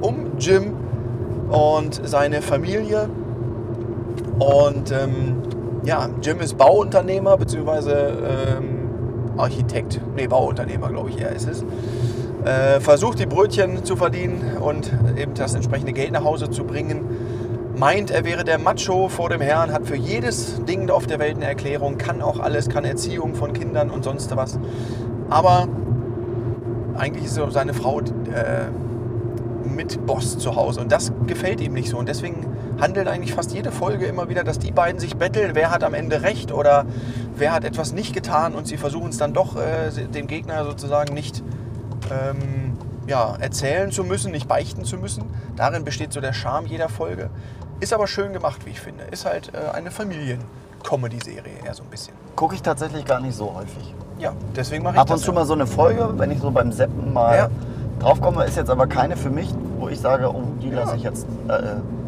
um 0.00 0.38
Jim 0.38 0.72
und 1.50 2.00
seine 2.04 2.40
Familie. 2.40 3.10
Und 4.38 4.90
ähm, 4.92 5.42
ja, 5.84 6.08
Jim 6.22 6.40
ist 6.40 6.56
Bauunternehmer 6.56 7.36
bzw. 7.36 7.90
Ähm, 7.90 8.82
Architekt. 9.36 10.00
Nee, 10.16 10.26
Bauunternehmer, 10.26 10.88
glaube 10.88 11.10
ich, 11.10 11.20
eher 11.20 11.30
ist 11.30 11.48
es. 11.48 11.64
Äh, 12.44 12.80
versucht 12.80 13.18
die 13.18 13.26
Brötchen 13.26 13.84
zu 13.84 13.96
verdienen 13.96 14.56
und 14.60 14.92
eben 15.16 15.34
das 15.34 15.54
entsprechende 15.54 15.92
Geld 15.92 16.12
nach 16.12 16.24
Hause 16.24 16.50
zu 16.50 16.64
bringen. 16.64 17.04
Meint, 17.76 18.10
er 18.10 18.24
wäre 18.24 18.44
der 18.44 18.58
Macho 18.58 19.08
vor 19.08 19.30
dem 19.30 19.40
Herrn, 19.40 19.72
hat 19.72 19.86
für 19.86 19.96
jedes 19.96 20.62
Ding 20.64 20.90
auf 20.90 21.06
der 21.06 21.18
Welt 21.18 21.36
eine 21.36 21.46
Erklärung, 21.46 21.98
kann 21.98 22.20
auch 22.20 22.38
alles, 22.38 22.68
kann 22.68 22.84
Erziehung 22.84 23.34
von 23.34 23.52
Kindern 23.52 23.90
und 23.90 24.04
sonst 24.04 24.34
was. 24.36 24.58
Aber 25.30 25.68
eigentlich 26.96 27.24
ist 27.24 27.34
so 27.34 27.48
seine 27.48 27.72
Frau 27.72 28.00
äh, 28.00 28.04
mit 29.64 30.04
Boss 30.04 30.36
zu 30.38 30.54
Hause 30.54 30.80
und 30.80 30.92
das 30.92 31.12
gefällt 31.26 31.60
ihm 31.60 31.72
nicht 31.72 31.88
so. 31.88 31.96
Und 31.96 32.08
deswegen 32.08 32.46
handelt 32.82 33.06
eigentlich 33.06 33.32
fast 33.32 33.52
jede 33.52 33.70
Folge 33.70 34.06
immer 34.06 34.28
wieder, 34.28 34.42
dass 34.42 34.58
die 34.58 34.72
beiden 34.72 35.00
sich 35.00 35.16
betteln, 35.16 35.54
wer 35.54 35.70
hat 35.70 35.84
am 35.84 35.94
Ende 35.94 36.22
recht 36.22 36.52
oder 36.52 36.84
wer 37.36 37.52
hat 37.52 37.64
etwas 37.64 37.92
nicht 37.92 38.12
getan 38.12 38.54
und 38.54 38.66
sie 38.66 38.76
versuchen 38.76 39.10
es 39.10 39.18
dann 39.18 39.32
doch, 39.32 39.56
äh, 39.56 39.90
den 40.12 40.26
Gegner 40.26 40.64
sozusagen 40.64 41.14
nicht 41.14 41.42
ähm, 42.10 42.76
ja, 43.06 43.36
erzählen 43.38 43.92
zu 43.92 44.02
müssen, 44.02 44.32
nicht 44.32 44.48
beichten 44.48 44.84
zu 44.84 44.96
müssen. 44.96 45.24
Darin 45.56 45.84
besteht 45.84 46.12
so 46.12 46.20
der 46.20 46.32
Charme 46.32 46.66
jeder 46.66 46.88
Folge. 46.88 47.30
Ist 47.78 47.92
aber 47.92 48.08
schön 48.08 48.32
gemacht, 48.32 48.66
wie 48.66 48.70
ich 48.70 48.80
finde. 48.80 49.04
Ist 49.04 49.26
halt 49.26 49.52
äh, 49.54 49.76
eine 49.76 49.92
Familien-Comedy-Serie 49.92 51.52
eher 51.64 51.74
so 51.74 51.84
ein 51.84 51.88
bisschen. 51.88 52.14
Gucke 52.34 52.56
ich 52.56 52.62
tatsächlich 52.62 53.04
gar 53.04 53.20
nicht 53.20 53.36
so 53.36 53.54
häufig. 53.54 53.94
Ja, 54.18 54.32
deswegen 54.56 54.82
mache 54.82 54.94
ich 54.94 55.00
Ab 55.00 55.06
das. 55.06 55.20
und 55.20 55.24
zu 55.24 55.30
ja. 55.30 55.34
mal 55.38 55.46
so 55.46 55.54
eine 55.54 55.66
Folge, 55.66 56.12
wenn 56.16 56.30
ich 56.32 56.40
so 56.40 56.50
beim 56.50 56.72
Seppen 56.72 57.12
mal 57.12 57.36
Ja. 57.36 57.50
Draufkomme, 58.02 58.44
ist 58.44 58.56
jetzt 58.56 58.70
aber 58.70 58.86
keine 58.86 59.16
für 59.16 59.30
mich, 59.30 59.52
wo 59.78 59.88
ich 59.88 60.00
sage, 60.00 60.28
oh, 60.32 60.42
die 60.62 60.68
Ja. 60.70 60.80
lasse 60.80 60.96
ich 60.96 61.02
jetzt, 61.02 61.26
äh, 61.48 61.52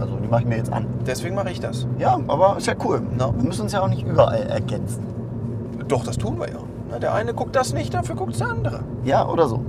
also 0.01 0.17
die 0.23 0.29
mache 0.29 0.43
ich 0.43 0.47
mir 0.49 0.57
jetzt 0.57 0.73
an. 0.73 0.87
Deswegen 1.07 1.35
mache 1.35 1.51
ich 1.51 1.61
das. 1.61 1.87
Ja, 1.99 2.19
aber 2.29 2.57
ist 2.59 2.67
ja 2.67 2.75
cool. 2.85 3.03
Na. 3.17 3.33
Wir 3.37 3.45
müssen 3.45 3.63
uns 3.63 3.73
ja 3.73 3.81
auch 3.83 3.89
nicht 3.89 4.07
überall 4.07 4.43
ergänzen. 4.43 5.05
Doch, 5.89 6.05
das 6.05 6.17
tun 6.19 6.39
wir 6.39 6.49
ja. 6.49 6.59
Na, 6.91 6.99
Der 6.99 7.15
eine 7.15 7.35
guckt 7.35 7.55
das 7.57 7.73
nicht, 7.73 7.93
dafür 7.95 8.15
guckt 8.17 8.39
der 8.39 8.49
andere. 8.49 8.81
Ja, 9.05 9.27
oder 9.29 9.49
so. 9.49 9.61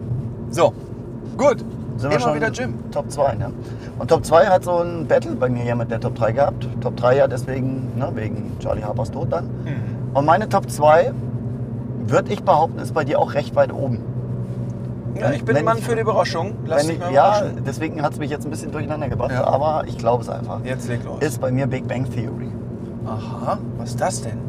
So, 0.49 0.73
gut. 1.38 1.63
Sind 1.97 2.09
Immer 2.11 2.19
wir 2.19 2.19
schon 2.19 2.36
wieder 2.36 2.51
Jim. 2.51 2.73
Top 2.91 3.09
2, 3.09 3.36
ne? 3.36 3.51
Und 3.99 4.09
Top 4.09 4.26
2 4.26 4.47
hat 4.47 4.65
so 4.65 4.80
ein 4.80 5.07
Battle 5.07 5.34
bei 5.36 5.47
mir 5.47 5.63
ja 5.63 5.76
mit 5.76 5.89
der 5.91 6.01
Top 6.01 6.15
3 6.15 6.34
gehabt. 6.34 6.67
Top 6.82 6.97
3 6.97 7.15
ja 7.15 7.28
deswegen, 7.30 7.93
ne, 7.97 8.11
wegen 8.15 8.51
Charlie 8.59 8.84
Harpers 8.84 9.11
Tod 9.11 9.32
dann. 9.32 9.45
Mhm. 9.45 10.13
Und 10.13 10.26
meine 10.26 10.49
Top 10.49 10.69
2, 10.69 11.13
würde 12.05 12.34
ich 12.34 12.43
behaupten, 12.43 12.80
ist 12.80 12.93
bei 12.93 13.05
dir 13.05 13.19
auch 13.19 13.34
recht 13.34 13.55
weit 13.55 13.71
oben. 13.73 13.99
Ja, 15.20 15.32
ich 15.32 15.43
bin 15.45 15.55
Wenn 15.55 15.66
Mann 15.66 15.78
ich- 15.78 15.86
für 15.86 15.95
die 15.95 16.01
Überraschung. 16.01 16.55
Lass 16.66 16.84
dich 16.88 16.95
ich, 16.95 16.99
mal 16.99 17.13
ja, 17.13 17.41
deswegen 17.66 18.01
hat 18.01 18.13
es 18.13 18.20
mich 18.20 18.30
jetzt 18.30 18.45
ein 18.45 18.49
bisschen 18.51 18.72
durcheinander 18.72 19.07
gebracht, 19.09 19.32
Ja. 19.32 19.45
aber 19.45 19.84
ich 19.88 19.97
glaube 19.97 20.24
es 20.24 20.30
einfach. 20.30 20.59
Jetzt 20.63 20.88
leg 20.89 21.03
los. 21.05 21.22
Ist 21.22 21.39
bei 21.39 21.51
mir 21.51 21.68
Big 21.68 21.88
Bang 21.88 22.05
Theory. 22.09 22.49
Aha, 23.05 23.57
was 23.78 23.91
ist 23.91 24.01
das 24.01 24.22
denn? 24.22 24.38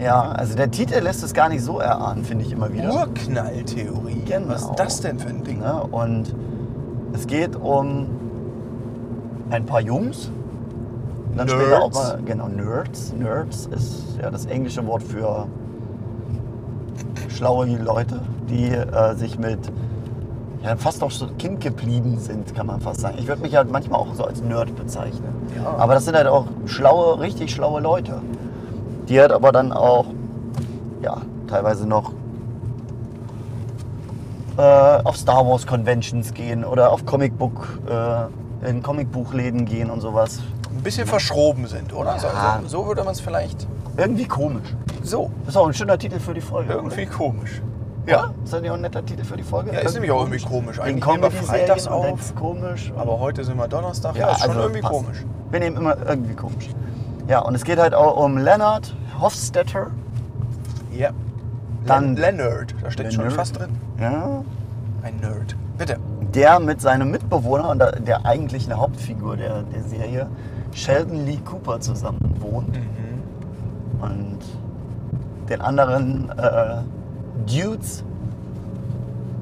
Ja, 0.00 0.30
also 0.32 0.56
der 0.56 0.70
Titel 0.70 0.98
lässt 1.00 1.22
es 1.22 1.34
gar 1.34 1.50
nicht 1.50 1.62
so 1.62 1.78
erahnen, 1.78 2.24
finde 2.24 2.42
ich 2.46 2.52
immer 2.52 2.72
wieder. 2.72 2.90
Urknalltheorie. 2.90 4.22
Genau. 4.26 4.48
Was 4.48 4.62
ist 4.62 4.74
das 4.76 5.00
denn 5.02 5.18
für 5.18 5.28
ein 5.28 5.44
Ding? 5.44 5.58
Ne? 5.58 5.74
Und 5.90 6.34
es 7.12 7.26
geht 7.26 7.54
um 7.54 8.06
ein 9.50 9.66
paar 9.66 9.82
Jungs. 9.82 10.30
Und 11.30 11.36
dann 11.36 11.46
Nerds. 11.48 11.62
später 11.62 11.82
auch 11.82 11.92
mal, 11.92 12.18
genau, 12.24 12.48
Nerds. 12.48 13.12
Nerds 13.12 13.66
ist 13.66 14.16
ja 14.22 14.30
das 14.30 14.46
englische 14.46 14.86
Wort 14.86 15.02
für 15.02 15.46
schlaue 17.28 17.66
Leute, 17.66 18.20
die 18.50 18.70
äh, 18.72 19.14
sich 19.14 19.38
mit 19.38 19.58
ja, 20.62 20.76
fast 20.76 21.02
auch 21.02 21.10
so 21.10 21.26
Kind 21.38 21.60
geblieben 21.60 22.18
sind, 22.18 22.54
kann 22.54 22.66
man 22.66 22.80
fast 22.80 23.00
sagen. 23.00 23.16
Ich 23.18 23.26
würde 23.26 23.40
mich 23.40 23.56
halt 23.56 23.70
manchmal 23.70 24.00
auch 24.00 24.14
so 24.14 24.24
als 24.24 24.42
Nerd 24.42 24.74
bezeichnen. 24.76 25.32
Ja. 25.56 25.74
Aber 25.78 25.94
das 25.94 26.04
sind 26.04 26.16
halt 26.16 26.26
auch 26.26 26.46
schlaue, 26.66 27.18
richtig 27.20 27.50
schlaue 27.52 27.80
Leute. 27.80 28.20
Die 29.08 29.18
halt 29.18 29.32
aber 29.32 29.52
dann 29.52 29.72
auch, 29.72 30.04
ja, 31.02 31.22
teilweise 31.48 31.86
noch 31.86 32.12
äh, 34.58 34.62
auf 35.04 35.16
Star 35.16 35.46
Wars 35.46 35.66
Conventions 35.66 36.34
gehen 36.34 36.64
oder 36.64 36.92
auf 36.92 37.06
Comicbook, 37.06 37.78
äh, 37.88 38.68
in 38.68 38.82
Comicbuchläden 38.82 39.64
gehen 39.64 39.90
und 39.90 40.00
sowas. 40.02 40.40
Ein 40.70 40.82
bisschen 40.82 41.06
verschroben 41.06 41.66
sind, 41.66 41.94
oder? 41.94 42.18
So, 42.18 42.26
Ja. 42.26 42.60
so, 42.62 42.80
so 42.82 42.86
würde 42.86 43.02
man 43.02 43.12
es 43.12 43.20
vielleicht. 43.20 43.66
Irgendwie 43.96 44.26
komisch. 44.26 44.74
So, 45.02 45.30
Das 45.46 45.54
ist 45.54 45.56
auch 45.56 45.66
ein 45.66 45.74
schöner 45.74 45.98
Titel 45.98 46.20
für 46.20 46.34
die 46.34 46.40
Folge. 46.42 46.74
irgendwie 46.74 47.06
komisch. 47.06 47.62
Oder? 48.04 48.12
Ja. 48.12 48.30
Ist 48.44 48.52
das 48.52 48.60
nicht 48.62 48.70
auch 48.70 48.74
ein 48.74 48.80
netter 48.80 49.04
Titel 49.04 49.24
für 49.24 49.36
die 49.36 49.42
Folge? 49.42 49.72
Ja, 49.72 49.80
ist 49.80 49.94
nämlich 49.94 50.10
auch 50.10 50.20
irgendwie 50.20 50.40
komisch. 50.44 50.78
Eigentlich 50.80 51.04
nehmen 51.06 51.22
wir 51.22 51.30
freitags 51.30 51.86
auf, 51.86 52.34
komisch. 52.34 52.92
aber 52.96 53.18
heute 53.20 53.44
sind 53.44 53.56
wir 53.58 53.68
Donnerstag. 53.68 54.16
Ja, 54.16 54.30
ist 54.32 54.42
schon 54.44 54.56
irgendwie 54.56 54.82
also 54.82 54.88
passt. 54.94 55.04
komisch. 55.04 55.24
Wir 55.50 55.60
nehmen 55.60 55.76
immer 55.76 55.96
irgendwie 56.08 56.34
komisch. 56.34 56.70
Ja, 57.28 57.40
und 57.40 57.54
es 57.54 57.64
geht 57.64 57.78
halt 57.78 57.94
auch 57.94 58.16
um 58.16 58.38
Leonard 58.38 58.94
Hofstetter. 59.20 59.88
Ja. 60.92 61.10
Dann- 61.86 62.16
Len 62.16 62.36
Leonard, 62.38 62.74
da 62.82 62.90
steht 62.90 63.12
schon 63.12 63.22
Leonard. 63.24 63.36
fast 63.38 63.58
drin. 63.58 63.70
Ja, 64.00 64.42
Ein 65.02 65.16
Nerd. 65.20 65.56
Bitte. 65.78 65.96
der 66.34 66.60
mit 66.60 66.80
seinem 66.80 67.10
Mitbewohner 67.10 67.70
und 67.70 67.78
der, 67.78 67.92
der 67.92 68.26
eigentlichen 68.26 68.76
Hauptfigur 68.76 69.36
der, 69.36 69.62
der 69.62 69.82
Serie, 69.84 70.26
Sheldon 70.72 71.24
Lee 71.24 71.38
Cooper, 71.44 71.80
zusammen 71.80 72.34
wohnt. 72.40 72.74
Mhm. 72.76 74.02
Und 74.02 74.38
den 75.48 75.60
anderen 75.60 76.30
äh, 76.38 76.76
Dudes, 77.46 78.02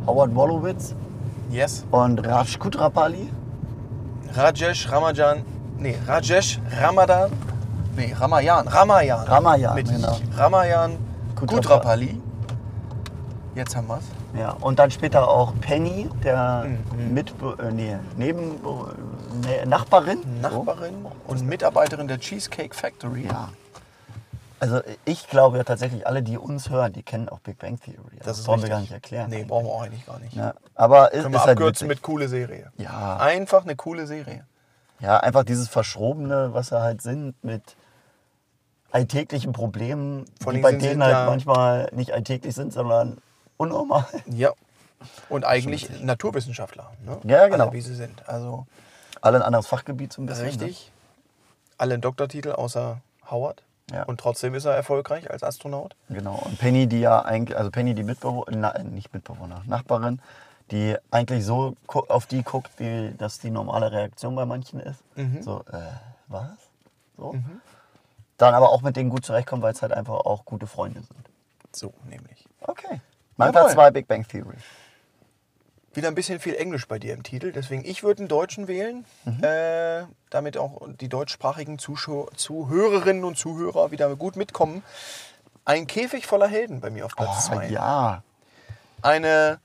Howard 0.07 0.35
Wolowitz 0.35 0.95
Yes. 1.51 1.85
und 1.91 2.27
Raj 2.27 2.59
Kutrapali. 2.59 3.31
Rajesh 4.35 4.91
Ramajan. 4.93 5.43
Nee, 5.79 5.97
Rajesh 6.07 6.61
Ramadan. 6.81 7.31
Nee, 7.97 8.13
Ramayan. 8.19 8.69
Ramayan. 8.69 9.27
Ramayan, 9.27 9.75
Mit 9.75 9.89
genau. 9.89 10.17
Ramayan 10.37 10.93
Kutrapa- 11.35 11.55
Kutrapali. 11.55 12.21
Jetzt 13.55 13.75
haben 13.75 13.89
wir's. 13.89 14.05
Ja, 14.39 14.51
und 14.61 14.79
dann 14.79 14.91
später 14.91 15.27
auch 15.27 15.53
Penny, 15.61 16.09
der 16.23 16.67
Mhm. 16.97 17.15
Mitbe 17.15 17.57
äh, 17.61 17.73
nee, 17.73 17.97
Neben 18.17 18.57
nee, 19.43 19.65
Nachbarin. 19.67 20.19
Nachbarin 20.43 20.95
und 21.27 21.43
Mitarbeiterin 21.47 22.07
der 22.07 22.19
Cheesecake 22.21 22.75
Factory. 22.75 23.23
So. 23.23 23.29
Ja. 23.35 23.49
Also 24.61 24.81
ich 25.05 25.29
glaube 25.29 25.59
ja 25.59 25.65
tatsächlich, 25.65 26.07
alle, 26.07 26.23
die 26.23 26.37
uns 26.37 26.69
hören, 26.71 26.93
die 26.93 27.03
kennen 27.03 27.29
auch 27.29 27.39
Big 27.41 27.59
Bang 27.59 27.79
Theory. 27.81 27.99
Also 28.19 28.25
Das 28.25 28.39
ist 28.39 28.45
brauchen 28.47 28.63
wir 28.63 28.69
gar 28.69 28.81
nicht 28.81 28.93
erklären. 28.93 29.31
Nee, 29.31 29.45
brauchen 29.45 29.67
wir 29.67 29.73
auch 29.73 29.83
eigentlich 29.83 30.05
gar 30.07 30.19
nicht. 30.19 30.35
Ja, 30.35 30.55
aber 30.75 31.09
Können 31.11 31.27
ist 31.27 31.33
wir 31.33 31.41
halt 31.41 31.51
abkürzen 31.51 31.87
mit 31.89 32.03
coole 32.03 32.29
Serie. 32.29 32.73
Ja. 32.77 33.19
Einfach 33.19 33.63
eine 33.65 33.77
coole 33.77 34.07
Serie. 34.07 34.45
Ja, 35.01 35.19
einfach 35.21 35.45
dieses 35.45 35.69
Verschrobene, 35.69 36.55
was 36.55 36.69
sie 36.69 36.81
halt 36.81 37.03
sind 37.03 37.35
mit 37.45 37.77
alltäglichen 38.91 39.53
Problemen, 39.53 40.25
Vor 40.43 40.53
die 40.53 40.61
bei 40.61 40.73
denen 40.73 41.03
halt 41.03 41.13
ja- 41.15 41.27
manchmal 41.27 41.89
nicht 41.93 42.13
alltäglich 42.13 42.55
sind, 42.55 42.73
sondern 42.73 43.19
unnormal. 43.57 44.07
Ja. 44.27 44.53
Und 45.29 45.45
eigentlich 45.45 45.89
Naturwissenschaftler. 46.03 46.91
Ne? 47.05 47.19
Ja, 47.25 47.47
genau. 47.47 47.65
Alle, 47.65 47.73
wie 47.75 47.81
sie 47.81 47.95
sind. 47.95 48.29
Also 48.29 48.67
Alle 49.21 49.37
ein 49.39 49.43
anderes 49.43 49.67
Fachgebiet 49.69 50.13
so 50.13 50.21
ein 50.23 50.27
bisschen. 50.27 50.47
richtig. 50.47 50.91
Alle 51.77 51.95
einen 51.95 52.01
Doktortitel 52.03 52.51
außer 52.53 52.99
Howard. 53.31 53.63
Ja. 53.93 54.05
Und 54.05 54.21
trotzdem 54.21 54.55
ist 54.55 54.65
er 54.67 54.75
erfolgreich 54.75 55.31
als 55.31 55.43
Astronaut. 55.43 55.97
Genau. 56.09 56.43
Und 56.45 56.59
Penny, 56.59 56.87
die 56.87 57.01
ja 57.01 57.23
eigentlich, 57.23 57.57
also 57.57 57.71
Penny, 57.71 57.95
die 57.95 58.03
Mitbewohner, 58.03 58.57
na, 58.57 58.83
nicht 58.83 59.15
Mitbewohner, 59.15 59.63
Nachbarin, 59.67 60.21
die 60.71 60.97
eigentlich 61.11 61.45
so 61.45 61.75
auf 61.89 62.27
die 62.27 62.43
guckt, 62.43 62.71
wie 62.79 63.15
das 63.17 63.39
die 63.39 63.51
normale 63.51 63.91
Reaktion 63.91 64.35
bei 64.35 64.45
manchen 64.45 64.81
ist. 64.81 65.03
Mhm. 65.17 65.43
So, 65.43 65.65
äh, 65.73 65.79
was? 66.27 66.51
So. 67.17 67.35
Dann 68.37 68.55
aber 68.55 68.71
auch 68.71 68.83
mit 68.83 68.97
denen 68.97 69.11
gut 69.11 69.25
zurechtkommt, 69.25 69.63
weil 69.63 69.73
es 69.73 69.83
halt 69.83 69.93
einfach 69.93 70.15
auch 70.15 70.45
gute 70.45 70.67
Freunde 70.67 71.01
sind. 71.01 71.29
So 71.73 71.93
nämlich. 72.09 72.47
Okay. 72.61 73.01
Mein. 73.37 73.53
Platz 73.53 73.73
2 73.73 73.91
Big 73.91 74.07
Bang 74.07 74.27
Theory. 74.27 74.57
Wieder 75.99 76.07
ein 76.07 76.15
bisschen 76.15 76.39
viel 76.39 76.55
Englisch 76.55 76.87
bei 76.87 77.01
dir 77.01 77.13
im 77.13 77.25
Titel, 77.25 77.51
deswegen 77.51 77.85
ich 77.85 78.05
würde 78.05 78.21
einen 78.21 78.29
Deutschen 78.29 78.69
wählen, 78.69 79.05
Mhm. 79.25 79.43
äh, 79.43 80.05
damit 80.31 80.57
auch 80.57 80.81
die 81.01 81.09
deutschsprachigen 81.09 81.81
Zuschau 81.81 82.29
Zuhörerinnen 82.37 83.25
und 83.25 83.37
Zuhörer 83.37 83.91
wieder 83.91 84.15
gut 84.15 84.37
mitkommen. 84.37 84.85
Ein 85.65 85.89
Käfig 85.89 86.25
voller 86.27 86.47
Helden 86.47 86.81
bei 86.81 86.91
mir 86.91 87.05
auf 87.05 87.17
Platz 87.17 87.47
2. 87.47 87.67
Oh, 87.67 87.73
ja. 87.73 88.23
Eine 89.03 89.59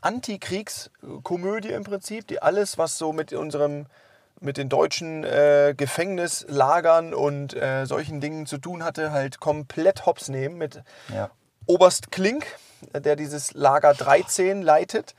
Antikriegskomödie 0.00 1.68
im 1.72 1.84
Prinzip, 1.84 2.26
die 2.28 2.40
alles, 2.40 2.78
was 2.78 2.96
so 2.96 3.12
mit 3.12 3.34
unserem 3.34 3.84
mit 4.40 4.56
den 4.56 4.70
deutschen 4.70 5.22
äh, 5.22 5.74
Gefängnislagern 5.76 7.12
und 7.12 7.52
äh, 7.54 7.84
solchen 7.84 8.22
Dingen 8.22 8.46
zu 8.46 8.56
tun 8.56 8.82
hatte, 8.84 9.12
halt 9.12 9.38
komplett 9.38 10.06
hops 10.06 10.28
nehmen 10.28 10.56
mit 10.56 10.82
Ja. 11.14 11.30
Oberst 11.66 12.10
Klink, 12.10 12.46
der 12.94 13.16
dieses 13.16 13.52
Lager 13.52 13.92
13 13.92 14.62
leitet. 14.62 15.14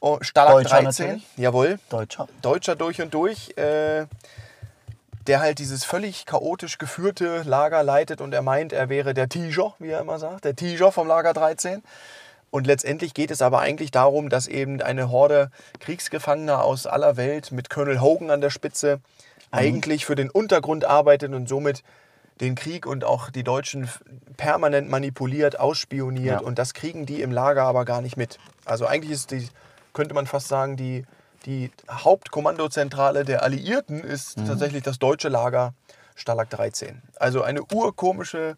Oh, 0.00 0.18
Stalag 0.22 0.52
Deutscher 0.54 0.82
13, 0.82 1.06
natürlich. 1.06 1.26
jawohl. 1.36 1.78
Deutscher. 1.90 2.28
Deutscher 2.42 2.74
durch 2.76 3.02
und 3.02 3.12
durch, 3.12 3.56
äh, 3.58 4.06
der 5.26 5.40
halt 5.40 5.58
dieses 5.58 5.84
völlig 5.84 6.24
chaotisch 6.24 6.78
geführte 6.78 7.42
Lager 7.42 7.82
leitet 7.82 8.20
und 8.22 8.32
er 8.32 8.42
meint, 8.42 8.72
er 8.72 8.88
wäre 8.88 9.12
der 9.12 9.28
Tiger, 9.28 9.74
wie 9.78 9.90
er 9.90 10.00
immer 10.00 10.18
sagt, 10.18 10.44
der 10.46 10.56
Tiger 10.56 10.90
vom 10.90 11.06
Lager 11.06 11.34
13. 11.34 11.82
Und 12.50 12.66
letztendlich 12.66 13.14
geht 13.14 13.30
es 13.30 13.42
aber 13.42 13.60
eigentlich 13.60 13.90
darum, 13.92 14.28
dass 14.28 14.48
eben 14.48 14.82
eine 14.82 15.10
Horde 15.10 15.50
Kriegsgefangener 15.78 16.64
aus 16.64 16.86
aller 16.86 17.16
Welt 17.16 17.52
mit 17.52 17.70
Colonel 17.70 18.00
Hogan 18.00 18.30
an 18.30 18.40
der 18.40 18.50
Spitze 18.50 19.00
eigentlich 19.52 20.04
für 20.06 20.16
den 20.16 20.30
Untergrund 20.30 20.84
arbeitet 20.84 21.32
und 21.32 21.48
somit 21.48 21.82
den 22.40 22.54
Krieg 22.54 22.86
und 22.86 23.04
auch 23.04 23.30
die 23.30 23.44
Deutschen 23.44 23.88
permanent 24.38 24.88
manipuliert, 24.88 25.60
ausspioniert 25.60 26.40
Ja. 26.40 26.46
und 26.46 26.58
das 26.58 26.72
kriegen 26.74 27.04
die 27.06 27.20
im 27.20 27.30
Lager 27.30 27.64
aber 27.64 27.84
gar 27.84 28.00
nicht 28.00 28.16
mit. 28.16 28.38
Also 28.64 28.86
eigentlich 28.86 29.12
ist 29.12 29.30
die, 29.30 29.46
könnte 29.92 30.14
man 30.14 30.26
fast 30.26 30.48
sagen, 30.48 30.76
die, 30.76 31.04
die 31.46 31.70
Hauptkommandozentrale 31.90 33.24
der 33.24 33.42
Alliierten 33.42 34.02
ist 34.02 34.38
Mhm. 34.38 34.46
tatsächlich 34.46 34.82
das 34.82 34.98
deutsche 34.98 35.28
Lager 35.28 35.74
Stalag 36.14 36.50
13. 36.50 37.02
Also 37.16 37.42
eine 37.42 37.62
urkomische 37.72 38.56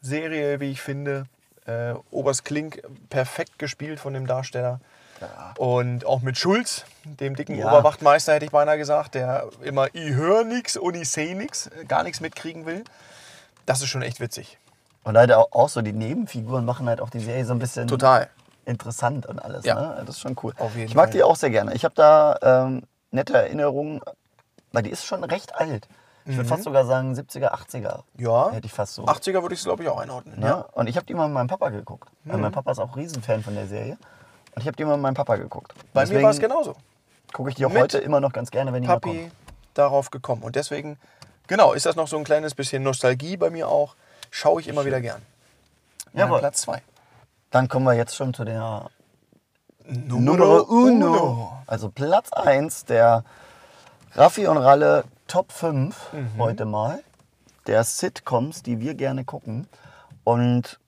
Serie, 0.00 0.60
wie 0.60 0.70
ich 0.70 0.80
finde. 0.80 1.24
Äh, 1.66 1.94
Oberst 2.10 2.44
Klink 2.44 2.82
perfekt 3.10 3.58
gespielt 3.58 4.00
von 4.00 4.14
dem 4.14 4.26
Darsteller. 4.26 4.80
Und 5.56 6.04
auch 6.04 6.20
mit 6.22 6.36
Schulz, 6.36 6.84
dem 7.04 7.36
dicken 7.36 7.56
Ja. 7.56 7.68
Oberwachtmeister, 7.68 8.32
hätte 8.34 8.44
ich 8.46 8.50
beinahe 8.50 8.76
gesagt, 8.76 9.14
der 9.14 9.46
immer 9.62 9.86
ich 9.94 10.14
höre 10.14 10.42
nix 10.42 10.76
und 10.76 10.94
ich 10.96 11.08
sehe 11.08 11.36
nix, 11.36 11.70
gar 11.86 12.02
nichts 12.02 12.20
mitkriegen 12.20 12.66
will. 12.66 12.82
Das 13.64 13.80
ist 13.82 13.88
schon 13.88 14.02
echt 14.02 14.18
witzig. 14.18 14.58
Und 15.04 15.16
auch, 15.16 15.52
auch 15.52 15.68
so 15.68 15.80
die 15.80 15.92
Nebenfiguren 15.92 16.64
machen 16.64 16.88
halt 16.88 17.00
auch 17.00 17.10
die 17.10 17.20
Serie 17.20 17.44
so 17.44 17.52
ein 17.52 17.60
bisschen 17.60 17.86
Total. 17.86 18.28
Interessant 18.64 19.26
und 19.26 19.38
alles. 19.38 19.64
Ja. 19.64 19.74
Ne? 19.74 20.02
Das 20.06 20.16
ist 20.16 20.20
schon 20.20 20.36
cool. 20.42 20.54
Ich 20.76 20.94
mag 20.94 21.06
Fall. 21.06 21.12
die 21.12 21.22
auch 21.22 21.36
sehr 21.36 21.50
gerne. 21.50 21.74
Ich 21.74 21.84
habe 21.84 21.94
da 21.94 22.38
ähm, 22.42 22.82
nette 23.10 23.34
Erinnerungen, 23.36 24.00
weil 24.72 24.82
die 24.82 24.90
ist 24.90 25.04
schon 25.04 25.22
recht 25.24 25.54
alt. 25.54 25.88
Ich 26.24 26.36
würde 26.36 26.48
fast 26.48 26.62
sogar 26.62 26.84
sagen 26.84 27.14
70er, 27.14 27.52
80er. 27.52 28.02
Mhm. 28.14 28.24
Ja. 28.24 28.50
Hätte 28.52 28.66
ich 28.66 28.72
fast 28.72 28.94
so. 28.94 29.04
80er 29.06 29.42
würde 29.42 29.54
ich 29.54 29.60
es, 29.60 29.64
glaube 29.64 29.82
ich, 29.82 29.88
auch 29.88 29.98
einordnen. 29.98 30.40
Ja. 30.40 30.48
Ja. 30.48 30.54
Und 30.72 30.86
ich 30.88 30.94
habe 30.96 31.04
die 31.04 31.14
mal 31.14 31.26
mit 31.26 31.34
meinem 31.34 31.48
Papa 31.48 31.70
geguckt. 31.70 32.08
Weil 32.24 32.36
Mhm. 32.36 32.42
mein 32.42 32.52
Papa 32.52 32.70
ist 32.70 32.78
auch 32.78 32.96
Riesenfan 32.96 33.42
von 33.42 33.54
der 33.56 33.66
Serie. 33.66 33.98
Und 34.54 34.60
ich 34.62 34.66
habe 34.68 34.76
die 34.76 34.84
mal 34.84 34.92
mit 34.92 35.02
meinem 35.02 35.14
Papa 35.14 35.34
geguckt. 35.36 35.74
Bei 35.92 36.06
mir 36.06 36.22
war 36.22 36.30
es 36.30 36.38
genauso. 36.38 36.76
Gucke 37.32 37.48
ich 37.50 37.56
die 37.56 37.66
auch 37.66 37.70
Mit 37.72 37.82
heute 37.82 37.98
immer 37.98 38.20
noch 38.20 38.32
ganz 38.32 38.50
gerne, 38.52 38.72
wenn 38.72 38.82
die 38.82 38.88
mal. 38.88 39.00
Papi 39.00 39.30
darauf 39.74 40.10
gekommen. 40.10 40.42
Und 40.42 40.54
deswegen, 40.54 40.98
genau, 41.48 41.72
ist 41.72 41.86
das 41.86 41.96
noch 41.96 42.06
so 42.06 42.18
ein 42.18 42.24
kleines 42.24 42.54
bisschen 42.54 42.82
Nostalgie 42.84 43.36
bei 43.36 43.50
mir 43.50 43.66
auch. 43.68 43.96
Schaue 44.30 44.60
ich 44.60 44.68
immer 44.68 44.84
wieder 44.84 45.00
gern. 45.00 45.22
Jawohl. 46.12 46.38
Platz 46.38 46.60
2. 46.62 46.82
Dann 47.52 47.68
kommen 47.68 47.84
wir 47.84 47.92
jetzt 47.92 48.16
schon 48.16 48.32
zu 48.34 48.44
der 48.44 48.88
Numero 49.86 50.62
uno. 50.62 51.52
Also 51.66 51.90
Platz 51.90 52.32
1 52.32 52.86
der 52.86 53.24
Raffi 54.14 54.46
und 54.46 54.56
Ralle 54.56 55.04
Top 55.28 55.52
5 55.52 56.12
Mhm. 56.12 56.28
heute 56.38 56.64
mal. 56.64 57.00
Der 57.66 57.84
Sitcoms, 57.84 58.62
die 58.62 58.80
wir 58.80 58.94
gerne 58.94 59.24
gucken. 59.24 59.68
Und 60.24 60.80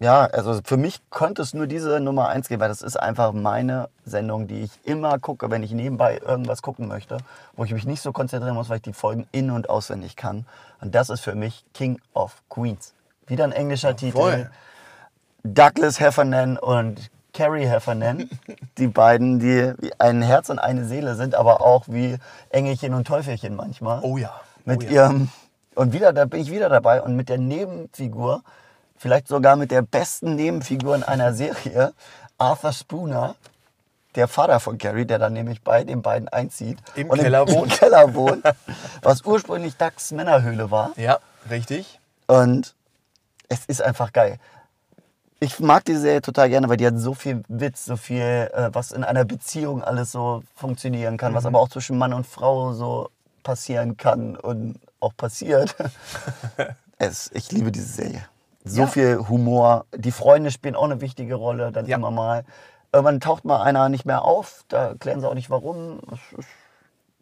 ja, 0.00 0.26
also 0.26 0.60
für 0.64 0.76
mich 0.76 1.00
konnte 1.10 1.40
es 1.42 1.54
nur 1.54 1.66
diese 1.66 1.98
Nummer 1.98 2.28
1 2.28 2.48
geben, 2.48 2.60
weil 2.60 2.68
das 2.68 2.82
ist 2.82 2.96
einfach 3.00 3.32
meine 3.32 3.88
Sendung, 4.04 4.48
die 4.48 4.60
ich 4.64 4.70
immer 4.84 5.18
gucke, 5.18 5.50
wenn 5.50 5.62
ich 5.62 5.72
nebenbei 5.72 6.18
irgendwas 6.18 6.60
gucken 6.62 6.88
möchte, 6.88 7.16
wo 7.56 7.64
ich 7.64 7.72
mich 7.72 7.86
nicht 7.86 8.02
so 8.02 8.12
konzentrieren 8.12 8.54
muss, 8.54 8.68
weil 8.68 8.76
ich 8.76 8.82
die 8.82 8.92
Folgen 8.92 9.26
in- 9.32 9.50
und 9.50 9.70
auswendig 9.70 10.14
kann. 10.14 10.46
Und 10.82 10.94
das 10.94 11.08
ist 11.08 11.20
für 11.20 11.34
mich 11.34 11.64
King 11.72 12.00
of 12.12 12.42
Queens. 12.50 12.92
Wieder 13.26 13.44
ein 13.44 13.52
englischer 13.52 13.96
Titel. 13.96 14.50
Douglas 15.44 16.00
Heffernan 16.00 16.58
und 16.58 17.10
Carrie 17.32 17.66
Heffernan, 17.66 18.28
die 18.78 18.88
beiden, 18.88 19.38
die 19.38 19.72
ein 19.98 20.22
Herz 20.22 20.50
und 20.50 20.58
eine 20.58 20.84
Seele 20.84 21.14
sind, 21.14 21.34
aber 21.34 21.60
auch 21.60 21.84
wie 21.86 22.16
Engelchen 22.50 22.94
und 22.94 23.06
Teufelchen 23.06 23.54
manchmal. 23.54 24.00
Oh 24.02 24.16
ja. 24.16 24.40
Mit 24.64 24.82
oh 24.82 24.86
ja. 24.86 24.90
ihrem, 24.90 25.28
und 25.74 25.92
wieder, 25.92 26.12
da 26.12 26.24
bin 26.24 26.40
ich 26.40 26.50
wieder 26.50 26.68
dabei, 26.68 27.00
und 27.00 27.14
mit 27.14 27.28
der 27.28 27.38
Nebenfigur, 27.38 28.42
vielleicht 28.96 29.28
sogar 29.28 29.56
mit 29.56 29.70
der 29.70 29.82
besten 29.82 30.34
Nebenfigur 30.34 30.96
in 30.96 31.04
einer 31.04 31.32
Serie, 31.32 31.92
Arthur 32.38 32.72
Spooner, 32.72 33.36
der 34.14 34.26
Vater 34.26 34.58
von 34.58 34.78
Carrie, 34.78 35.04
der 35.04 35.18
dann 35.18 35.32
nämlich 35.32 35.62
bei 35.62 35.84
den 35.84 36.02
beiden 36.02 36.28
einzieht. 36.28 36.78
Im 36.96 37.08
und 37.08 37.20
Keller 37.20 37.42
im, 37.46 37.54
wohnt. 37.54 37.72
Im 37.72 37.78
Keller 37.78 38.14
wohnt, 38.14 38.44
was 39.02 39.24
ursprünglich 39.24 39.76
Ducks 39.76 40.10
Männerhöhle 40.10 40.70
war. 40.70 40.90
Ja, 40.96 41.18
richtig. 41.48 42.00
Und 42.26 42.74
es 43.48 43.64
ist 43.66 43.80
einfach 43.80 44.12
geil. 44.12 44.38
Ich 45.40 45.60
mag 45.60 45.84
die 45.84 45.94
Serie 45.94 46.20
total 46.20 46.48
gerne, 46.48 46.68
weil 46.68 46.76
die 46.78 46.86
hat 46.86 46.98
so 46.98 47.14
viel 47.14 47.42
Witz, 47.48 47.84
so 47.84 47.96
viel, 47.96 48.20
äh, 48.20 48.70
was 48.72 48.90
in 48.90 49.04
einer 49.04 49.24
Beziehung 49.24 49.84
alles 49.84 50.10
so 50.10 50.42
funktionieren 50.56 51.16
kann, 51.16 51.32
was 51.34 51.46
aber 51.46 51.60
auch 51.60 51.68
zwischen 51.68 51.96
Mann 51.96 52.12
und 52.12 52.26
Frau 52.26 52.72
so 52.72 53.10
passieren 53.44 53.96
kann 53.96 54.36
und 54.36 54.80
auch 54.98 55.16
passiert. 55.16 55.76
es, 56.98 57.30
ich 57.32 57.52
liebe 57.52 57.70
diese 57.70 57.86
Serie. 57.86 58.24
So 58.64 58.82
Ja. 58.82 58.86
viel 58.88 59.28
Humor. 59.28 59.86
Die 59.94 60.10
Freunde 60.10 60.50
spielen 60.50 60.74
auch 60.74 60.84
eine 60.84 61.00
wichtige 61.00 61.36
Rolle, 61.36 61.70
dann 61.70 61.86
Ja. 61.86 61.96
immer 61.96 62.10
mal. 62.10 62.44
Irgendwann 62.92 63.20
taucht 63.20 63.44
mal 63.44 63.62
einer 63.62 63.88
nicht 63.90 64.06
mehr 64.06 64.24
auf, 64.24 64.64
da 64.68 64.94
klären 64.98 65.20
sie 65.20 65.28
auch 65.28 65.34
nicht 65.34 65.50
warum. 65.50 66.00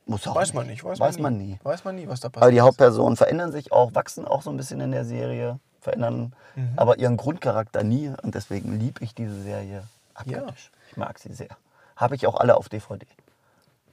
Muss 0.07 0.27
auch 0.27 0.37
Weiß 0.37 0.55
man 0.55 0.69
nicht. 0.69 0.85
Weiß, 0.85 0.99
Weiß 1.01 1.19
man, 1.19 1.35
man 1.35 1.39
nie. 1.39 1.59
Weiß 1.65 1.85
man 1.85 1.97
nie, 1.97 2.09
was 2.09 2.21
da 2.21 2.29
passiert. 2.29 2.43
Aber 2.45 2.51
die. 2.53 2.61
Hauptpersonen 2.63 3.17
verändern 3.17 3.53
sich 3.53 3.73
auch, 3.73 3.95
wachsen 3.95 4.25
auch 4.25 4.41
so 4.43 4.51
ein 4.51 4.57
bisschen 4.57 4.81
in 4.81 4.93
der 4.93 5.05
Serie, 5.05 5.59
verändern 5.87 6.33
Mhm. 6.57 6.73
aber 6.77 6.99
ihren 6.99 7.17
Grundcharakter 7.19 7.83
nie. 7.85 8.11
Und 8.23 8.35
deswegen 8.35 8.79
liebe 8.81 9.05
ich 9.05 9.15
diese 9.15 9.41
Serie 9.43 9.83
abgöttisch. 10.15 10.71
Ich 10.91 10.97
mag 10.97 11.19
sie 11.19 11.33
sehr. 11.35 11.51
Habe 11.97 12.15
ich 12.17 12.27
auch 12.27 12.35
alle 12.37 12.57
auf 12.57 12.69
DVD. 12.71 13.07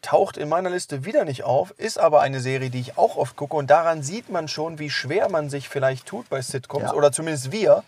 taucht 0.01 0.35
in 0.37 0.49
meiner 0.49 0.69
Liste 0.69 1.05
wieder 1.05 1.23
nicht 1.23 1.43
auf, 1.45 1.71
ist 1.77 1.97
aber 1.97 2.19
eine 2.21 2.39
Serie, 2.41 2.69
die 2.69 2.79
ich 2.81 2.97
auch 2.97 3.15
oft 3.15 3.35
gucke 3.37 3.55
und 3.55 3.69
daran 3.69 4.01
sieht 4.03 4.29
man 4.29 4.47
schon, 4.49 4.77
wie 4.79 4.89
schwer 4.89 5.29
man 5.29 5.49
sich 5.49 5.69
vielleicht 5.69 6.05
tut 6.07 6.27
bei 6.29 6.41
Sitcoms 6.41 6.85
Ja. 6.91 6.93
oder 6.93 7.11
zumindest 7.13 7.53
wir. 7.53 7.83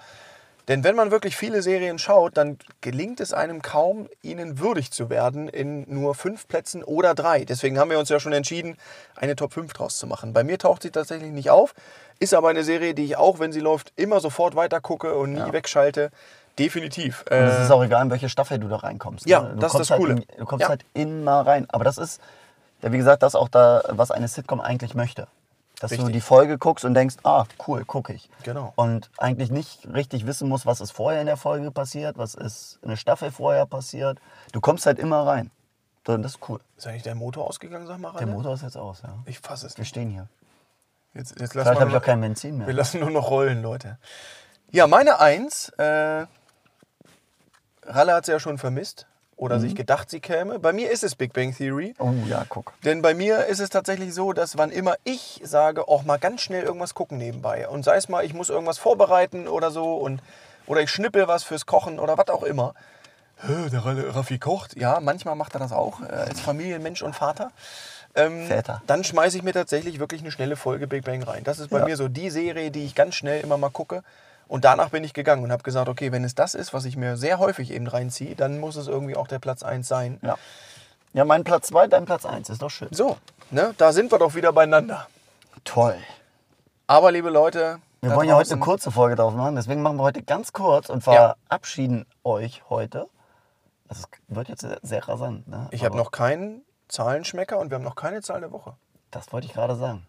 Denn 0.68 0.84
wenn 0.84 0.96
man 0.96 1.12
wirklich 1.12 1.38
viele 1.38 1.62
Serien 1.62 2.00
schaut, 2.00 2.38
dann 2.38 2.58
gelingt 2.82 3.20
es 3.20 3.34
einem 3.34 3.62
kaum, 3.62 4.10
ihnen 4.24 4.60
würdig 4.60 4.92
zu 4.92 5.10
werden 5.10 5.48
in 5.48 5.86
nur 5.88 6.16
fünf 6.16 6.48
Plätzen 6.48 6.84
oder 6.84 7.14
drei. 7.14 7.46
Deswegen 7.46 7.78
haben 7.78 7.92
wir 7.92 8.00
uns 8.00 8.10
ja 8.10 8.20
schon 8.20 8.34
entschieden, 8.34 8.78
eine 9.16 9.36
Top 9.36 9.54
5 9.54 9.74
draus 9.74 9.98
zu 9.98 10.08
machen. 10.08 10.34
Bei 10.34 10.44
mir 10.44 10.58
taucht 10.58 10.82
sie 10.82 10.90
tatsächlich 10.92 11.32
nicht 11.32 11.50
auf, 11.52 11.74
ist 12.20 12.34
aber 12.34 12.50
eine 12.50 12.64
Serie, 12.64 12.94
die 12.96 13.06
ich 13.06 13.18
auch, 13.18 13.40
wenn 13.40 13.52
sie 13.52 13.60
läuft, 13.60 13.94
immer 13.96 14.20
sofort 14.20 14.56
weiter 14.56 14.82
gucke 14.82 15.16
und 15.16 15.34
nie 15.34 15.54
wegschalte. 15.54 16.10
Definitiv. 16.58 17.26
Und 17.30 17.38
es 17.38 17.60
Äh, 17.60 17.64
ist 17.64 17.72
auch 17.72 17.84
egal, 17.84 18.04
in 18.06 18.10
welche 18.12 18.30
Staffel 18.30 18.58
du 18.60 18.68
da 18.68 18.78
reinkommst. 18.78 19.28
Ja, 19.28 19.42
ne? 19.42 19.50
du 19.56 19.60
das 19.60 19.74
ist 19.74 19.80
das 19.82 19.92
halt 19.92 20.00
Coole. 20.02 20.14
In, 20.14 20.26
du 20.38 20.46
kommst 20.46 20.64
Ja. 20.64 20.70
halt 20.70 20.86
immer 20.94 21.42
rein. 21.46 21.66
Aber 21.70 21.84
das 21.84 21.98
ist, 21.98 22.22
ja, 22.82 22.92
wie 22.92 22.98
gesagt, 22.98 23.24
das 23.24 23.36
auch 23.36 23.50
da, 23.50 23.84
was 23.90 24.10
eine 24.10 24.28
Sitcom 24.28 24.62
eigentlich 24.62 24.96
möchte. 24.96 25.28
Dass 25.80 25.92
du 25.92 25.98
Richtig. 25.98 26.14
die 26.14 26.22
Folge 26.22 26.58
guckst 26.58 26.86
und 26.86 26.94
denkst, 26.94 27.18
ah, 27.24 27.46
cool, 27.68 27.84
gucke 27.84 28.14
ich. 28.14 28.30
Genau. 28.44 28.72
Und 28.76 29.10
eigentlich 29.18 29.52
nicht 29.52 29.88
richtig 29.94 30.26
wissen 30.26 30.48
musst, 30.48 30.66
was 30.66 30.80
ist 30.80 30.92
vorher 30.92 31.20
in 31.20 31.28
der 31.28 31.38
Folge 31.38 31.70
passiert, 31.72 32.18
was 32.18 32.34
ist 32.34 32.80
eine 32.84 32.96
Staffel 32.96 33.30
vorher 33.32 33.66
passiert. 33.66 34.20
Du 34.54 34.62
kommst 34.62 34.86
halt 34.86 35.00
immer 35.00 35.28
rein. 35.28 35.52
Das 36.06 36.20
ist 36.24 36.40
cool. 36.50 36.60
ist 36.78 36.88
eigentlich 36.88 37.04
der 37.04 37.16
Motor 37.16 37.48
ausgegangen, 37.48 37.88
sag 37.88 38.00
mal, 38.00 38.12
Der 38.12 38.22
Rainer? 38.22 38.34
Motor 38.34 38.54
ist 38.54 38.62
jetzt 38.62 38.78
aus, 38.78 39.02
ja. 39.02 39.16
Ich 39.26 39.40
fasse 39.40 39.66
es 39.68 39.76
Wir 39.76 39.82
nicht. 39.82 39.90
stehen 39.90 40.10
hier. 40.12 40.28
Jetzt, 41.14 41.32
jetzt 41.32 41.40
lassen 41.40 41.52
Vielleicht 41.52 41.76
wir 41.78 41.82
habe 41.82 41.90
ich 41.92 41.98
auch 41.98 42.02
kein 42.02 42.22
Benzin 42.22 42.60
Wir 42.60 42.66
mehr. 42.68 42.76
lassen 42.76 43.00
nur 43.00 43.10
noch 43.10 43.30
rollen, 43.30 43.62
Leute. 43.62 43.98
Ja, 44.72 44.86
meine 44.88 45.20
Eins. 45.20 45.70
Äh, 45.78 46.26
Ralle 47.84 48.14
hat 48.14 48.26
sie 48.26 48.32
ja 48.32 48.40
schon 48.40 48.58
vermisst 48.58 49.08
oder 49.38 49.58
Mhm. 49.58 49.62
sich 49.62 49.76
gedacht, 49.76 50.10
sie 50.10 50.20
käme. 50.20 50.60
Bei 50.60 50.72
mir 50.74 50.90
ist 50.92 51.04
es 51.04 51.16
Big 51.16 51.34
Bang 51.34 51.56
Theory. 51.56 51.94
Oh 52.00 52.14
ja, 52.30 52.46
guck. 52.48 52.74
Denn 52.84 53.02
bei 53.02 53.14
mir 53.14 53.46
ist 53.46 53.60
es 53.60 53.70
tatsächlich 53.70 54.14
so, 54.14 54.32
dass 54.34 54.58
wann 54.58 54.72
immer 54.72 54.96
ich 55.04 55.42
sage, 55.44 55.88
auch 55.88 56.04
mal 56.04 56.18
ganz 56.18 56.42
schnell 56.42 56.64
irgendwas 56.64 56.94
gucken 56.94 57.18
nebenbei. 57.18 57.68
Und 57.68 57.84
sei 57.84 57.96
es 57.98 58.08
mal, 58.10 58.24
ich 58.24 58.34
muss 58.34 58.50
irgendwas 58.50 58.78
vorbereiten 58.78 59.48
oder 59.48 59.72
so 59.72 59.96
und 59.96 60.22
oder 60.68 60.82
ich 60.82 60.90
schnippel 60.90 61.28
was 61.28 61.44
fürs 61.44 61.66
Kochen 61.66 62.00
oder 62.00 62.18
was 62.18 62.30
auch 62.30 62.44
immer. 62.44 62.74
Der 63.48 63.84
Raffi 64.16 64.40
kocht. 64.40 64.78
Ja, 64.78 65.00
manchmal 65.02 65.36
macht 65.36 65.54
er 65.56 65.60
das 65.60 65.74
auch 65.74 66.02
äh, 66.02 66.06
als 66.06 66.40
Familienmensch 66.40 67.02
und 67.04 67.14
Vater. 67.16 67.52
Ähm, 68.16 68.48
Väter. 68.48 68.82
Dann 68.88 69.04
schmeiße 69.04 69.36
ich 69.36 69.44
mir 69.44 69.52
tatsächlich 69.52 70.00
wirklich 70.00 70.22
eine 70.22 70.32
schnelle 70.32 70.56
Folge 70.56 70.88
Big 70.88 71.04
Bang 71.04 71.22
rein. 71.22 71.44
Das 71.44 71.60
ist 71.60 71.70
bei 71.70 71.80
Ja. 71.80 71.86
mir 71.86 71.98
so 71.98 72.08
die 72.08 72.30
Serie, 72.30 72.72
die 72.72 72.86
ich 72.86 72.96
ganz 72.96 73.14
schnell 73.16 73.42
immer 73.44 73.58
mal 73.58 73.70
gucke. 73.70 74.04
Und 74.48 74.64
danach 74.66 74.90
bin 74.90 75.04
ich 75.04 75.14
gegangen 75.14 75.44
und 75.44 75.52
habe 75.52 75.64
gesagt, 75.64 75.90
okay, 75.90 76.12
wenn 76.12 76.24
es 76.24 76.36
das 76.36 76.54
ist, 76.54 76.74
was 76.74 76.86
ich 76.86 76.98
mir 76.98 77.18
sehr 77.18 77.40
häufig 77.40 77.72
eben 77.72 77.88
reinziehe, 77.88 78.36
dann 78.36 78.60
muss 78.60 78.76
es 78.76 78.88
irgendwie 78.88 79.16
auch 79.16 79.28
der 79.28 79.40
Platz 79.40 79.64
1 79.64 79.88
sein. 79.88 80.20
Ja. 80.22 80.38
Ja, 81.14 81.24
mein 81.26 81.44
Platz 81.44 81.68
2, 81.68 81.88
dein 81.88 82.06
Platz 82.06 82.26
1. 82.26 82.50
Ist 82.50 82.62
doch 82.62 82.70
schön. 82.70 82.90
So, 82.92 83.18
ne, 83.50 83.74
da 83.78 83.92
sind 83.94 84.12
wir 84.12 84.20
doch 84.20 84.36
wieder 84.36 84.52
beieinander. 84.52 85.08
Toll. 85.64 85.96
Aber 86.88 87.12
liebe 87.12 87.30
Leute, 87.30 87.80
Wir 88.02 88.14
wollen 88.16 88.28
ja 88.30 88.36
heute 88.36 88.52
eine 88.52 88.60
kurze 88.60 88.92
Folge 88.92 89.16
drauf 89.16 89.34
machen, 89.34 89.56
deswegen 89.56 89.82
machen 89.82 89.98
wir 89.98 90.04
heute 90.04 90.22
ganz 90.22 90.54
kurz 90.54 90.90
und 90.90 91.04
Ja. 91.06 91.36
verabschieden 91.48 92.06
euch 92.24 92.64
heute. 92.70 93.08
Das 93.88 94.04
wird 94.28 94.50
jetzt 94.50 94.68
sehr, 94.84 95.08
rasant. 95.08 95.48
Ne? 95.48 95.68
Ich 95.72 95.84
habe 95.86 95.96
noch 95.98 96.12
keinen 96.12 96.62
Zahlenschmecker 96.88 97.58
und 97.60 97.72
wir 97.72 97.76
haben 97.76 97.84
noch 97.84 97.96
keine 97.96 98.22
Zahl 98.22 98.42
der 98.42 98.52
Woche. 98.52 98.76
Das 99.10 99.32
wollte 99.32 99.48
ich 99.48 99.54
gerade 99.54 99.76
sagen. 99.76 100.06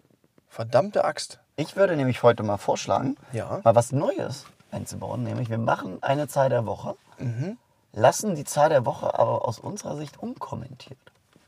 Verdammte 0.61 1.05
Axt. 1.05 1.39
Ich 1.57 1.77
würde 1.77 1.97
nämlich 1.97 2.23
heute 2.23 2.43
mal 2.43 2.57
vorschlagen, 2.57 3.19
Ja. 3.31 3.61
mal 3.63 3.75
was 3.75 3.93
Neues 3.93 4.47
einzubauen. 4.71 5.23
Nämlich, 5.23 5.51
wir 5.51 5.59
machen 5.59 5.99
eine 6.03 6.29
Zahl 6.29 6.49
der 6.49 6.65
Woche, 6.65 6.97
Mhm. 7.19 7.59
lassen 7.93 8.35
die 8.35 8.45
Zahl 8.45 8.71
der 8.71 8.87
Woche 8.87 9.19
aber 9.19 9.47
aus 9.47 9.59
unserer 9.59 9.97
Sicht 9.99 10.19
unkommentiert. 10.19 10.97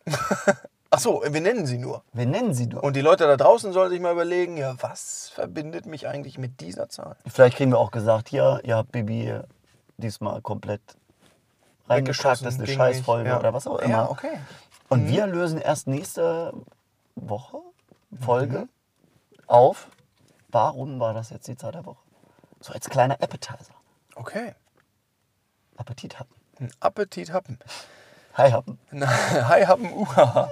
Ach 0.90 0.98
so, 0.98 1.22
wir 1.26 1.40
nennen 1.40 1.64
sie 1.64 1.78
nur. 1.78 2.02
Wir 2.12 2.26
nennen 2.26 2.52
sie 2.52 2.66
nur. 2.66 2.84
Und 2.84 2.96
die 2.96 3.00
Leute 3.00 3.26
da 3.26 3.38
draußen 3.38 3.72
sollen 3.72 3.88
sich 3.88 4.00
mal 4.00 4.12
überlegen, 4.12 4.58
ja, 4.58 4.74
was 4.82 5.30
verbindet 5.34 5.86
mich 5.86 6.06
eigentlich 6.06 6.36
mit 6.36 6.60
dieser 6.60 6.90
Zahl? 6.90 7.16
Vielleicht 7.26 7.56
kriegen 7.56 7.70
wir 7.72 7.78
auch 7.78 7.90
gesagt, 7.92 8.28
hier, 8.28 8.60
ihr 8.64 8.76
habt 8.76 8.92
Bibi 8.92 9.40
diesmal 9.96 10.42
komplett 10.42 10.82
reingekackt, 11.88 12.42
das 12.44 12.54
ist 12.54 12.58
eine 12.60 12.66
Scheißfolge. 12.66 13.30
Ja. 13.30 13.38
oder 13.38 13.54
was 13.54 13.66
auch 13.66 13.78
immer. 13.78 13.90
Ja, 13.90 14.10
okay. 14.10 14.38
Und 14.90 15.04
Mhm. 15.04 15.08
wir 15.08 15.26
lösen 15.28 15.58
erst 15.58 15.86
nächste 15.86 16.52
Woche, 17.16 17.56
Folge 18.20 18.58
Mhm. 18.60 18.68
Auf. 19.48 19.88
Warum 20.50 21.00
war 21.00 21.14
das 21.14 21.30
jetzt 21.30 21.48
die 21.48 21.56
Zahl 21.56 21.72
der 21.72 21.84
Woche? 21.84 21.98
So 22.60 22.72
als 22.72 22.88
kleiner 22.88 23.14
Appetizer. 23.20 23.74
Okay. 24.14 24.54
Appetit 25.76 26.18
hatten. 26.18 26.34
Ein 26.58 26.70
Appetit 26.80 27.32
happen. 27.32 27.58
Hi 28.34 28.50
happen. 28.50 28.78
Hi 28.92 29.64
happen, 29.64 29.92
uhaha. 29.92 30.48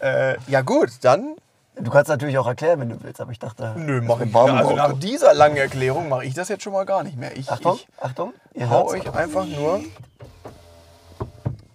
Äh, 0.00 0.36
ja 0.46 0.62
gut, 0.62 0.90
dann. 1.02 1.36
Du 1.76 1.90
kannst 1.90 2.08
natürlich 2.08 2.38
auch 2.38 2.46
erklären, 2.46 2.80
wenn 2.80 2.88
du 2.88 3.02
willst, 3.02 3.20
aber 3.20 3.30
ich 3.30 3.38
dachte. 3.38 3.74
Nö, 3.76 4.00
mach 4.00 4.20
ich. 4.20 4.34
warm 4.34 4.56
Also 4.56 4.74
nach 4.74 4.98
dieser 4.98 5.32
langen 5.32 5.56
Erklärung 5.56 6.08
mache 6.08 6.24
ich 6.24 6.34
das 6.34 6.48
jetzt 6.48 6.64
schon 6.64 6.72
mal 6.72 6.84
gar 6.84 7.04
nicht 7.04 7.16
mehr. 7.16 7.36
Ich, 7.36 7.50
Achtung, 7.50 7.76
ich 7.76 7.88
Achtung. 8.00 8.32
Ihr 8.54 8.68
hau 8.68 8.88
euch 8.88 9.12
einfach 9.12 9.46
nur. 9.46 9.80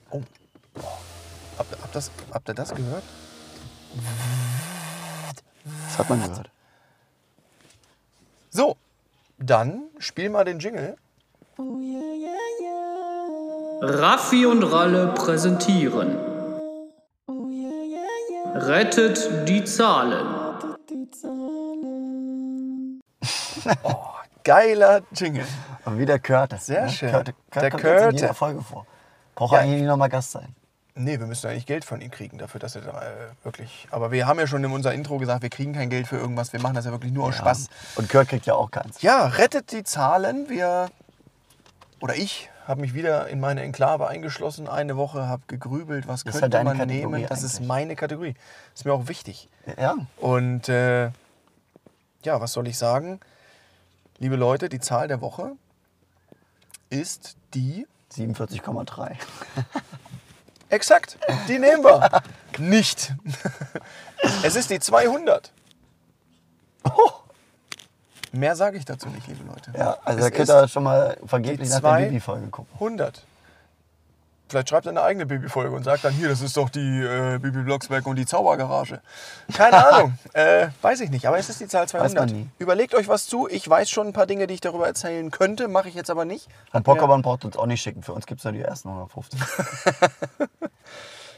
Oh. 0.10 0.22
Habt, 1.58 1.72
habt, 1.82 1.96
das, 1.96 2.12
habt 2.34 2.50
ihr 2.50 2.54
das 2.54 2.76
gehört? 2.76 3.04
Das 5.94 6.00
hat 6.00 6.10
man 6.10 6.24
gehört. 6.28 6.50
So, 8.50 8.78
dann 9.38 9.84
spiel 10.00 10.30
mal 10.32 10.44
den 10.44 10.58
Jingle. 10.58 10.96
Oh 11.58 11.78
yeah, 11.80 12.02
yeah, 12.02 12.32
yeah. 12.62 14.00
Raffi 14.02 14.48
und 14.48 14.64
Ralle 14.64 15.14
präsentieren. 15.14 16.18
Rettet 18.56 19.48
die 19.48 19.64
Zahlen. 19.66 20.26
Geiler 24.44 25.02
Jingle. 25.14 25.46
Und 25.86 26.00
wieder 26.00 26.18
Körte. 26.18 26.58
Sehr 26.58 26.90
schön. 26.90 27.12
Körte, 27.12 27.34
Körte 27.52 27.60
Der 27.62 27.70
kommt 27.70 27.84
jetzt 27.84 27.94
in 27.94 28.00
Körte. 28.00 28.16
jeder 28.18 28.34
Folge 28.34 28.62
vor. 28.64 28.88
Braucht 29.36 29.54
Ja. 29.54 29.60
eigentlich 29.60 29.82
nicht 29.82 29.88
nochmal 29.88 30.10
Gast 30.10 30.32
sein. 30.32 30.56
Nee, 30.96 31.20
wir 31.20 31.26
müssen 31.26 31.48
eigentlich 31.48 31.66
Geld 31.66 31.86
von 31.86 32.02
ihm 32.02 32.12
kriegen 32.12 32.38
dafür, 32.38 32.60
dass 32.60 32.76
er 32.76 32.82
da 32.82 33.02
äh, 33.02 33.16
wirklich. 33.44 33.88
Aber 33.90 34.12
wir 34.12 34.28
haben 34.28 34.40
ja 34.40 34.46
schon 34.46 34.64
in 34.64 34.72
unser 34.72 34.94
Intro 34.94 35.18
gesagt, 35.18 35.42
wir 35.42 35.50
kriegen 35.50 35.74
kein 35.74 35.90
Geld 35.90 36.08
für 36.08 36.18
irgendwas. 36.18 36.54
Wir 36.54 36.62
machen 36.62 36.76
das 36.76 36.86
ja 36.86 36.92
wirklich 36.92 37.12
nur 37.12 37.26
aus 37.26 37.36
Spaß. 37.36 37.70
Und 37.96 38.10
Kurt 38.10 38.28
kriegt 38.28 38.46
ja 38.46 38.54
auch 38.54 38.70
keins. 38.70 39.02
Ja, 39.02 39.26
rettet 39.26 39.72
die 39.72 39.84
Zahlen. 39.84 40.50
Wir 40.50 40.90
oder 42.00 42.16
ich 42.16 42.50
habe 42.68 42.82
mich 42.82 42.94
wieder 42.94 43.28
in 43.28 43.40
meine 43.40 43.62
Enklave 43.62 44.08
eingeschlossen. 44.08 44.68
Eine 44.68 44.96
Woche 44.96 45.28
habe 45.28 45.42
gegrübelt, 45.48 46.08
was 46.08 46.24
Das 46.24 46.36
ist 46.36 46.42
könnte 46.42 46.58
ja 46.58 46.64
deine 46.64 46.78
man 46.78 46.88
Kategorie 46.88 47.12
nehmen. 47.18 47.28
Das 47.28 47.42
ist 47.42 47.56
eigentlich. 47.56 47.68
meine 47.68 47.96
Kategorie. 47.96 48.36
Ist 48.76 48.86
mir 48.86 48.94
auch 48.94 49.08
wichtig. 49.08 49.50
Ja, 49.80 49.96
Und 50.18 50.70
äh, 50.70 51.06
ja, 52.24 52.40
was 52.40 52.54
soll 52.54 52.68
ich 52.68 52.78
sagen? 52.78 53.20
Liebe 54.20 54.36
Leute, 54.36 54.70
die 54.70 54.80
Zahl 54.80 55.08
der 55.08 55.22
Woche 55.22 55.54
ist 56.90 57.36
die. 57.54 57.88
47,3. 58.16 59.16
Exakt, 60.74 61.20
die 61.48 61.60
nehmen 61.60 61.84
wir. 61.84 62.24
Nicht. 62.58 63.14
Es 64.42 64.56
ist 64.56 64.72
die 64.72 64.80
200. 64.80 65.52
Mehr 68.32 68.56
sage 68.56 68.80
ich 68.80 68.86
dazu 68.86 69.08
nicht, 69.10 69.28
liebe 69.28 69.44
Leute. 69.44 69.72
Ja, 69.78 70.00
also 70.04 70.18
es 70.18 70.26
da 70.26 70.32
könnt 70.32 70.50
ist 70.50 70.56
ihr 70.56 70.68
schon 70.68 70.84
mal 70.84 71.16
vergeblich 71.28 71.70
nach 71.70 71.80
der 71.80 72.06
Bibi-Folge 72.06 72.48
gucken. 72.48 72.74
100. 72.74 73.24
Vielleicht 74.54 74.70
schreibt 74.70 74.86
er 74.86 74.92
eine 74.92 75.02
eigene 75.02 75.26
Bibi-Folge 75.26 75.76
und 75.76 75.84
sagt 75.84 76.04
dann, 76.04 76.14
hier, 76.14 76.30
das 76.30 76.42
ist 76.42 76.56
doch 76.56 76.70
die 76.70 77.02
äh, 77.02 77.40
Bibi 77.40 77.64
Blocksberg 77.64 78.06
und 78.06 78.18
die 78.18 78.28
Zaubergarage. 78.28 79.02
Keine 79.52 79.88
Ahnung, 79.92 80.14
äh, 80.34 80.68
weiß 80.84 81.00
ich 81.02 81.10
nicht, 81.10 81.28
aber 81.28 81.40
es 81.40 81.50
ist 81.50 81.60
die 81.60 81.68
Zahl 81.68 81.88
200. 81.88 82.14
man 82.14 82.30
nie. 82.30 82.50
Überlegt 82.60 82.94
euch 82.94 83.08
was 83.08 83.26
zu. 83.26 83.48
Ich 83.50 83.68
weiß 83.68 83.90
schon 83.90 84.06
ein 84.06 84.14
paar 84.14 84.28
Dinge, 84.28 84.46
die 84.46 84.54
ich 84.54 84.62
darüber 84.62 84.86
erzählen 84.86 85.32
könnte, 85.32 85.68
mache 85.68 85.90
ich 85.90 85.96
jetzt 85.96 86.12
aber 86.12 86.24
nicht. 86.24 86.48
Und 86.72 86.86
Pokémon 86.86 87.24
braucht 87.24 87.46
uns 87.46 87.58
auch 87.58 87.66
nicht 87.66 87.82
schicken. 87.82 88.04
Für 88.04 88.14
uns 88.14 88.28
gibt 88.28 88.42
es 88.42 88.44
nur 88.44 88.54
die 88.54 88.62
ersten 88.62 88.90
150. 88.90 89.40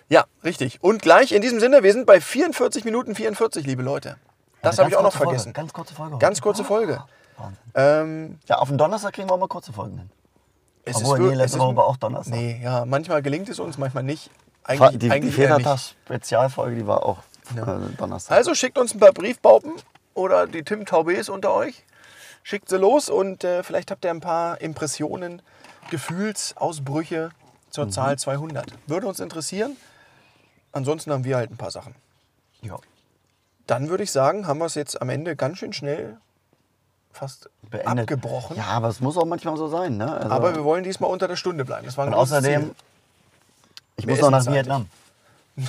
Ja, 0.07 0.25
richtig. 0.43 0.83
Und 0.83 1.01
gleich 1.01 1.31
in 1.31 1.41
diesem 1.41 1.59
Sinne, 1.59 1.81
wir 1.81 1.91
sind 1.91 2.05
bei 2.05 2.21
44 2.21 2.85
Minuten 2.85 3.15
44, 3.15 3.65
liebe 3.65 3.81
Leute. 3.81 4.17
Das 4.61 4.77
habe 4.77 4.89
ich 4.89 4.95
auch 4.95 5.01
noch 5.01 5.09
kurze 5.09 5.17
Folge, 5.17 5.29
vergessen. 5.31 5.53
Ganz 5.53 5.73
kurze 5.73 5.95
Folge. 5.95 6.17
Ganz 6.19 6.41
kurze 6.41 6.63
Folge. 6.63 7.03
Wahnsinn. 7.37 7.57
Ähm, 7.73 8.39
Ja, 8.47 8.57
auf 8.57 8.67
den 8.67 8.77
Donnerstag 8.77 9.13
kriegen 9.13 9.29
wir 9.29 9.33
auch 9.33 9.39
mal 9.39 9.47
kurze 9.47 9.73
Folgen 9.73 9.97
hin. 9.97 10.09
Es 10.85 10.97
Obwohl, 10.97 11.19
ist 11.21 11.29
nee, 11.29 11.33
letzte 11.35 11.59
Woche 11.59 11.75
war 11.75 11.85
auch 11.85 11.97
Donnerstag. 11.97 12.33
Nee, 12.35 12.59
ja, 12.63 12.85
manchmal 12.85 13.21
gelingt 13.21 13.49
es 13.49 13.59
uns, 13.59 13.77
manchmal 13.77 14.03
nicht. 14.03 14.29
Eigentlich, 14.63 14.91
die 14.91 14.97
die 14.99 15.11
eigentlich 15.11 15.37
eher 15.37 15.57
nicht. 15.57 15.65
Vatertag-Spezialfolge, 15.67 16.75
die 16.77 16.87
war 16.87 17.03
auch 17.05 17.19
Ja. 17.55 17.77
äh, 17.77 17.89
Donnerstag. 17.97 18.35
Also 18.35 18.55
schickt 18.55 18.77
uns 18.77 18.93
ein 18.93 18.99
paar 18.99 19.11
Briefbaupen 19.13 19.73
oder 20.13 20.47
die 20.47 20.63
Tim 20.63 20.85
Taubes 20.85 21.29
unter 21.29 21.53
euch. 21.53 21.83
Schickt 22.43 22.69
sie 22.69 22.77
los 22.77 23.09
und 23.09 23.43
äh, 23.43 23.63
vielleicht 23.63 23.89
habt 23.91 24.05
ihr 24.05 24.11
ein 24.11 24.21
paar 24.21 24.61
Impressionen, 24.61 25.41
Gefühlsausbrüche 25.89 27.29
zur 27.69 27.89
Zahl 27.89 28.17
200. 28.17 28.65
Würde 28.87 29.07
uns 29.07 29.19
interessieren. 29.19 29.75
Ansonsten 30.71 31.11
haben 31.11 31.23
wir 31.23 31.37
halt 31.37 31.51
ein 31.51 31.57
paar 31.57 31.71
Sachen. 31.71 31.95
ja. 32.61 32.77
Dann 33.67 33.89
würde 33.89 34.03
ich 34.03 34.11
sagen, 34.11 34.45
haben 34.45 34.59
wir 34.59 34.65
es 34.65 34.75
jetzt 34.75 35.01
am 35.01 35.09
Ende 35.09 35.35
ganz 35.35 35.57
schön 35.57 35.73
schnell 35.73 36.17
fast 37.15 37.49
Beendet. 37.69 38.11
abgebrochen. 38.11 38.57
Ja, 38.57 38.65
aber 38.65 38.89
es 38.89 38.99
muss 38.99 39.17
auch 39.17 39.25
manchmal 39.25 39.57
so 39.57 39.67
sein. 39.67 39.97
Ne? 39.97 40.11
Also, 40.11 40.29
Aber 40.29 40.55
wir 40.55 40.63
wollen 40.63 40.83
diesmal 40.83 41.09
unter 41.09 41.27
der 41.27 41.35
Stunde 41.35 41.65
bleiben. 41.65 41.85
Das 41.85 41.97
war 41.97 42.05
ein 42.05 42.13
und 42.13 42.19
außerdem, 42.19 42.63
Ziel. 42.63 42.75
ich 43.97 44.07
muss 44.07 44.21
noch 44.21 44.29
nach 44.31 44.45
Vietnam. 44.45 44.87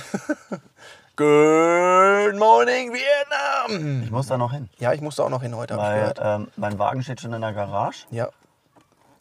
Good 1.15 2.37
morning, 2.37 2.93
Vietnam! 2.93 4.03
Ich 4.03 4.11
muss 4.11 4.27
da 4.27 4.37
noch 4.37 4.51
hin. 4.51 4.69
Ja, 4.77 4.93
ich 4.93 5.01
musste 5.01 5.23
auch 5.23 5.29
noch 5.29 5.41
hin 5.41 5.55
heute, 5.55 5.75
Weil 5.75 6.13
ähm, 6.21 6.47
mein 6.57 6.77
Wagen 6.77 7.01
steht 7.01 7.21
schon 7.21 7.33
in 7.33 7.41
der 7.41 7.53
Garage. 7.53 8.05
Ja. 8.11 8.29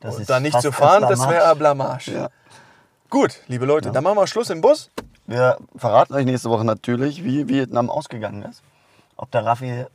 Das 0.01 0.17
Und 0.17 0.29
da 0.29 0.39
nicht 0.41 0.61
zu 0.61 0.73
fahren, 0.73 1.03
das 1.09 1.27
wäre 1.27 1.57
Blamage. 1.57 2.13
Ja. 2.13 2.29
Gut, 3.09 3.41
liebe 3.47 3.65
Leute, 3.65 3.93
dann 3.93 4.05
machen 4.05 4.19
wir 4.19 4.27
Schluss 4.27 4.51
im 4.51 4.61
Bus. 4.61 4.91
Wir 5.27 5.57
verraten 5.77 6.13
euch 6.15 6.27
nächste 6.27 6.51
Woche 6.51 6.65
natürlich, 6.65 7.25
wie 7.25 7.49
Vietnam 7.49 7.89
ausgegangen 7.89 8.43
ist. 8.43 8.63
Ob 9.17 9.31
der 9.31 9.47
Raffi 9.47 9.87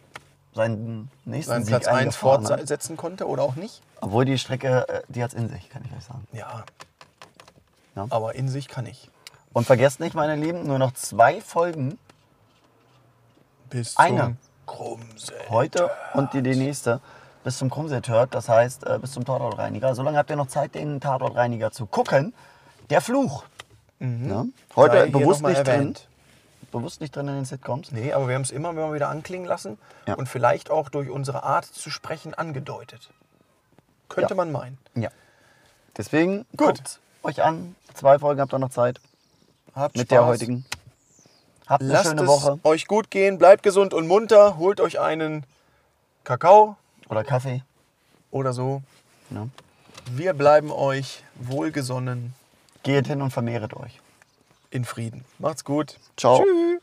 seinen 0.54 1.10
nächsten 1.26 1.52
Seinen 1.52 1.64
Sieg 1.64 1.72
Platz 1.72 1.88
1 1.88 1.98
eingefahren 1.98 2.44
hat. 2.46 2.60
fortsetzen 2.60 2.98
konnte 2.98 3.28
oder 3.28 3.44
auch 3.44 3.56
nicht. 3.56 3.82
Obwohl 4.02 4.26
die 4.26 4.38
Strecke, 4.38 4.88
äh, 4.90 5.02
die 5.08 5.24
hat 5.24 5.34
in 5.34 5.48
sich, 5.50 5.70
kann 5.70 5.84
ich 5.86 5.96
euch 5.96 6.04
sagen. 6.04 6.28
Ja. 6.34 6.64
Ja. 7.96 8.08
Aber 8.10 8.36
in 8.36 8.48
sich 8.50 8.68
kann 8.68 8.86
ich. 8.86 9.10
Und 9.54 9.66
vergesst 9.66 10.00
nicht, 10.00 10.14
meine 10.16 10.36
Lieben, 10.36 10.66
nur 10.66 10.80
noch 10.80 10.94
zwei 10.94 11.42
Folgen 11.42 11.98
Bis 13.70 13.98
Eine. 13.98 14.38
heute 15.50 15.90
und 16.14 16.34
die, 16.34 16.42
die 16.42 16.56
nächste 16.56 17.02
bis 17.44 17.58
zum 17.58 17.70
Krummset 17.70 18.08
hört. 18.08 18.34
Das 18.36 18.48
heißt, 18.50 18.86
äh, 18.86 19.00
bis 19.00 19.12
zum 19.14 19.26
Tatortreiniger. 19.26 19.96
Solange 19.96 20.18
habt 20.18 20.30
ihr 20.30 20.36
noch 20.36 20.48
Zeit, 20.48 20.76
den 20.76 21.00
Tatortreiniger 21.02 21.72
zu 21.72 21.86
gucken. 21.86 22.34
Der 22.90 23.02
Fluch. 23.02 23.44
Ja? 24.00 24.46
Heute 24.76 24.96
Mhm. 24.96 25.00
Sei 25.00 25.10
bewusst 25.10 25.44
nicht 25.44 25.66
drin. 25.68 25.96
Bewusst 26.72 27.02
nicht 27.02 27.16
drin 27.16 27.28
in 27.28 27.36
den 27.36 27.46
Sitcoms. 27.46 27.92
Nee, 27.92 28.14
aber 28.14 28.28
wir 28.28 28.36
haben 28.36 28.42
es 28.44 28.52
immer 28.52 28.94
wieder 28.94 29.10
anklingen 29.10 29.46
lassen 29.48 29.78
Ja. 30.08 30.14
und 30.16 30.28
vielleicht 30.30 30.70
auch 30.72 30.90
durch 30.90 31.10
unsere 31.10 31.44
Art 31.44 31.66
zu 31.66 31.90
sprechen 31.90 32.34
angedeutet. 32.34 33.10
Könnte 34.10 34.32
Ja. 34.34 34.36
man 34.38 34.52
meinen. 34.52 34.78
Ja. 34.96 35.10
Deswegen 35.98 36.46
Gut. 36.56 36.82
euch 37.24 37.44
an. 37.44 37.76
Zwei 37.94 38.20
Folgen 38.20 38.40
habt 38.42 38.54
ihr 38.54 38.60
noch 38.60 38.70
Zeit 38.70 39.00
Habt 39.76 39.96
mit 39.96 40.08
Spaß. 40.08 40.10
der 40.10 40.26
heutigen. 40.26 40.66
Habt 41.68 41.84
eine 41.84 41.92
Lasst 41.94 42.08
schöne 42.08 42.22
es 42.24 42.28
Woche. 42.28 42.60
euch 42.64 42.88
gut 42.88 43.12
gehen, 43.12 43.38
bleibt 43.38 43.64
gesund 43.64 43.94
und 43.94 44.08
munter, 44.08 44.58
holt 44.58 44.80
euch 44.82 45.00
einen 45.00 45.46
Kakao 46.24 46.78
Oder 47.10 47.24
Kaffee. 47.24 47.64
oder 48.32 48.54
so. 48.54 48.82
Ja. 49.30 49.48
Wir 50.10 50.34
bleiben 50.34 50.72
euch 50.72 51.24
wohlgesonnen 51.36 52.34
Geht 52.84 53.08
hin 53.08 53.22
und 53.22 53.32
vermehret 53.32 53.76
euch. 53.76 54.01
In 54.72 54.86
Frieden. 54.86 55.24
Macht's 55.38 55.64
gut. 55.64 56.00
Ciao. 56.18 56.44
Tschüss. 56.44 56.82